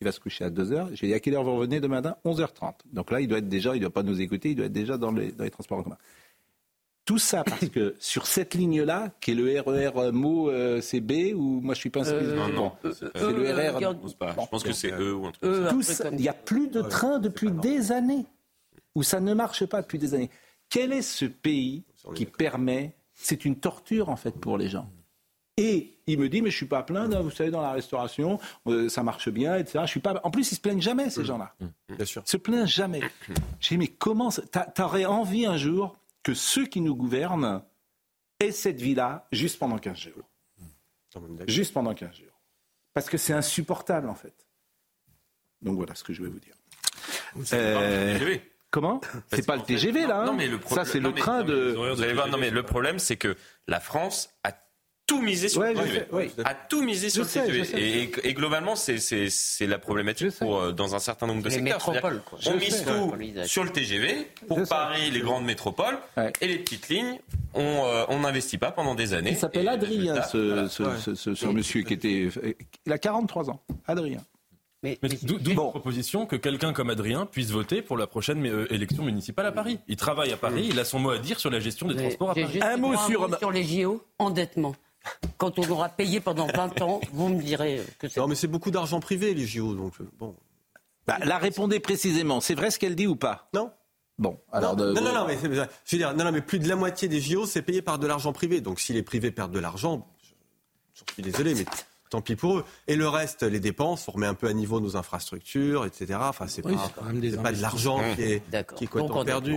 [0.00, 0.88] Il va se coucher à 2 heures.
[0.92, 2.16] J'ai dit à quelle heure vous revenez demain matin?
[2.24, 2.74] 11h30.
[2.92, 4.72] Donc là, il doit être déjà, il ne doit pas nous écouter, il doit être
[4.72, 5.96] déjà dans les, dans les transports en commun.
[7.06, 11.60] Tout ça parce que sur cette ligne-là, qui est le RER Mo euh, CB, ou
[11.60, 12.16] moi je suis pas inscrit.
[12.16, 13.78] Euh, bon, non, c'est c'est- le euh, RER.
[13.80, 14.36] je pense pas.
[14.38, 16.08] Je pense que c'est eux ou un truc Tout comme ça.
[16.10, 18.26] il n'y a plus de train depuis des années,
[18.96, 20.30] où ça ne marche pas depuis des années.
[20.68, 21.84] Quel est ce pays
[22.16, 24.90] qui permet, c'est une torture en fait pour les gens.
[25.58, 27.72] Et il me dit, mais je suis pas à plaindre, hein, vous savez, dans la
[27.72, 29.78] restauration, euh, ça marche bien, etc.
[29.82, 30.20] Je suis pas...
[30.22, 31.54] En plus, ils se plaignent jamais, ces gens-là.
[31.88, 32.22] Bien sûr.
[32.26, 33.00] Ils se plaignent jamais.
[33.60, 34.30] J'ai dit, mais comment...
[34.74, 37.62] T'aurais envie un jour que ceux qui nous gouvernent
[38.40, 40.28] aient cette vie-là juste pendant 15 jours?
[41.48, 42.38] Juste pendant 15 jours.
[42.92, 44.34] Parce que c'est insupportable, en fait.
[45.62, 46.54] Donc voilà ce que je vais vous dire.
[47.54, 48.38] Euh.
[48.70, 49.00] Comment?
[49.32, 50.20] C'est pas le TGV, là.
[50.20, 50.26] hein?
[50.26, 51.92] Non, mais le pro- Ça, c'est le train non, mais de...
[51.94, 53.36] Vous allez voir, non, mais le problème, c'est que
[53.66, 54.52] la France a
[55.06, 56.30] tout misé sur Ouais, le sais, oui.
[56.44, 57.58] A tout misé sur Je le sais, TGV.
[57.58, 57.80] je sais.
[57.80, 61.48] Et, et globalement, c'est- c'est c'est la problématique pour, euh, dans un certain nombre de
[61.48, 61.74] Les secteurs.
[61.76, 62.38] métropoles, C'est-à-dire quoi.
[62.46, 62.84] On Je mise sais.
[63.44, 64.26] tout sur le TGV.
[64.48, 65.98] Pour Paris, les grandes métropoles.
[66.40, 67.18] Et les petites lignes,
[67.54, 69.30] on euh, on n'investit pas pendant des années.
[69.30, 70.68] Il s'appelle Adrien, ce, voilà.
[70.68, 70.98] ce, Ouais.
[71.02, 72.28] ce- ce- ce monsieur qui était...
[72.86, 73.60] Il a 43 ans.
[73.86, 74.18] Adrien.
[74.82, 78.72] Mais, D'où d'où la proposition que quelqu'un comme Adrien puisse voter pour la prochaine euh,
[78.72, 79.78] élection municipale à Paris?
[79.88, 82.02] Il travaille à Paris, il a son mot à dire sur la gestion des Mais
[82.02, 82.46] transports à Paris.
[82.52, 84.74] juste un sur les JO, endettement.
[85.38, 88.20] Quand on aura payé pendant 20 ans, vous me direz que c'est.
[88.20, 90.34] Non, mais c'est beaucoup d'argent privé, les JO, donc euh, bon.
[91.06, 92.40] Bah, la répondez précisément.
[92.40, 93.48] C'est vrai ce qu'elle dit ou pas?
[93.54, 93.70] Non.
[94.18, 94.74] Bon, alors...
[94.76, 95.60] non, de- non, non, non, mais c'est- je
[95.96, 98.06] veux dire, non, non, mais plus de la moitié des JO, c'est payé par de
[98.06, 98.60] l'argent privé.
[98.62, 100.30] Donc si les privés perdent de l'argent, je-
[101.00, 101.66] j'en suis désolé, mais
[102.08, 102.64] tant pis pour eux.
[102.88, 106.18] Et le reste, les dépenses, on remet un peu à niveau nos infrastructures, etc.
[106.22, 108.42] Enfin, c'est Oui, pas, c'est quand même des c'est pas de l'argent qui est,
[108.76, 109.52] qui est Donc, est perdu.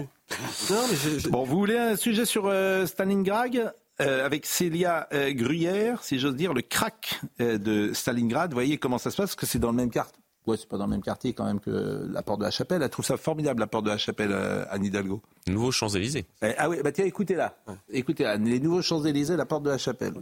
[0.69, 3.73] Non, mais je- je- Bon, vous voulez un sujet sur euh, Stalingrad?
[4.01, 8.51] Euh, avec Célia euh, Gruyère, si j'ose dire, le crack euh, de Stalingrad.
[8.51, 10.19] Vous voyez comment ça se passe Parce que c'est dans le même quartier.
[10.47, 12.81] Ouais, c'est pas dans le même quartier quand même que la porte de la Chapelle.
[12.81, 15.21] Elle trouve ça formidable, la porte de la Chapelle, euh, Anne Hidalgo.
[15.47, 16.25] Nouveau Champs-Élysées.
[16.41, 17.55] Eh, ah oui, bah tiens, écoutez là.
[17.91, 20.13] Écoutez là, les nouveaux Champs-Élysées, la porte de la Chapelle.
[20.13, 20.21] Vous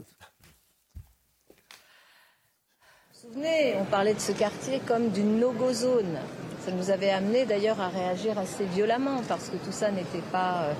[3.13, 6.17] vous souvenez, on parlait de ce quartier comme d'une no-go zone.
[6.65, 10.71] Ça nous avait amené d'ailleurs à réagir assez violemment parce que tout ça n'était pas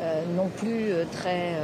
[0.00, 1.54] euh, non plus euh, très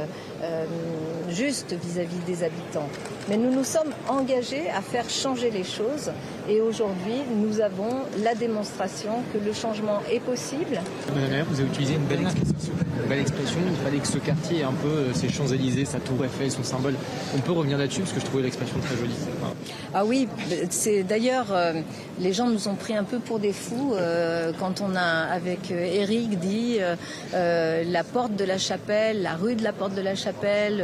[0.43, 2.87] euh, euh, juste vis-à-vis des habitants.
[3.29, 6.11] Mais nous nous sommes engagés à faire changer les choses
[6.49, 10.79] et aujourd'hui nous avons la démonstration que le changement est possible.
[11.07, 12.73] Madame la maire, vous avez utilisé une belle expression.
[13.01, 13.59] Une belle expression.
[13.69, 16.63] Il fallait que ce quartier ait un peu euh, ses Champs-Élysées, sa tour Eiffel, son
[16.63, 16.95] symbole.
[17.35, 19.15] On peut revenir là-dessus parce que je trouvais l'expression très jolie.
[19.41, 19.53] Enfin,
[19.93, 20.27] Ah oui,
[20.69, 21.73] c'est d'ailleurs euh,
[22.19, 25.71] les gens nous ont pris un peu pour des fous euh, quand on a avec
[25.71, 26.95] euh, Eric dit euh,
[27.33, 30.32] euh, la porte de la chapelle, la rue de la porte de la chapelle,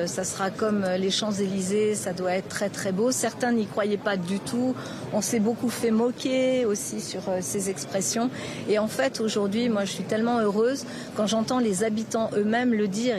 [0.07, 3.11] ça sera comme euh, les Champs-Élysées, ça doit être très très beau.
[3.11, 4.75] Certains n'y croyaient pas du tout.
[5.13, 8.29] On s'est beaucoup fait moquer aussi sur euh, ces expressions
[8.67, 10.85] et en fait aujourd'hui, moi je suis tellement heureuse
[11.15, 13.17] quand j'entends les habitants eux-mêmes le dire.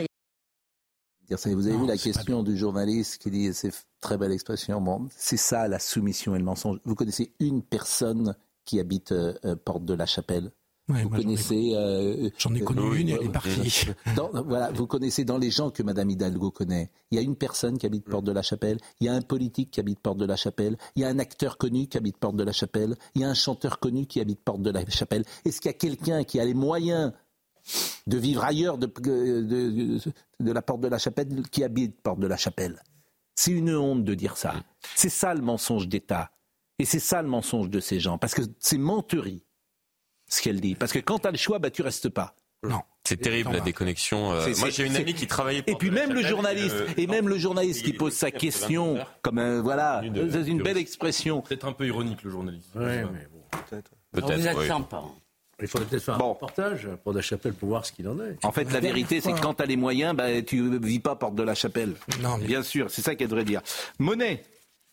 [1.29, 3.71] Vous avez vu la question du journaliste qui dit c'est
[4.01, 4.81] très belle expression.
[4.81, 6.79] Bon, c'est ça la soumission et le mensonge.
[6.83, 10.51] Vous connaissez une personne qui habite euh, Porte de la Chapelle?
[10.91, 13.31] Ouais, Vous moi, j'en ai- connaissez euh, J'en ai connu euh, une, elle est euh,
[13.31, 13.85] partie.
[14.15, 16.89] dans- voilà, vous connaissez dans les gens que Madame Hidalgo connaît.
[17.11, 18.77] Il y a une personne qui habite Porte de la Chapelle.
[18.99, 20.77] Il y a un politique qui habite Porte de la Chapelle.
[20.95, 22.95] Il y a un acteur connu qui habite Porte de la Chapelle.
[23.15, 25.23] Il y a un chanteur connu qui habite Porte de la Chapelle.
[25.45, 27.13] Est-ce qu'il y a quelqu'un qui a les moyens
[28.07, 29.99] de vivre ailleurs de, de, de-
[30.39, 32.81] de la Porte de la Chapelle qui habite Porte de la Chapelle?
[33.35, 34.55] C'est une honte de dire ça.
[34.95, 36.31] C'est ça le mensonge d'État.
[36.79, 38.17] Et c'est ça le mensonge de ces gens.
[38.17, 39.43] Parce que c'est menterie,
[40.31, 40.75] ce qu'elle dit.
[40.75, 42.35] Parce que quand tu as le choix, bah, tu restes pas.
[42.63, 42.81] Non.
[43.03, 44.31] C'est terrible la déconnexion.
[44.33, 47.07] euh, moi j'ai une amie qui travaillait pour Et puis même le journaliste, euh, et
[47.07, 50.01] même le journaliste qui pose sa question, comme un- voilà,
[50.31, 51.41] c'est une belle expression.
[51.41, 52.67] Peut-être un peu ironique le journaliste.
[52.75, 53.27] Ouais, mais
[53.69, 53.91] peut-être.
[54.11, 54.67] Peut-être, vous êtes oui.
[54.67, 55.01] sympa.
[55.59, 58.37] Il faudrait peut-être faire un reportage pour la chapelle pour voir ce qu'il en est.
[58.43, 61.15] En fait, la vérité, c'est que quand tu as les moyens, bah, tu vis pas
[61.15, 61.95] porte de la chapelle.
[62.21, 63.61] Non, mais- Bien sûr, c'est ça qu'elle devrait dire.
[63.99, 64.43] Monnaie.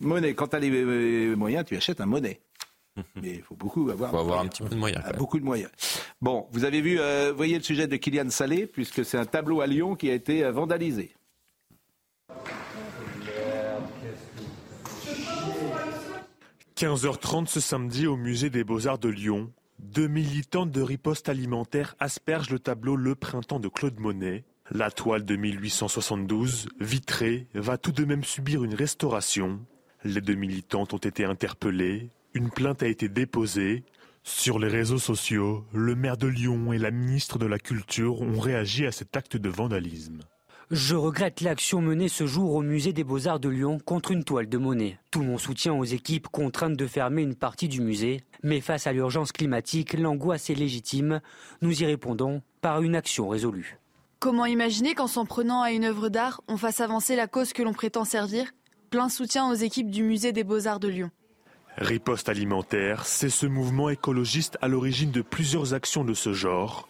[0.00, 0.34] Monnaie.
[0.34, 2.40] Quand tu as les euh, moyens, tu achètes un monnaie.
[3.16, 4.10] Mais il faut beaucoup avoir.
[4.10, 5.02] faut avoir un petit peu de moyens.
[5.16, 5.70] Beaucoup de moyens.
[6.20, 9.60] Bon, vous avez vu, euh, voyez le sujet de Kylian Salé, puisque c'est un tableau
[9.60, 11.14] à Lyon qui a été euh, vandalisé.
[16.76, 22.50] 15h30 ce samedi au musée des Beaux-Arts de Lyon, deux militantes de riposte alimentaire aspergent
[22.50, 24.44] le tableau Le Printemps de Claude Monet.
[24.70, 29.60] La toile de 1872, vitrée, va tout de même subir une restauration.
[30.04, 33.84] Les deux militantes ont été interpellées, une plainte a été déposée.
[34.22, 38.38] Sur les réseaux sociaux, le maire de Lyon et la ministre de la Culture ont
[38.38, 40.20] réagi à cet acte de vandalisme.
[40.70, 44.50] Je regrette l'action menée ce jour au musée des Beaux-Arts de Lyon contre une toile
[44.50, 44.98] de Monet.
[45.10, 48.20] Tout mon soutien aux équipes contraintes de fermer une partie du musée.
[48.42, 51.22] Mais face à l'urgence climatique, l'angoisse est légitime.
[51.62, 53.78] Nous y répondons par une action résolue.
[54.20, 57.62] Comment imaginer qu'en s'en prenant à une œuvre d'art, on fasse avancer la cause que
[57.62, 58.50] l'on prétend servir?
[58.90, 61.10] Plein soutien aux équipes du musée des Beaux-Arts de Lyon.
[61.80, 66.88] Riposte alimentaire, c'est ce mouvement écologiste à l'origine de plusieurs actions de ce genre.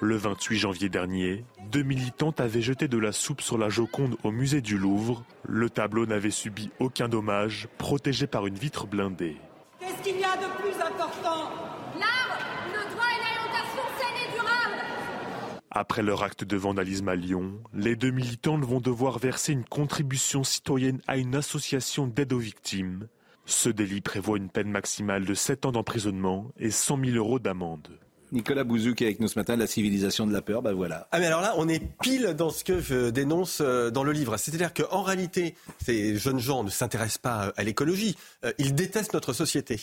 [0.00, 4.30] Le 28 janvier dernier, deux militantes avaient jeté de la soupe sur la Joconde au
[4.30, 5.24] musée du Louvre.
[5.46, 9.36] Le tableau n'avait subi aucun dommage, protégé par une vitre blindée.
[9.78, 11.50] Qu'est-ce qu'il y a de plus important?
[11.98, 12.38] L'art,
[12.72, 17.94] le droit et l'alimentation saine et durable Après leur acte de vandalisme à Lyon, les
[17.94, 23.06] deux militantes vont devoir verser une contribution citoyenne à une association d'aide aux victimes.
[23.50, 27.88] Ce délit prévoit une peine maximale de 7 ans d'emprisonnement et 100 000 euros d'amende.
[28.30, 31.08] Nicolas Bouzou qui est avec nous ce matin, la civilisation de la peur, ben voilà.
[31.10, 34.12] Ah mais alors là, on est pile dans ce que je dénonce euh, dans le
[34.12, 34.36] livre.
[34.36, 38.16] C'est-à-dire qu'en réalité, ces jeunes gens ne s'intéressent pas euh, à l'écologie.
[38.44, 39.80] Euh, Ils détestent notre société.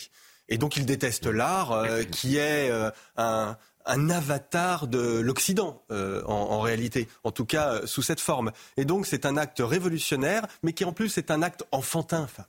[0.48, 3.54] Et donc ils détestent l'art, euh, qui est euh, un,
[3.84, 8.50] un avatar de l'Occident, euh, en, en réalité, en tout cas euh, sous cette forme.
[8.78, 12.22] Et donc c'est un acte révolutionnaire, mais qui en plus est un acte enfantin.
[12.22, 12.46] Enfin,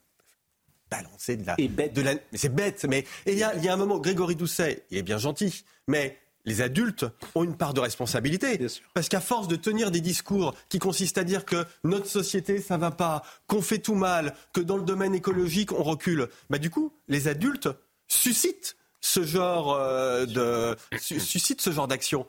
[0.90, 1.56] balancer de la...
[1.56, 4.36] De la mais c'est bête, mais il y a, il y a un moment, Grégory
[4.36, 7.06] Doucet, il est bien gentil, mais les adultes
[7.36, 8.58] ont une part de responsabilité.
[8.94, 12.78] Parce qu'à force de tenir des discours qui consistent à dire que notre société, ça
[12.78, 16.70] va pas, qu'on fait tout mal, que dans le domaine écologique, on recule, bah du
[16.70, 17.70] coup, les adultes
[18.08, 22.26] suscitent ce genre euh, de su- suscitent ce genre d'action.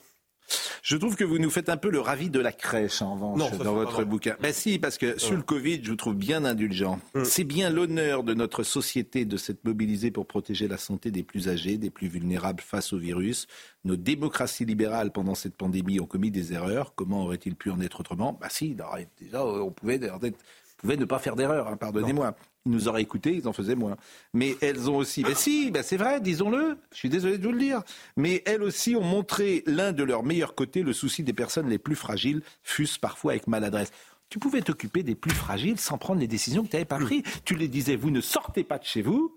[0.82, 3.38] Je trouve que vous nous faites un peu le ravi de la crèche en revanche
[3.38, 4.36] Non, dans votre bouquin.
[4.40, 7.00] Ben si, parce que sur le Covid, je vous trouve bien indulgent.
[7.24, 11.48] C'est bien l'honneur de notre société de s'être mobilisée pour protéger la santé des plus
[11.48, 13.46] âgés, des plus vulnérables face au virus.
[13.84, 16.94] Nos démocraties libérales pendant cette pandémie ont commis des erreurs.
[16.94, 18.36] Comment aurait-il pu en être autrement?
[18.40, 18.76] Bah si,
[19.20, 20.34] déjà on pouvait, en fait,
[20.80, 21.68] on pouvait ne pas faire d'erreur.
[21.68, 22.34] hein, Pardonnez-moi.
[22.66, 23.96] Ils nous auraient écoutés, ils en faisaient moins.
[24.34, 26.76] Mais elles ont aussi, ben si, ben c'est vrai, disons-le.
[26.92, 27.82] Je suis désolé de vous le dire.
[28.16, 31.78] Mais elles aussi ont montré l'un de leurs meilleurs côtés, le souci des personnes les
[31.78, 33.90] plus fragiles, fût-ce parfois avec maladresse.
[34.28, 37.22] Tu pouvais t'occuper des plus fragiles sans prendre les décisions que tu n'avais pas prises.
[37.44, 39.34] Tu les disais, vous ne sortez pas de chez vous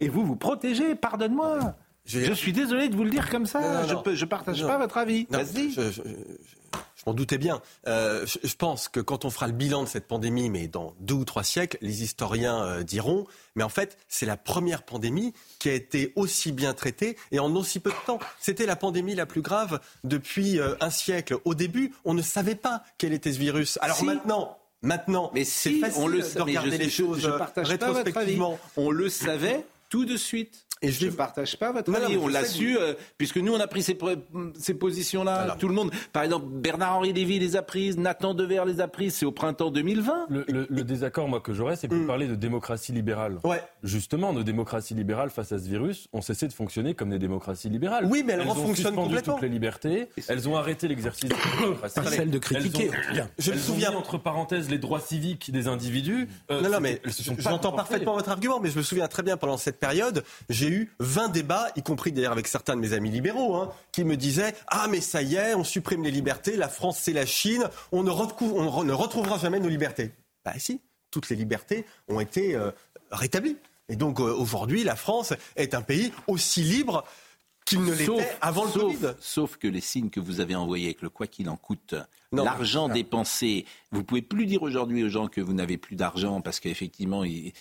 [0.00, 0.94] et vous vous protégez.
[0.94, 1.76] Pardonne-moi.
[2.04, 3.60] Je suis désolé de vous le dire comme ça.
[3.86, 4.66] Non, non, je je partage Non.
[4.68, 5.26] pas votre avis.
[5.30, 5.72] Vas-y.
[7.02, 7.60] Je, je m'en doutais bien.
[7.86, 11.14] Euh, je, pense que quand on fera le bilan de cette pandémie, mais dans deux
[11.14, 15.68] ou trois siècles, les historiens euh, diront, mais en fait, c'est la première pandémie qui
[15.68, 18.18] a été aussi bien traitée et en aussi peu de temps.
[18.40, 21.36] C'était la pandémie la plus grave depuis euh, un siècle.
[21.44, 23.78] Au début, on ne savait pas quel était ce virus.
[23.82, 24.04] Alors Si.
[24.04, 27.66] maintenant, maintenant, Mais c'est si, facile on le de je, les je- choses je partage
[27.66, 28.04] pas votre avis.
[28.04, 28.58] rétrospectivement.
[28.76, 30.66] On le savait tout de suite.
[30.82, 32.16] Et je ne partage pas votre avis.
[32.16, 33.94] on l'a su, euh, puisque nous, on a pris ces,
[34.74, 35.56] positions-là.
[35.58, 35.90] Tout le monde.
[36.12, 39.70] Par exemple, Bernard-Henri Lévy les a prises, Nathan Dever les a prises, c'est au printemps
[39.70, 40.26] 2020.
[40.28, 43.38] Le, le- le désaccord, moi, que j'aurais, c'est que vous parlez de démocratie libérale.
[43.44, 43.62] Ouais.
[43.82, 47.68] Justement, nos démocraties libérales face à ce virus ont cessé de fonctionner comme des démocraties
[47.68, 48.06] libérales.
[48.06, 49.34] Oui, mais elles ont refonctionnent complètement.
[49.34, 50.08] toutes les libertés.
[50.28, 52.00] Elles ont arrêté l'exercice de la démocratie.
[52.00, 52.90] Pas celle de critiquer.
[53.12, 56.28] Elles ont, Je me elles ont souviens- mis entre parenthèses les droits civiques des individus.
[56.50, 58.82] Euh, Non, non, mais elles se sont pas j'entends parfaitement votre argument, mais je me
[58.82, 62.74] souviens très bien pendant cette période, j'ai eu 20 débats, y compris d'ailleurs avec certains
[62.76, 66.02] de mes amis libéraux, hein, qui me disaient Ah, mais ça y est, on supprime
[66.02, 70.12] les libertés, la France c'est la Chine, on ne, retrouvera jamais nos libertés.
[70.44, 70.80] Bah si,
[71.10, 72.70] toutes les libertés ont été euh,
[73.10, 73.56] rétablies.
[73.88, 77.04] Et donc euh, aujourd'hui, la France est un pays aussi libre
[77.64, 79.14] qu'il ne Sauf- l'était avant le sauf- Covid.
[79.20, 81.94] Sauf que les signes que vous avez envoyés avec le quoi qu'il en coûte,
[82.32, 86.60] l'argent dépensé, vous pouvez plus dire aujourd'hui aux gens que vous n'avez plus d'argent parce
[86.60, 87.52] qu'effectivement ils,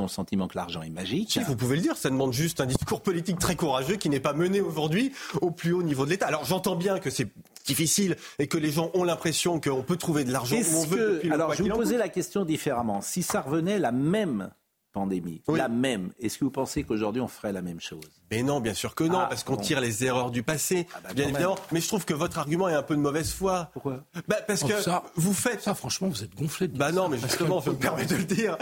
[0.00, 1.32] ont le sentiment que l'argent est magique.
[1.32, 4.20] Si, vous pouvez le dire, ça demande juste un discours politique très courageux qui n'est
[4.20, 5.12] pas mené aujourd'hui
[5.42, 6.26] au plus haut niveau de l'État.
[6.26, 7.28] Alors j'entends bien que c'est
[7.66, 10.96] difficile et que les gens ont l'impression qu'on peut trouver de l'argent où on veut.
[10.96, 11.90] que- depuis le alors, je vous coûte.
[11.92, 13.00] la question différemment.
[13.00, 14.50] Si ça revenait la même
[14.96, 18.00] pandémie, la même, est-ce que vous pensez qu'aujourd'hui on ferait la même chose?
[18.30, 19.60] Mais non, bien sûr que non, Ah, parce qu'on bon.
[19.60, 21.34] tire les erreurs du passé, bah, bien même.
[21.34, 21.56] évidemment.
[21.70, 23.68] Mais je trouve que votre argument est un peu de mauvaise foi.
[23.74, 24.04] Pourquoi?
[24.26, 25.60] Bah, Parce Oh, que ça- vous faites.
[25.60, 26.66] Ça, franchement, vous êtes gonflé.
[26.68, 28.56] de Bah non, mais justement, je me permets de le dire.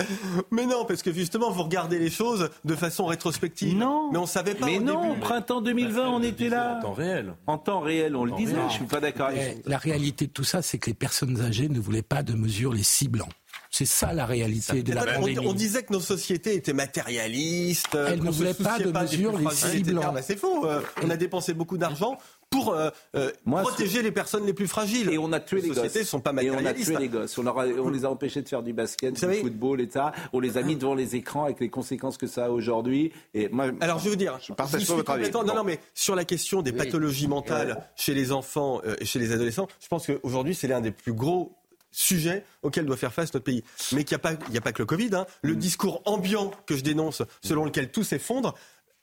[0.51, 3.77] Mais non, parce que justement, vous regardez les choses de façon rétrospective.
[3.77, 4.11] Non.
[4.11, 5.21] Mais on savait pas Mais au non, début.
[5.21, 6.79] printemps 2020, on était là.
[6.79, 7.35] En temps réel.
[7.47, 8.55] En temps réel, on le disait.
[8.57, 8.67] réel.
[8.71, 9.63] Je suis pas d'accord avec vous.
[9.71, 12.73] La réalité de tout ça, c'est que les personnes âgées ne voulaient pas de mesures
[12.73, 13.29] les ciblant.
[13.77, 15.37] C'est ça la réalité de la pandémie.
[15.41, 17.95] on, on disait que nos sociétés étaient matérialistes.
[17.97, 19.95] Elles ne voulaient pas de mesures les etc.
[20.15, 20.65] Bah, c'est faux.
[20.65, 22.17] euh, on a dépensé beaucoup d'argent
[22.51, 25.09] pour euh, euh, protéger les personnes les plus fragiles.
[25.11, 26.09] Et on a tué les, les sociétés gosses.
[26.09, 26.91] sont pas Et on a matérialistes.
[26.93, 27.37] tué les gosses.
[27.37, 30.13] On, leur a- on les a empêchés de faire du basket, du football et ça.
[30.33, 33.11] On les a mis devant les écrans avec les conséquences que ça a aujourd'hui.
[33.35, 35.31] Et moi, Alors je veux dire, je partage pas suis votre avis.
[35.33, 39.19] Non, non, mais sur la question des pathologies mentales chez les enfants euh, et chez
[39.19, 41.57] les adolescents, je pense qu'aujourd'hui c'est l'un des plus gros
[41.95, 43.63] sujets auxquels doit faire face notre pays.
[43.93, 45.11] Mais qu'il n'y a, pas- il n'y a pas que le Covid.
[45.15, 45.27] hein.
[45.43, 45.49] Mm.
[45.49, 48.55] Le discours ambiant que je dénonce, selon lequel tout s'effondre,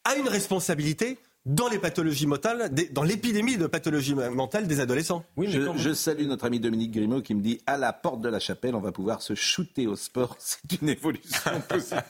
[0.04, 5.26] a une responsabilité dans les pathologies mentales, dans l'épidémie de pathologies mentales des adolescents.
[5.40, 8.40] je, je salue notre ami Dominique Grimaud qui me dit à la porte de la
[8.40, 10.36] chapelle, on va pouvoir se shooter au sport.
[10.40, 12.04] C'est une évolution positive.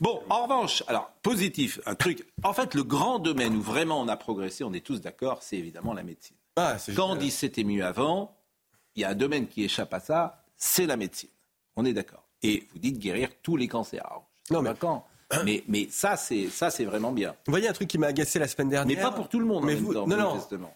[0.00, 2.26] bon, en revanche, alors positif, un truc.
[2.42, 5.56] En fait, le grand domaine où vraiment on a progressé, on est tous d'accord, c'est
[5.56, 6.36] évidemment la médecine.
[6.94, 8.35] Quand on dit c'était mieux avant,
[8.96, 11.28] il y a un domaine qui échappe à ça, c'est la médecine.
[11.76, 12.24] On est d'accord.
[12.42, 14.04] Et vous dites guérir tous les cancers.
[14.06, 15.06] Alors, sais pas quand.
[15.44, 17.34] Mais, mais ça, c'est ça, c'est vraiment bien.
[17.46, 19.44] Vous voyez un truc qui m'a agacé la semaine dernière Mais pas pour tout le
[19.44, 20.70] monde en Mais même vous- temps, non, non.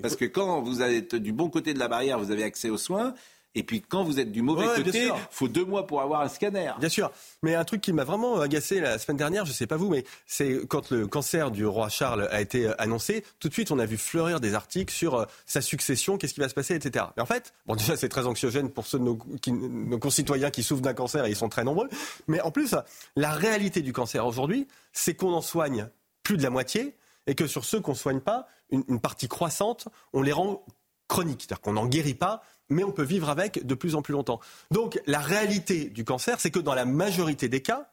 [0.00, 2.78] Parce que quand vous êtes du bon côté de la barrière, vous avez accès aux
[2.78, 3.14] soins.
[3.58, 6.28] Et puis quand vous êtes du mauvais Ouais, côté, faut deux mois pour avoir un
[6.28, 6.72] scanner.
[6.78, 7.10] Bien sûr.
[7.42, 10.04] Mais un truc qui m'a vraiment agacé la semaine dernière, je sais pas vous, mais
[10.26, 13.78] c'est quand le cancer du roi Charles a été euh, annoncé, tout de suite on
[13.78, 17.06] a vu fleurir des articles sur euh, sa succession, qu'est-ce qui va se passer, etc.
[17.16, 20.50] Mais en fait, bon déjà c'est très anxiogène pour ceux de nos, qui- nos concitoyens
[20.50, 21.88] qui souffrent d'un cancer et ils sont très nombreux.
[22.28, 22.74] Mais en plus,
[23.16, 25.88] la réalité du cancer aujourd'hui, c'est qu'on en soigne
[26.22, 26.94] plus de la moitié
[27.26, 30.62] et que sur ceux qu'on soigne pas, une, une partie croissante, on les rend
[31.08, 34.12] chroniques, c'est-à-dire qu'on n'en guérit pas, mais on peut vivre avec de plus en plus
[34.12, 34.40] longtemps.
[34.70, 37.88] Donc la réalité du cancer, c'est que dans la majorité des cas,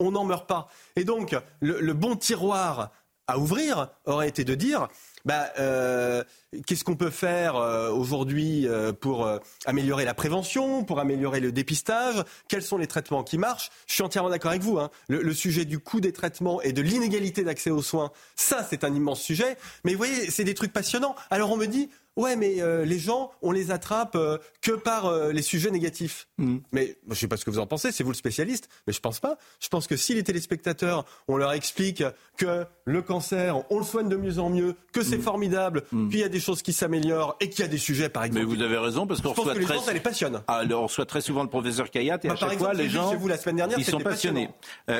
[0.00, 0.68] on n'en meurt pas.
[0.96, 2.90] Et donc le, bon tiroir
[3.26, 4.88] à ouvrir aurait été de dire,
[5.24, 6.24] bah, euh,
[6.66, 9.28] qu'est-ce qu'on peut faire euh, aujourd'hui euh, pour
[9.66, 12.24] améliorer la prévention, pour améliorer le dépistage?
[12.48, 13.70] Quels sont les traitements qui marchent?
[13.86, 14.78] Je suis entièrement d'accord avec vous.
[14.78, 14.90] hein.
[15.08, 18.84] Le, le sujet du coût des traitements et de l'inégalité d'accès aux soins, ça c'est
[18.84, 19.58] un immense sujet.
[19.84, 21.16] Mais vous voyez, c'est des trucs passionnants.
[21.30, 25.06] Alors on me dit, ouais, mais euh, les gens, on les attrape euh, que par
[25.06, 26.28] euh, les sujets négatifs.
[26.72, 28.92] Mais je ne sais pas ce que vous en pensez, c'est vous le spécialiste, mais
[28.92, 29.38] je pense pas.
[29.60, 32.04] Je pense que si les téléspectateurs, on leur explique
[32.36, 36.24] que le cancer, on le soigne de mieux en mieux, que c'est formidable, qu'il y
[36.24, 38.46] a des choses qui s'améliorent et qu'il y a des sujets, par exemple.
[38.46, 40.42] Mais vous avez raison parce qu'on reçoit que les très gens, ça les passionne.
[40.48, 42.82] Ah, alors, on reçoit très souvent le professeur Kayat et Bah, à chaque exemple, fois
[42.82, 44.50] les gens chez vous la semaine dernière, ils sont passionnés.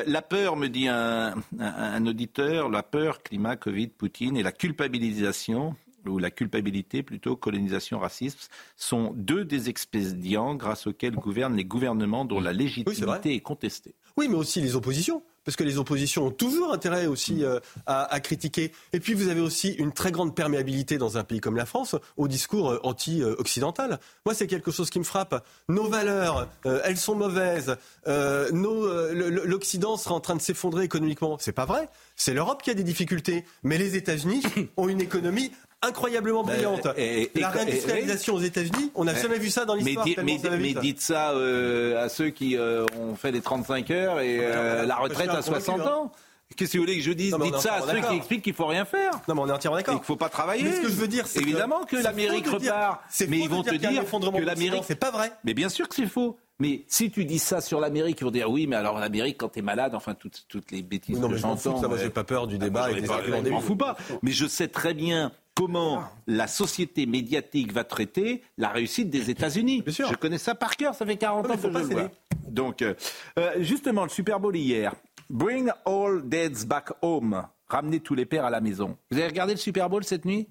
[0.06, 4.52] La peur, me dit un, un- un auditeur, la peur, climat, Covid, Poutine et la
[4.52, 5.74] culpabilisation
[6.06, 8.38] ou la culpabilité plutôt, colonisation, racisme,
[8.76, 13.94] sont deux des expédients grâce auxquels gouvernent les gouvernements dont la légitimité est contestée.
[14.16, 15.22] Oui, mais aussi les oppositions.
[15.48, 18.70] Parce que les oppositions ont toujours intérêt aussi euh, à, à critiquer.
[18.92, 21.96] Et puis vous avez aussi une très grande perméabilité dans un pays comme la France
[22.18, 23.98] au discours euh, anti-occidental.
[24.26, 25.42] Moi, c'est quelque chose qui me frappe.
[25.70, 27.78] Nos valeurs, euh, elles sont mauvaises.
[28.04, 31.38] L'Occident sera en train de s'effondrer économiquement.
[31.40, 31.88] C'est pas vrai.
[32.14, 33.46] C'est l'Europe qui a des difficultés.
[33.62, 34.42] Mais les États-Unis
[34.76, 35.50] ont une économie
[35.82, 36.88] incroyablement Ben, brillante.
[36.96, 40.06] et- et- la réindustrialisation aux États-Unis, on n'a jamais vu ça dans l'histoire.
[40.06, 44.20] Mais, mais- mais dites ça euh, à ceux qui euh, ont fait les 35 heures
[44.20, 46.12] et euh, la retraite à 60 ans.
[46.56, 48.54] Qu'est-ce que vous voulez que je dise Non, Dites ça à ceux qui expliquent qu'il
[48.54, 49.12] faut rien faire.
[49.28, 49.94] Non, mais on est entièrement d'accord.
[49.94, 50.62] Et qu'il faut pas travailler.
[50.64, 53.02] Mais ce que je veux dire, c'est évidemment que, l'Amérique repart.
[53.28, 55.30] Mais ils vont te dire que l'Amérique, c'est pas vrai.
[55.44, 56.38] Mais bien sûr que c'est faux.
[56.60, 59.48] Mais si tu dis ça sur l'Amérique, ils vont dire oui, mais alors l'Amérique, quand
[59.50, 61.96] t'es malade, enfin toutes, toutes les bêtises non, que mais je m'en fous ça, moi,
[61.98, 63.96] j'ai pas peur du Ah, débat moi, et des pas- arguments Je m'en fous pas.
[64.22, 69.82] Mais je sais très bien comment la société médiatique va traiter la réussite des États-Unis.
[69.86, 72.10] Je connais ça par cœur, ça fait 40 ans que je le vois.
[72.46, 72.94] Donc, euh,
[73.38, 74.94] euh, justement, le Super Bowl hier.
[75.28, 77.42] Bring all dads back home.
[77.66, 78.96] Ramenez tous les pères à la maison.
[79.10, 80.48] Vous avez regardé le Super Bowl cette nuit?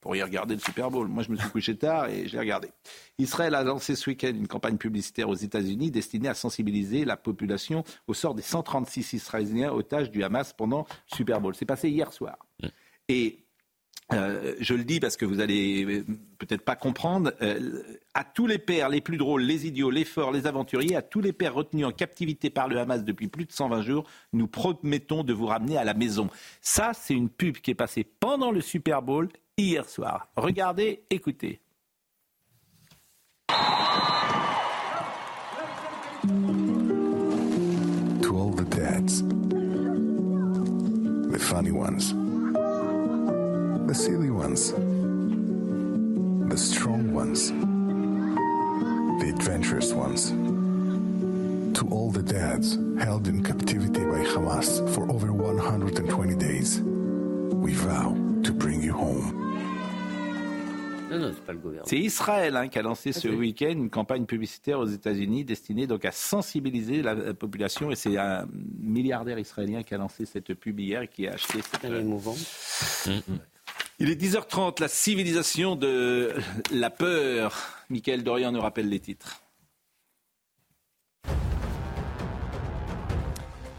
[0.00, 1.08] Pour y regarder le Super Bowl.
[1.08, 2.68] Moi, je me suis couché tard et j'ai regardé.
[3.18, 7.84] Israël a lancé ce week-end une campagne publicitaire aux États-Unis destinée à sensibiliser la population
[8.06, 11.54] au sort des 136 Israéliens otages du Hamas pendant le Super Bowl.
[11.54, 12.38] C'est passé hier soir.
[13.08, 13.44] Et
[14.12, 16.04] euh, je le dis parce que vous allez euh,
[16.38, 17.32] peut-être pas comprendre.
[17.42, 17.82] euh,
[18.14, 21.20] à tous les pères, les plus drôles, les idiots, les forts, les aventuriers, à tous
[21.20, 25.22] les pères retenus en captivité par le Hamas depuis plus de 120 jours, nous promettons
[25.22, 26.28] de vous ramener à la maison.
[26.60, 30.28] Ça, c'est une pub qui est passée pendant le Super Bowl hier soir.
[30.36, 31.60] Regardez, écoutez.
[38.22, 39.22] To all the dads,
[41.32, 42.12] the funny ones,
[43.90, 44.70] the silly ones,
[46.48, 47.50] the strong ones,
[49.20, 50.30] the adventurous ones.
[51.74, 58.14] To all the dads held in captivity by Hamas for over 120 days, we vow
[58.44, 59.40] to bring you home.
[61.10, 61.88] Non, non, c'est pas le gouvernement.
[61.88, 66.04] C'est Israël hein, qui a lancé ce week-end une campagne publicitaire aux États-Unis destinée donc
[66.04, 67.90] à sensibiliser la la population.
[67.90, 68.46] Et c'est un
[68.78, 71.84] milliardaire israélien qui a lancé cette pub hier et qui a acheté cette.
[71.84, 72.36] émouvant.
[74.02, 76.32] Il est 10h30, la civilisation de
[76.72, 77.54] la peur.
[77.90, 79.42] Michael Dorian nous rappelle les titres.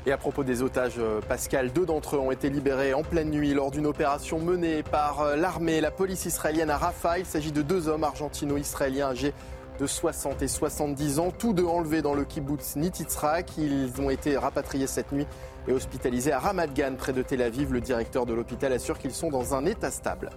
[0.05, 3.31] Et à propos des otages, euh, Pascal, deux d'entre eux ont été libérés en pleine
[3.31, 7.17] nuit lors d'une opération menée par euh, l'armée et la police israélienne à Rafah.
[7.17, 9.33] Il s'agit de deux hommes argentino-israéliens âgés
[9.79, 13.57] de 60 et 70 ans, tous deux enlevés dans le kibbutz Nititzrak.
[13.57, 15.25] Ils ont été rapatriés cette nuit
[15.67, 17.73] et hospitalisés à Ramat Gan, près de Tel Aviv.
[17.73, 20.29] Le directeur de l'hôpital assure qu'ils sont dans un état stable.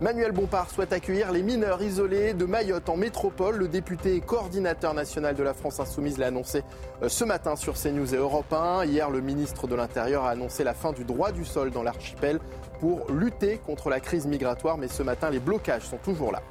[0.00, 3.56] Manuel Bompard souhaite accueillir les mineurs isolés de Mayotte en métropole.
[3.56, 6.64] Le député et coordinateur national de la France Insoumise l'a annoncé
[7.02, 8.86] euh, ce matin sur CNews et Europe 1.
[8.86, 12.40] Hier, le ministre de l'Intérieur a annoncé la fin du droit du sol dans l'archipel
[12.80, 14.78] pour lutter contre la crise migratoire.
[14.78, 16.42] Mais ce matin, les blocages sont toujours là.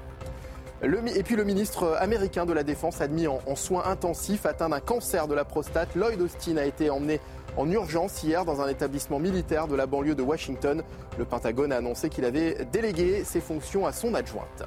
[0.82, 5.28] et puis le ministre américain de la Défense admis en soins intensifs atteint d'un cancer
[5.28, 5.96] de la prostate.
[5.96, 7.20] Lloyd Austin a été emmené
[7.58, 10.84] en urgence hier dans un établissement militaire de la banlieue de Washington.
[11.18, 14.64] Le Pentagone a annoncé qu'il avait délégué ses fonctions à son adjointe.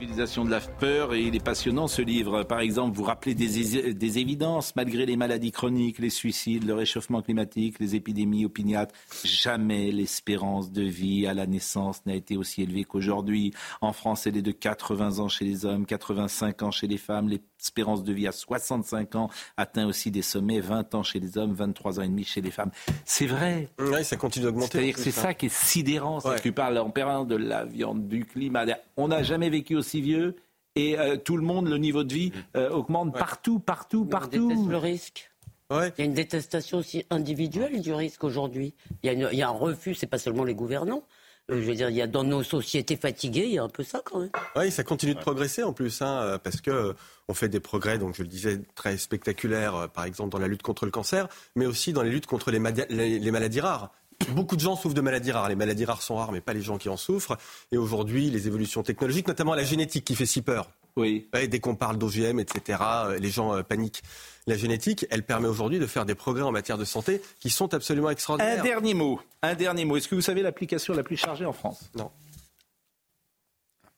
[0.00, 2.42] Civilisation de la peur et il est passionnant ce livre.
[2.42, 7.20] Par exemple, vous rappelez des, des évidences, malgré les maladies chroniques, les suicides, le réchauffement
[7.20, 8.94] climatique, les épidémies opiniâtres,
[9.24, 13.52] jamais l'espérance de vie à la naissance n'a été aussi élevée qu'aujourd'hui.
[13.82, 17.28] En France, elle est de 80 ans chez les hommes, 85 ans chez les femmes.
[17.28, 19.28] L'espérance de vie à 65 ans
[19.58, 22.50] atteint aussi des sommets, 20 ans chez les hommes, 23 ans et demi chez les
[22.50, 22.70] femmes.
[23.04, 23.68] C'est vrai.
[23.78, 24.78] Oui, ça continue d'augmenter.
[24.78, 26.20] C'est-à-dire que c'est ça qui est sidérant.
[26.20, 28.64] Que tu parles en permanence de la viande, du climat.
[28.96, 30.36] On n'a jamais vécu aussi vieux
[30.76, 34.44] et euh, tout le monde, le niveau de vie euh, augmente partout, partout, partout.
[34.44, 35.30] On déteste le risque.
[35.72, 38.74] Il y a une détestation aussi individuelle du risque aujourd'hui.
[39.04, 41.04] Il, il, y a un refus, c'est pas seulement les gouvernants.
[41.50, 43.68] Euh, je veux dire, il y a dans nos sociétés fatiguées, il y a un
[43.68, 44.30] peu ça quand même.
[44.56, 46.94] Oui, ça continue de progresser en plus, hein, parce que
[47.28, 50.62] on fait des progrès, donc je le disais, très spectaculaires, par exemple dans la lutte
[50.62, 53.92] contre le cancer, mais aussi dans les luttes contre les, les, les maladies rares.
[54.28, 55.48] Beaucoup de gens souffrent de maladies rares.
[55.48, 57.36] Les maladies rares sont rares, mais pas les gens qui en souffrent.
[57.72, 60.70] Et aujourd'hui, les évolutions technologiques, notamment la génétique qui fait si peur.
[60.96, 61.28] Oui.
[61.32, 62.78] dès qu'on parle d'OGM, etc.,
[63.18, 64.02] les gens euh, paniquent.
[64.46, 67.72] La génétique, elle permet aujourd'hui de faire des progrès en matière de santé qui sont
[67.74, 68.60] absolument extraordinaires.
[68.60, 69.20] Un dernier mot.
[69.42, 69.96] Un dernier mot.
[69.96, 71.90] Est-ce que vous savez l'application la plus chargée en France?
[71.94, 72.10] Non.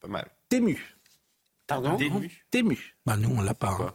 [0.00, 0.30] Pas mal.
[0.48, 0.96] Tému.
[1.66, 1.96] Pardon?
[1.96, 2.42] Tému.
[2.50, 2.96] Tému.
[3.06, 3.76] Bah nous, on l'a pas.
[3.80, 3.94] hein.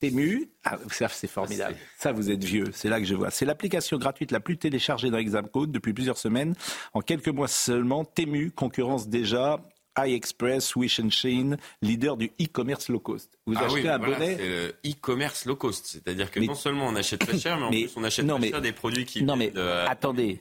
[0.00, 1.76] Tému, ah, ça c'est formidable.
[1.98, 3.30] Ça vous êtes vieux, c'est là que je vois.
[3.30, 6.54] C'est l'application gratuite la plus téléchargée dans Examcode depuis plusieurs semaines.
[6.94, 9.60] En quelques mois seulement, Tému concurrence déjà
[10.00, 13.36] iExpress, Wish and Shein, leader du e-commerce low cost.
[13.46, 14.36] Vous Ah achetez oui, un voilà, bonnet.
[14.36, 15.86] c'est le e-commerce low cost.
[15.86, 18.24] C'est-à-dire que Mais- non seulement on achète pas cher, mais en Mais- plus on achète
[18.24, 20.40] non, pas mais- cher des produits qui Non mais de- attendez,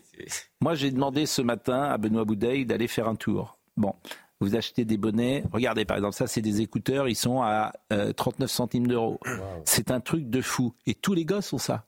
[0.62, 3.58] moi j'ai demandé ce matin à Benoît Boudeille d'aller faire un tour.
[3.78, 3.96] Bon,
[4.40, 8.14] vous achetez des bonnets, regardez par exemple ça c'est des écouteurs, ils sont à euh,
[8.14, 9.20] 39 centimes d'euros.
[9.66, 11.86] C'est un truc de fou et tous les gosses ont ça.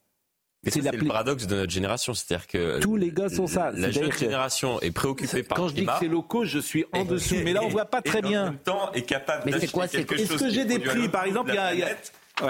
[0.68, 3.72] C'est le paradoxe de notre génération, c'est-à-dire que Tous les gosses ont ça.
[3.72, 6.84] La jeune que- génération est préoccupée par Quand je dis que c'est locaux, je suis
[6.92, 8.46] en dessous, mais là on voit pas très en bien.
[8.46, 10.66] même temps est capable Mais c'est d'acheter quoi, c'est- quelque Est-ce chose que qui j'ai
[10.66, 11.84] des prix Par exemple, il y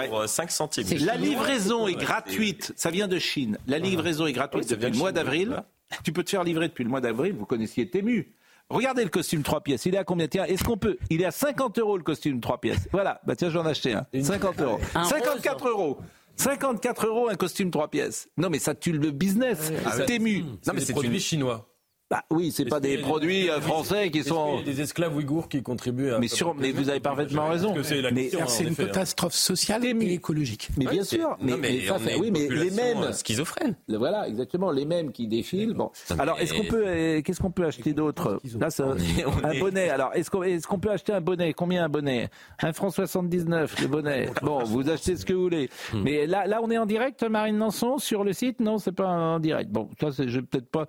[0.08, 0.86] pour euh, 5 centimes.
[1.04, 2.72] La livraison est gratuite.
[2.76, 3.58] Ça vient de Chine.
[3.68, 5.62] La livraison est gratuite depuis vient le mois d'avril.
[6.04, 7.34] Tu peux te faire livrer depuis le mois d'avril.
[7.38, 8.32] Vous connaissiez Tému.
[8.70, 9.84] Regardez le costume 3 pièces.
[9.86, 12.40] Il est à combien Tiens, est-ce qu'on peut Il est à 50 euros le costume
[12.40, 12.88] 3 pièces.
[12.92, 13.20] Voilà.
[13.26, 14.06] Bah tiens, j'en ai acheté un.
[14.14, 14.78] 50 euros.
[14.94, 15.98] Un 54 euros.
[16.36, 18.28] 54 euros un costume 3 pièces.
[18.38, 19.72] Non mais ça tue le business.
[19.84, 20.06] Ah ouais.
[20.06, 20.42] Tému.
[20.66, 21.69] Non, mais c'est produits chinois.
[22.10, 24.62] Bah oui, c'est pas des produits euh, français qui sont.
[24.62, 26.18] des esclaves ouïghours qui contribuent à.
[26.18, 27.68] Mais, sur, mais vous avez parfaitement raison.
[27.68, 28.74] Parce que c'est la mais C'est une hein.
[28.76, 30.70] catastrophe sociale et écologique.
[30.76, 31.54] Mais bien sûr, mais,
[32.18, 33.76] oui, mais les mêmes euh, schizophrène.
[33.86, 35.74] Le Voilà, exactement, les mêmes qui défilent.
[35.74, 38.84] Bon, alors est-ce qu'on peut, euh, qu'est-ce qu'on peut acheter d'autre Là, ça,
[39.18, 39.88] est- on un est- bonnet.
[39.90, 41.52] Alors, est-ce qu'on, est-ce qu'on peut acheter un bonnet?
[41.54, 42.28] Combien un bonnet?
[42.60, 44.28] Un franc 79 le bonnet.
[44.42, 45.68] Bon, vous achetez ce que vous voulez.
[45.92, 46.02] Hmm.
[46.02, 48.58] Mais là, là, on est en direct, Marine Nanson, sur le site?
[48.58, 49.70] Non, c'est pas en direct.
[49.70, 50.86] Bon, ça, c'est, je vais peut-être pas.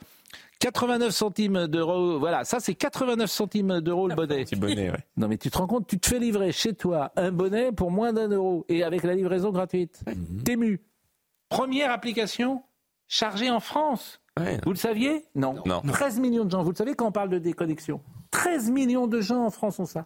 [0.61, 4.43] 89 centimes d'euros, voilà, ça c'est 89 centimes d'euros le bonnet.
[4.43, 5.05] Petit bonnet, ouais.
[5.17, 7.89] Non mais tu te rends compte, tu te fais livrer chez toi un bonnet pour
[7.89, 10.03] moins d'un euro et avec la livraison gratuite.
[10.45, 10.79] Tému.
[11.49, 12.61] Première application
[13.07, 14.21] chargée en France.
[14.39, 14.59] Ouais.
[14.63, 15.25] Vous le saviez?
[15.33, 15.55] Non.
[15.65, 15.81] Non.
[15.81, 16.61] 13 millions de gens.
[16.61, 19.85] Vous le savez quand on parle de déconnexion 13 millions de gens en France ont
[19.85, 20.05] ça.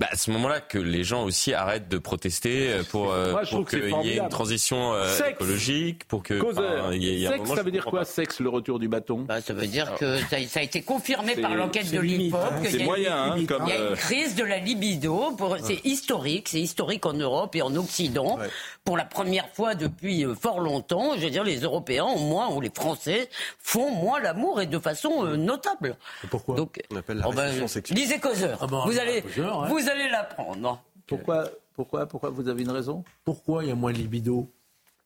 [0.00, 3.42] Bah, à ce moment-là que les gens aussi arrêtent de protester euh, pour, euh, Moi,
[3.50, 5.30] pour qu'il y ait une transition euh, Sexe.
[5.32, 8.04] écologique, pour que enfin, y ait- y a un Sexe, moment, ça veut dire quoi
[8.06, 9.18] sexe, le retour du bâton?
[9.28, 12.38] Bah, ça veut dire que ça, ça a été confirmé par l'enquête de l'IFOP.
[12.40, 12.62] hein.
[12.66, 13.34] qu'il y hein, y a
[13.74, 15.32] euh, une crise de la libido.
[15.36, 18.38] pour- C'est historique, c'est historique en Europe et en Occident.
[18.84, 22.48] Pour la première fois depuis euh, fort longtemps, je veux dire, les Européens, au moins,
[22.48, 23.28] ou les Français,
[23.62, 25.96] font moins l'amour et de façon euh, notable.
[26.30, 26.56] Pourquoi?
[26.56, 27.98] Donc, On appelle la oh ben, sexuelle.
[27.98, 28.58] lisez Causeur.
[28.62, 30.82] Ah ben, vous allez, Causeur, vous allez l'apprendre.
[31.06, 33.04] Pourquoi, pourquoi, pourquoi vous avez une raison?
[33.24, 34.48] Pourquoi il y a moins de libido?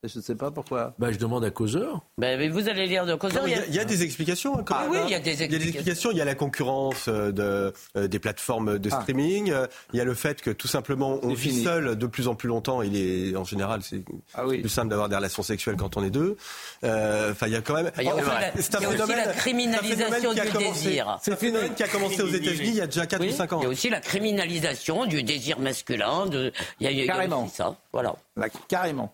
[0.07, 0.95] Je ne sais pas pourquoi.
[0.99, 2.03] Bah, je demande à causeur.
[2.19, 3.47] Ben, mais vous allez lire de causeur.
[3.49, 4.59] Il, y a, il y a des explications.
[4.59, 5.05] hein, quand Ah même, oui, hein.
[5.07, 6.11] il y a des Il y a des explications.
[6.11, 9.01] Il y a la concurrence euh, de, euh, des plateformes de Ah.
[9.01, 9.51] streaming.
[9.51, 11.65] euh, Il y a le fait que tout simplement on vit fini.
[11.65, 12.83] seul de plus en plus longtemps.
[12.83, 14.03] Il est en général c'est
[14.35, 14.61] Ah oui.
[14.61, 16.37] plus simple d'avoir des relations sexuelles quand on est deux.
[16.85, 17.91] Euh, Enfin, il y a quand même.
[17.99, 20.11] Il y a aussi Enfin, la- c'est un il y a aussi phénomène- la criminalisation
[20.15, 21.19] phénomène qui a du commencé- désir.
[21.23, 23.33] C'est un phénomène qui a commencé aux États-Unis il y a déjà 4 Oui, ou
[23.37, 23.61] 5 ans.
[23.61, 26.27] Il y a aussi la criminalisation du désir masculin.
[26.27, 26.53] De...
[26.81, 27.45] Il y a, il y a Carrément.
[27.45, 27.77] aussi ça.
[27.93, 28.15] Voilà.
[28.37, 29.13] Là, carrément.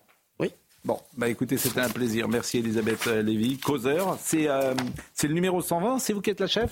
[0.83, 2.27] Bon, bah écoutez, c'était un plaisir.
[2.27, 3.59] Merci Elisabeth euh, Lévy.
[3.59, 4.73] Causeur, c'est euh,
[5.21, 6.71] le numéro 120, c'est vous qui êtes la chef?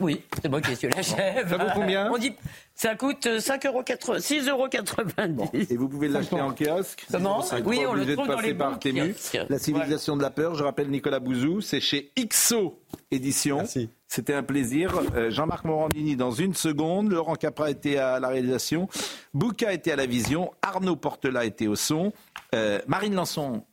[0.00, 1.48] Oui, c'est moi qui suis la chef.
[1.48, 2.32] Ça vaut combien On dit,
[2.74, 5.50] ça coûte 5,80 euros, 6,90 euros.
[5.70, 7.06] Et vous pouvez l'acheter en kiosque.
[7.10, 9.14] Comment Vous n'êtes Oui, on le de trouve dans les par Tému.
[9.48, 12.80] La civilisation de la peur, je rappelle Nicolas Bouzou, c'est chez XO
[13.10, 13.58] Édition.
[13.58, 13.88] Merci.
[14.08, 15.00] C'était un plaisir.
[15.16, 17.10] Euh, Jean-Marc Morandini dans une seconde.
[17.10, 18.88] Laurent Capra était à la réalisation.
[19.32, 20.52] Bouca était à la vision.
[20.62, 22.12] Arnaud Portela était au son.
[22.54, 23.64] Euh, Marine Lançon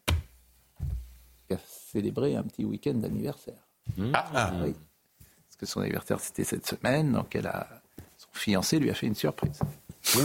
[1.51, 1.57] a
[1.91, 3.67] célébré un petit week-end d'anniversaire.
[4.13, 4.51] Ah.
[4.63, 4.73] Oui.
[5.61, 7.13] Que son anniversaire, c'était cette semaine.
[7.13, 7.67] Donc, elle a,
[8.17, 9.59] son fiancé lui a fait une surprise.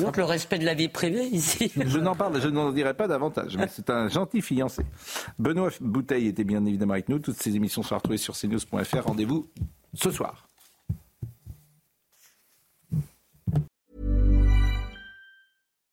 [0.01, 1.71] Donc le respect de la vie privée ici.
[1.77, 4.83] Je n'en parle, je n'en dirai pas davantage, mais c'est un gentil fiancé.
[5.39, 7.19] Benoît Bouteille était bien évidemment avec nous.
[7.19, 9.03] Toutes ces émissions sont retrouvées sur cnews.fr.
[9.05, 9.47] Rendez-vous
[9.93, 10.49] ce soir.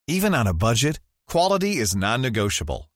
[0.08, 2.88] Even on a budget, quality is non-negotiable.